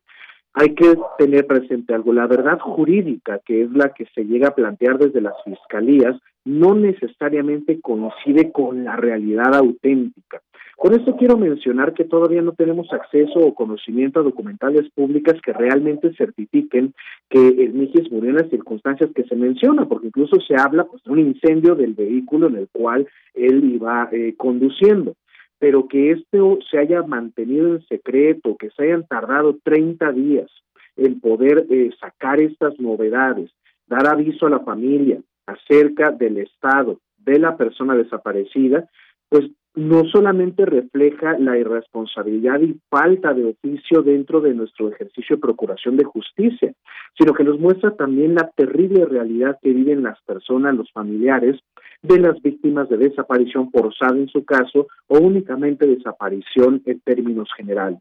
[0.52, 2.12] hay que tener presente algo.
[2.12, 6.16] La verdad jurídica, que es la que se llega a plantear desde las fiscalías,
[6.48, 10.40] no necesariamente coincide con la realidad auténtica.
[10.76, 15.52] Con esto quiero mencionar que todavía no tenemos acceso o conocimiento a documentales públicas que
[15.52, 16.94] realmente certifiquen
[17.28, 21.02] que el Mijis murió en las circunstancias que se menciona, porque incluso se habla pues,
[21.02, 25.14] de un incendio del vehículo en el cual él iba eh, conduciendo
[25.60, 30.48] pero que esto se haya mantenido en secreto, que se hayan tardado 30 días
[30.96, 33.50] en poder eh, sacar estas novedades,
[33.88, 38.88] dar aviso a la familia acerca del estado de la persona desaparecida,
[39.28, 45.42] pues no solamente refleja la irresponsabilidad y falta de oficio dentro de nuestro ejercicio de
[45.42, 46.72] procuración de justicia,
[47.16, 51.60] sino que nos muestra también la terrible realidad que viven las personas, los familiares
[52.02, 58.00] de las víctimas de desaparición forzada en su caso o únicamente desaparición en términos generales.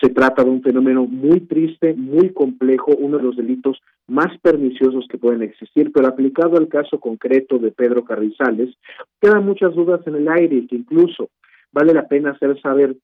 [0.00, 5.06] Se trata de un fenómeno muy triste, muy complejo, uno de los delitos más perniciosos
[5.08, 8.74] que pueden existir, pero aplicado al caso concreto de Pedro Carrizales,
[9.20, 11.28] quedan muchas dudas en el aire que incluso
[11.72, 12.96] vale la pena hacer saber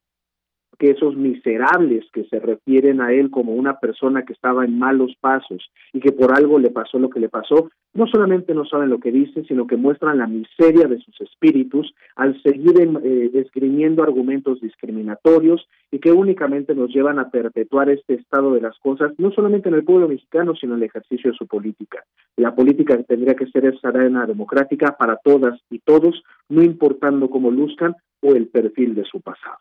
[0.79, 5.15] que esos miserables que se refieren a él como una persona que estaba en malos
[5.21, 8.91] pasos y que por algo le pasó lo que le pasó, no solamente no saben
[8.91, 14.03] lo que dicen, sino que muestran la miseria de sus espíritus al seguir eh, esgrimiendo
[14.03, 19.31] argumentos discriminatorios y que únicamente nos llevan a perpetuar este estado de las cosas, no
[19.31, 22.05] solamente en el pueblo mexicano, sino en el ejercicio de su política.
[22.37, 27.51] La política tendría que ser esa arena democrática para todas y todos, no importando cómo
[27.51, 29.57] luzcan o el perfil de su pasado.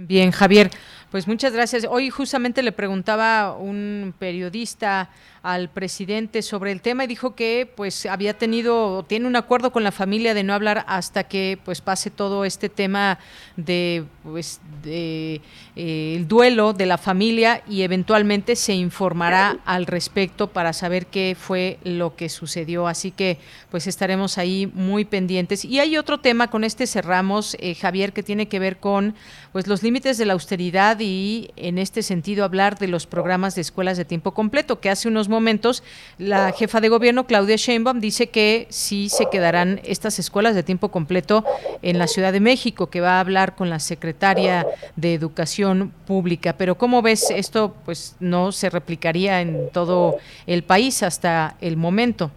[0.00, 0.70] Bien, Javier,
[1.10, 1.86] pues muchas gracias.
[1.88, 5.08] Hoy justamente le preguntaba un periodista
[5.42, 9.84] al presidente sobre el tema y dijo que pues había tenido tiene un acuerdo con
[9.84, 13.18] la familia de no hablar hasta que pues pase todo este tema
[13.56, 15.40] de pues de
[15.76, 21.36] eh, el duelo de la familia y eventualmente se informará al respecto para saber qué
[21.38, 23.38] fue lo que sucedió así que
[23.70, 28.22] pues estaremos ahí muy pendientes y hay otro tema con este cerramos eh, Javier que
[28.22, 29.14] tiene que ver con
[29.52, 33.60] pues los límites de la austeridad y en este sentido hablar de los programas de
[33.60, 35.82] escuelas de tiempo completo que hace unos momentos,
[36.18, 40.90] la jefa de gobierno, Claudia Sheinbaum, dice que sí se quedarán estas escuelas de tiempo
[40.90, 41.44] completo
[41.82, 44.66] en la Ciudad de México, que va a hablar con la secretaria
[44.96, 46.54] de Educación Pública.
[46.58, 47.74] Pero ¿cómo ves esto?
[47.84, 50.16] Pues no se replicaría en todo
[50.46, 52.30] el país hasta el momento.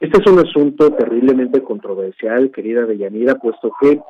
[0.00, 4.00] Este es un asunto terriblemente controversial, querida Deyanira, puesto que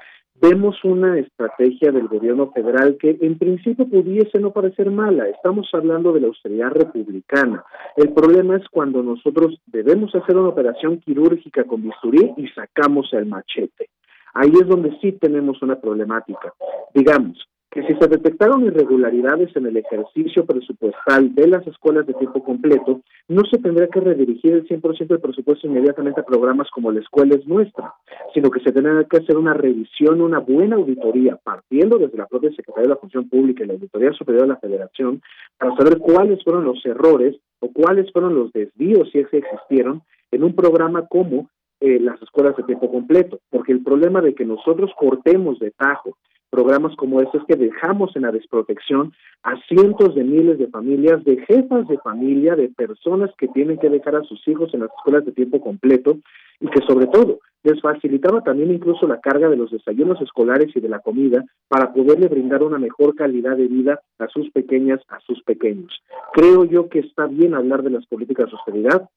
[0.40, 5.28] vemos una estrategia del gobierno federal que en principio pudiese no parecer mala.
[5.28, 7.64] Estamos hablando de la austeridad republicana.
[7.96, 13.26] El problema es cuando nosotros debemos hacer una operación quirúrgica con bisturí y sacamos el
[13.26, 13.90] machete.
[14.34, 16.52] Ahí es donde sí tenemos una problemática.
[16.94, 22.42] Digamos, que si se detectaron irregularidades en el ejercicio presupuestal de las escuelas de tiempo
[22.42, 26.98] completo, no se tendrá que redirigir el 100% del presupuesto inmediatamente a programas como la
[26.98, 27.94] escuela es nuestra,
[28.34, 32.50] sino que se tendrá que hacer una revisión, una buena auditoría, partiendo desde la propia
[32.50, 35.22] Secretaría de la Función Pública y la Auditoría Superior de la Federación,
[35.56, 40.02] para saber cuáles fueron los errores o cuáles fueron los desvíos, si es que existieron,
[40.32, 41.48] en un programa como
[41.80, 46.16] eh, las escuelas de tiempo completo, porque el problema de que nosotros cortemos de tajo
[46.50, 49.12] programas como estos que dejamos en la desprotección
[49.42, 53.88] a cientos de miles de familias, de jefas de familia, de personas que tienen que
[53.88, 56.18] dejar a sus hijos en las escuelas de tiempo completo
[56.60, 60.80] y que sobre todo les facilitaba también incluso la carga de los desayunos escolares y
[60.80, 65.20] de la comida para poderle brindar una mejor calidad de vida a sus pequeñas, a
[65.20, 66.02] sus pequeños.
[66.32, 69.08] Creo yo que está bien hablar de las políticas de austeridad,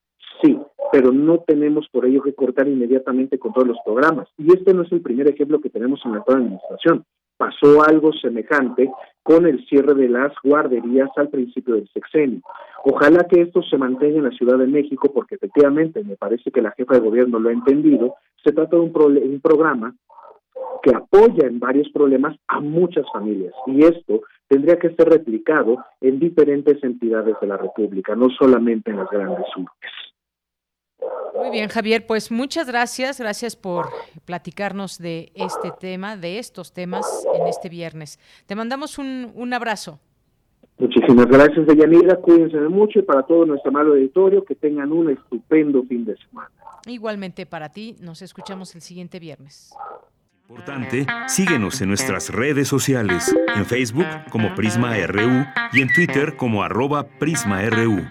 [0.42, 0.58] sí,
[0.92, 4.28] pero no tenemos por ello que cortar inmediatamente con todos los programas.
[4.38, 7.06] Y este no es el primer ejemplo que tenemos en la actual administración
[7.44, 8.90] pasó algo semejante
[9.22, 12.42] con el cierre de las guarderías al principio del sexenio.
[12.86, 16.62] Ojalá que esto se mantenga en la Ciudad de México, porque efectivamente me parece que
[16.62, 18.16] la jefa de gobierno lo ha entendido.
[18.44, 19.94] Se trata de un, programa
[20.82, 26.20] que apoya en varios problemas a muchas familias y esto tendría que ser replicado en
[26.20, 30.03] diferentes entidades de la República, no solamente en las grandes urbes.
[31.36, 33.88] Muy bien, Javier, pues muchas gracias, gracias por
[34.26, 38.20] platicarnos de este tema, de estos temas en este viernes.
[38.46, 40.00] Te mandamos un, un abrazo.
[40.78, 45.84] Muchísimas gracias, Deyanira, cuídense mucho y para todo nuestro amado editorio, que tengan un estupendo
[45.84, 46.50] fin de semana.
[46.88, 49.74] Igualmente para ti, nos escuchamos el siguiente viernes.
[50.50, 56.64] Importante, síguenos en nuestras redes sociales, en Facebook como Prisma RU y en Twitter como
[56.64, 58.02] arroba PrismaRU.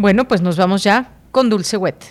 [0.00, 2.04] Bueno, pues nos vamos ya con Dulce Wet.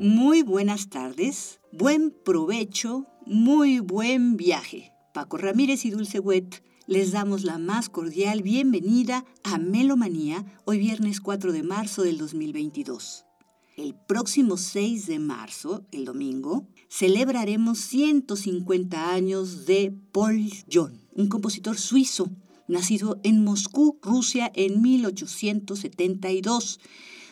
[0.00, 4.90] Muy buenas tardes, buen provecho, muy buen viaje.
[5.12, 11.20] Paco Ramírez y Dulce Wet les damos la más cordial bienvenida a Melomanía, hoy viernes
[11.20, 13.26] 4 de marzo del 2022.
[13.76, 21.76] El próximo 6 de marzo, el domingo, celebraremos 150 años de Paul John, un compositor
[21.76, 22.30] suizo,
[22.68, 26.78] nacido en Moscú, Rusia, en 1872.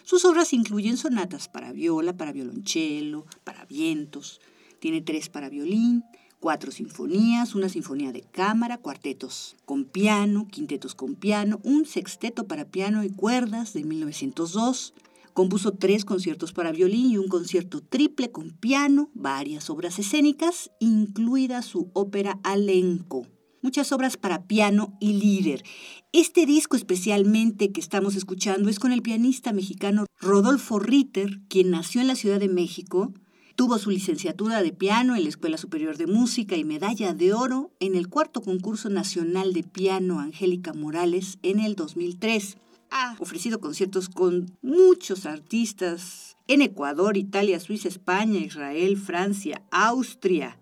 [0.03, 4.41] Sus obras incluyen sonatas para viola, para violonchelo, para vientos.
[4.81, 6.03] Tiene tres para violín,
[6.41, 12.65] cuatro sinfonías, una sinfonía de cámara, cuartetos con piano, quintetos con piano, un sexteto para
[12.65, 14.93] piano y cuerdas de 1902.
[15.35, 21.63] Compuso tres conciertos para violín y un concierto triple con piano, varias obras escénicas, incluida
[21.63, 23.27] su ópera Alenco.
[23.63, 25.63] Muchas obras para piano y líder.
[26.13, 32.01] Este disco especialmente que estamos escuchando es con el pianista mexicano Rodolfo Ritter, quien nació
[32.01, 33.13] en la Ciudad de México,
[33.55, 37.71] Tuvo su licenciatura de piano en la Escuela Superior de Música y medalla de oro
[37.81, 42.57] en el cuarto concurso nacional de piano Angélica Morales en el 2003.
[42.95, 50.59] Ha ofrecido conciertos con muchos artistas en Ecuador, Italia, Suiza, España, Israel, Francia, Austria.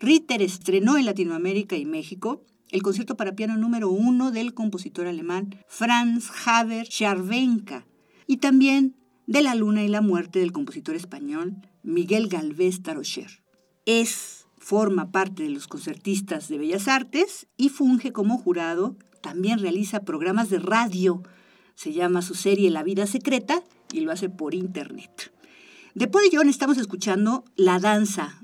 [0.00, 5.54] Ritter estrenó en Latinoamérica y México el concierto para piano número uno del compositor alemán
[5.68, 7.86] Franz Haber Scharwenka
[8.26, 8.96] y también
[9.28, 11.54] de La Luna y la Muerte del compositor español
[11.84, 13.44] Miguel Galvez Tarocher.
[13.86, 18.96] Es, forma parte de los concertistas de Bellas Artes y funge como jurado.
[19.22, 21.22] También realiza programas de radio.
[21.74, 25.32] Se llama su serie La Vida Secreta y lo hace por internet.
[25.94, 28.42] De Paul John estamos escuchando La Danza,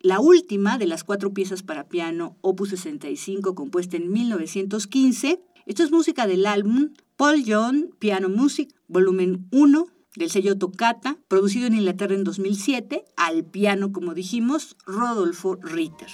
[0.00, 5.40] la última de las cuatro piezas para piano, opus 65, compuesta en 1915.
[5.66, 9.86] Esto es música del álbum Paul John Piano Music, volumen 1,
[10.16, 16.10] del sello Toccata, producido en Inglaterra en 2007, al piano, como dijimos, Rodolfo Ritter.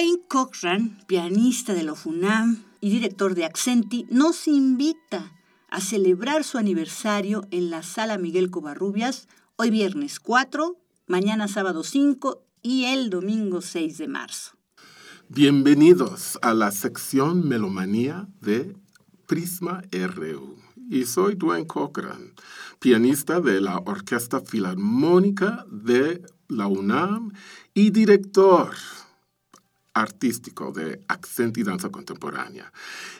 [0.00, 5.30] Dwayne Cochran, pianista de la FUNAM y director de Accenti, nos invita
[5.68, 10.74] a celebrar su aniversario en la Sala Miguel Covarrubias hoy viernes 4,
[11.06, 14.52] mañana sábado 5 y el domingo 6 de marzo.
[15.28, 18.74] Bienvenidos a la sección Melomanía de
[19.26, 20.56] Prisma RU.
[20.88, 22.32] Y soy Dwayne Cochran,
[22.78, 27.32] pianista de la Orquesta Filarmónica de la UNAM
[27.74, 28.70] y director
[29.94, 32.72] artístico de Accent y Danza Contemporánea.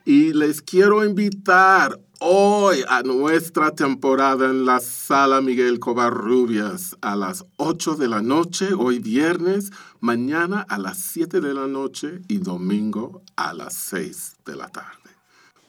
[0.04, 7.44] Y les quiero invitar hoy a nuestra temporada en la Sala Miguel Covarrubias a las
[7.56, 9.70] 8 de la noche, hoy viernes,
[10.00, 15.00] mañana a las 7 de la noche y domingo a las 6 de la tarde.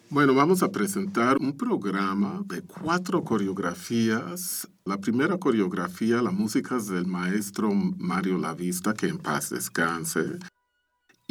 [0.10, 4.68] Bueno, vamos a presentar un programa de cuatro coreografías.
[4.84, 10.38] La primera coreografía, la música es del maestro Mario Lavista, que en paz descanse.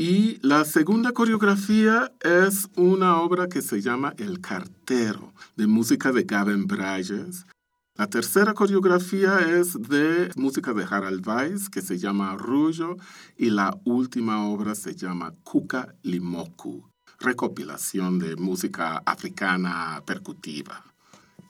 [0.03, 6.23] Y la segunda coreografía es una obra que se llama El Cartero, de música de
[6.23, 7.45] Gavin Bryges.
[7.99, 12.97] La tercera coreografía es de música de Harald Weiss, que se llama Arrullo,
[13.37, 20.83] y la última obra se llama Kuka Limoku, recopilación de música africana percutiva.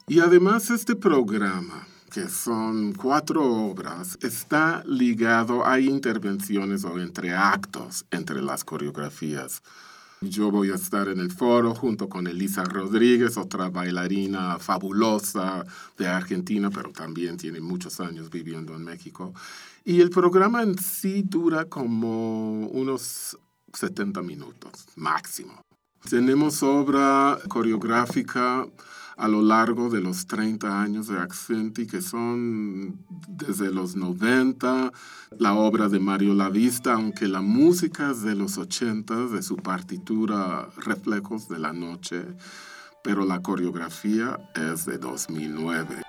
[0.08, 8.04] Y además este programa que son cuatro obras, está ligado, hay intervenciones o entre actos
[8.10, 9.62] entre las coreografías.
[10.20, 15.64] Yo voy a estar en el foro junto con Elisa Rodríguez, otra bailarina fabulosa
[15.96, 19.32] de Argentina, pero también tiene muchos años viviendo en México.
[19.84, 23.38] Y el programa en sí dura como unos
[23.72, 25.62] 70 minutos máximo.
[26.08, 28.66] Tenemos obra coreográfica
[29.20, 34.92] a lo largo de los 30 años de Accenti, que son desde los 90,
[35.38, 40.68] la obra de Mario Lavista, aunque la música es de los 80, de su partitura
[40.78, 42.24] Reflejos de la Noche,
[43.04, 46.00] pero la coreografía es de 2009.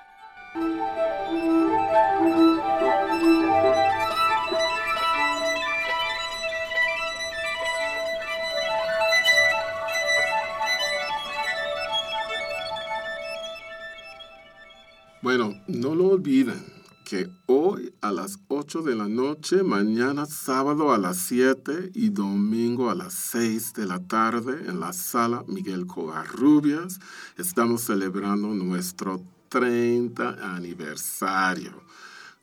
[15.22, 16.60] Bueno, no lo olviden
[17.04, 22.90] que hoy a las 8 de la noche, mañana sábado a las 7 y domingo
[22.90, 26.98] a las 6 de la tarde en la sala Miguel Covarrubias
[27.38, 31.84] estamos celebrando nuestro 30 aniversario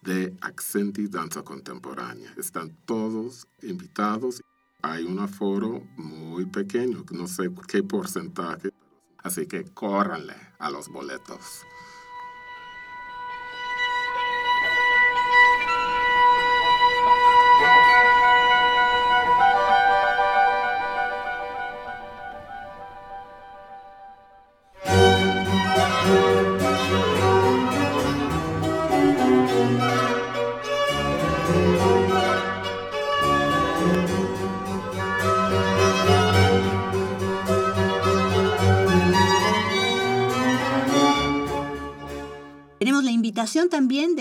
[0.02, 2.34] de Accenti Danza Contemporánea.
[2.38, 4.42] Están todos invitados.
[4.84, 8.70] Hay un aforo muy pequeño, no sé qué porcentaje,
[9.18, 11.66] así que córranle a los boletos.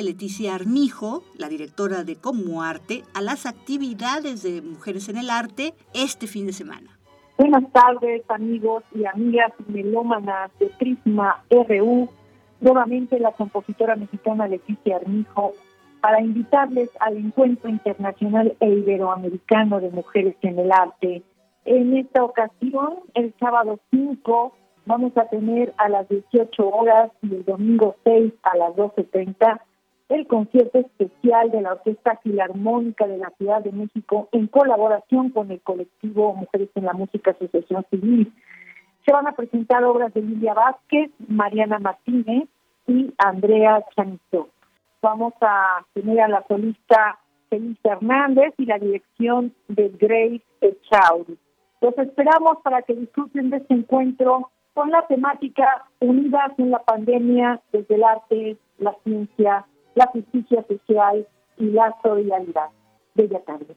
[0.02, 5.74] Leticia Armijo, la directora de Como Arte, a las actividades de Mujeres en el Arte
[5.94, 6.98] este fin de semana.
[7.36, 12.08] Buenas tardes, amigos y amigas melómanas de Prisma RU.
[12.60, 15.52] Nuevamente la compositora mexicana Leticia Armijo
[16.00, 21.22] para invitarles al Encuentro Internacional e Iberoamericano de Mujeres en el Arte.
[21.64, 24.54] En esta ocasión, el sábado 5
[24.86, 29.60] vamos a tener a las 18 horas y el domingo 6 a las 12.30
[30.08, 35.50] el concierto especial de la Orquesta Filarmónica de la Ciudad de México en colaboración con
[35.50, 38.32] el colectivo Mujeres en la Música Asociación Civil.
[39.04, 42.48] Se van a presentar obras de Lilia Vázquez, Mariana Martínez
[42.86, 44.48] y Andrea Chanizó.
[45.02, 47.18] Vamos a tener a la solista
[47.50, 51.38] Felisa Hernández y la dirección de Grace Echauri.
[51.80, 57.60] Los esperamos para que disfruten de este encuentro con la temática Unidas en la pandemia
[57.72, 59.66] desde el arte, la ciencia,
[59.98, 61.26] la justicia social
[61.56, 62.70] y la solidaridad.
[63.16, 63.74] Bella tarde.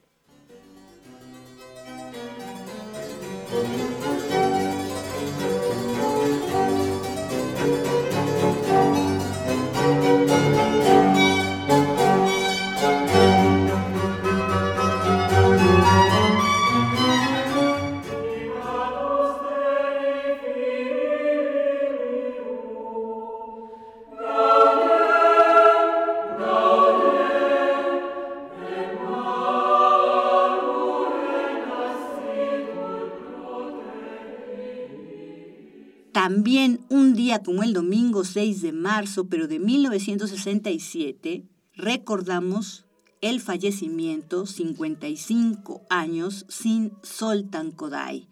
[36.42, 41.44] También un día como el domingo 6 de marzo, pero de 1967,
[41.76, 42.84] recordamos
[43.20, 48.26] el fallecimiento, 55 años, sin Soltan Kodai.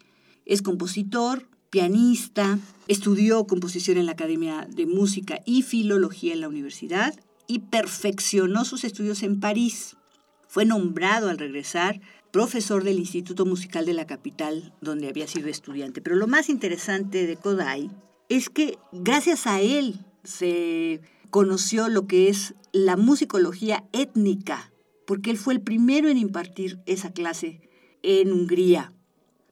[0.44, 2.58] Es compositor, pianista,
[2.88, 7.14] estudió composición en la Academia de Música y Filología en la universidad
[7.46, 9.96] y perfeccionó sus estudios en París.
[10.48, 12.00] Fue nombrado al regresar
[12.32, 16.00] profesor del Instituto Musical de la capital, donde había sido estudiante.
[16.00, 17.90] Pero lo más interesante de Kodai
[18.28, 21.00] es que gracias a él se
[21.30, 24.72] conoció lo que es la musicología étnica,
[25.06, 27.60] porque él fue el primero en impartir esa clase
[28.02, 28.92] en Hungría.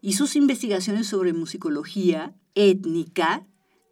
[0.00, 3.46] Y sus investigaciones sobre musicología étnica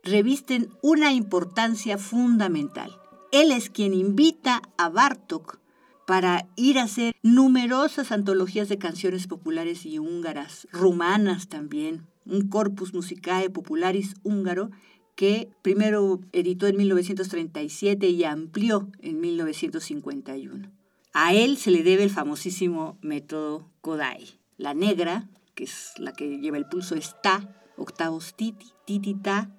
[0.05, 2.97] revisten una importancia fundamental.
[3.33, 5.59] Él es quien invita a Bartok
[6.07, 12.95] para ir a hacer numerosas antologías de canciones populares y húngaras, rumanas también, un corpus
[12.95, 14.70] musicae popularis húngaro
[15.16, 20.70] que primero editó en 1937 y amplió en 1951.
[21.12, 24.39] A él se le debe el famosísimo método Kodai.
[24.59, 29.51] La negra, que es la que lleva el pulso, está, octavos titi, titita,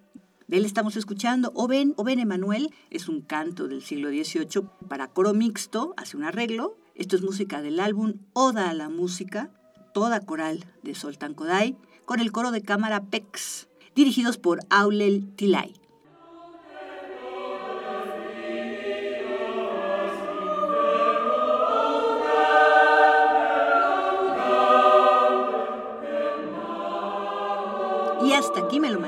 [0.48, 5.94] de él estamos escuchando Oben Emanuel, es un canto del siglo XVIII para coro mixto,
[5.98, 6.78] hace un arreglo.
[6.96, 9.52] Esto es música del álbum Oda a la Música,
[9.94, 15.74] toda coral de Soltan Kodai, con el coro de cámara PEX, dirigidos por Aulel Tilay.
[28.24, 29.07] Y hasta aquí de hoy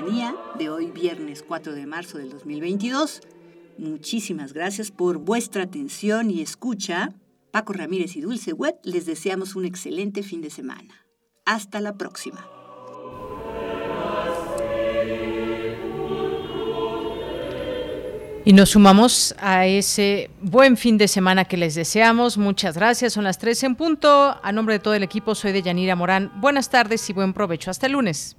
[0.99, 3.21] viernes 4 de marzo del 2022.
[3.77, 7.13] Muchísimas gracias por vuestra atención y escucha.
[7.51, 11.05] Paco Ramírez y Dulce Wet les deseamos un excelente fin de semana.
[11.45, 12.45] Hasta la próxima.
[18.45, 22.37] Y nos sumamos a ese buen fin de semana que les deseamos.
[22.37, 23.13] Muchas gracias.
[23.13, 24.37] Son las 3 en punto.
[24.41, 26.31] A nombre de todo el equipo, soy de Yanira Morán.
[26.41, 27.71] Buenas tardes y buen provecho.
[27.71, 28.38] Hasta el lunes.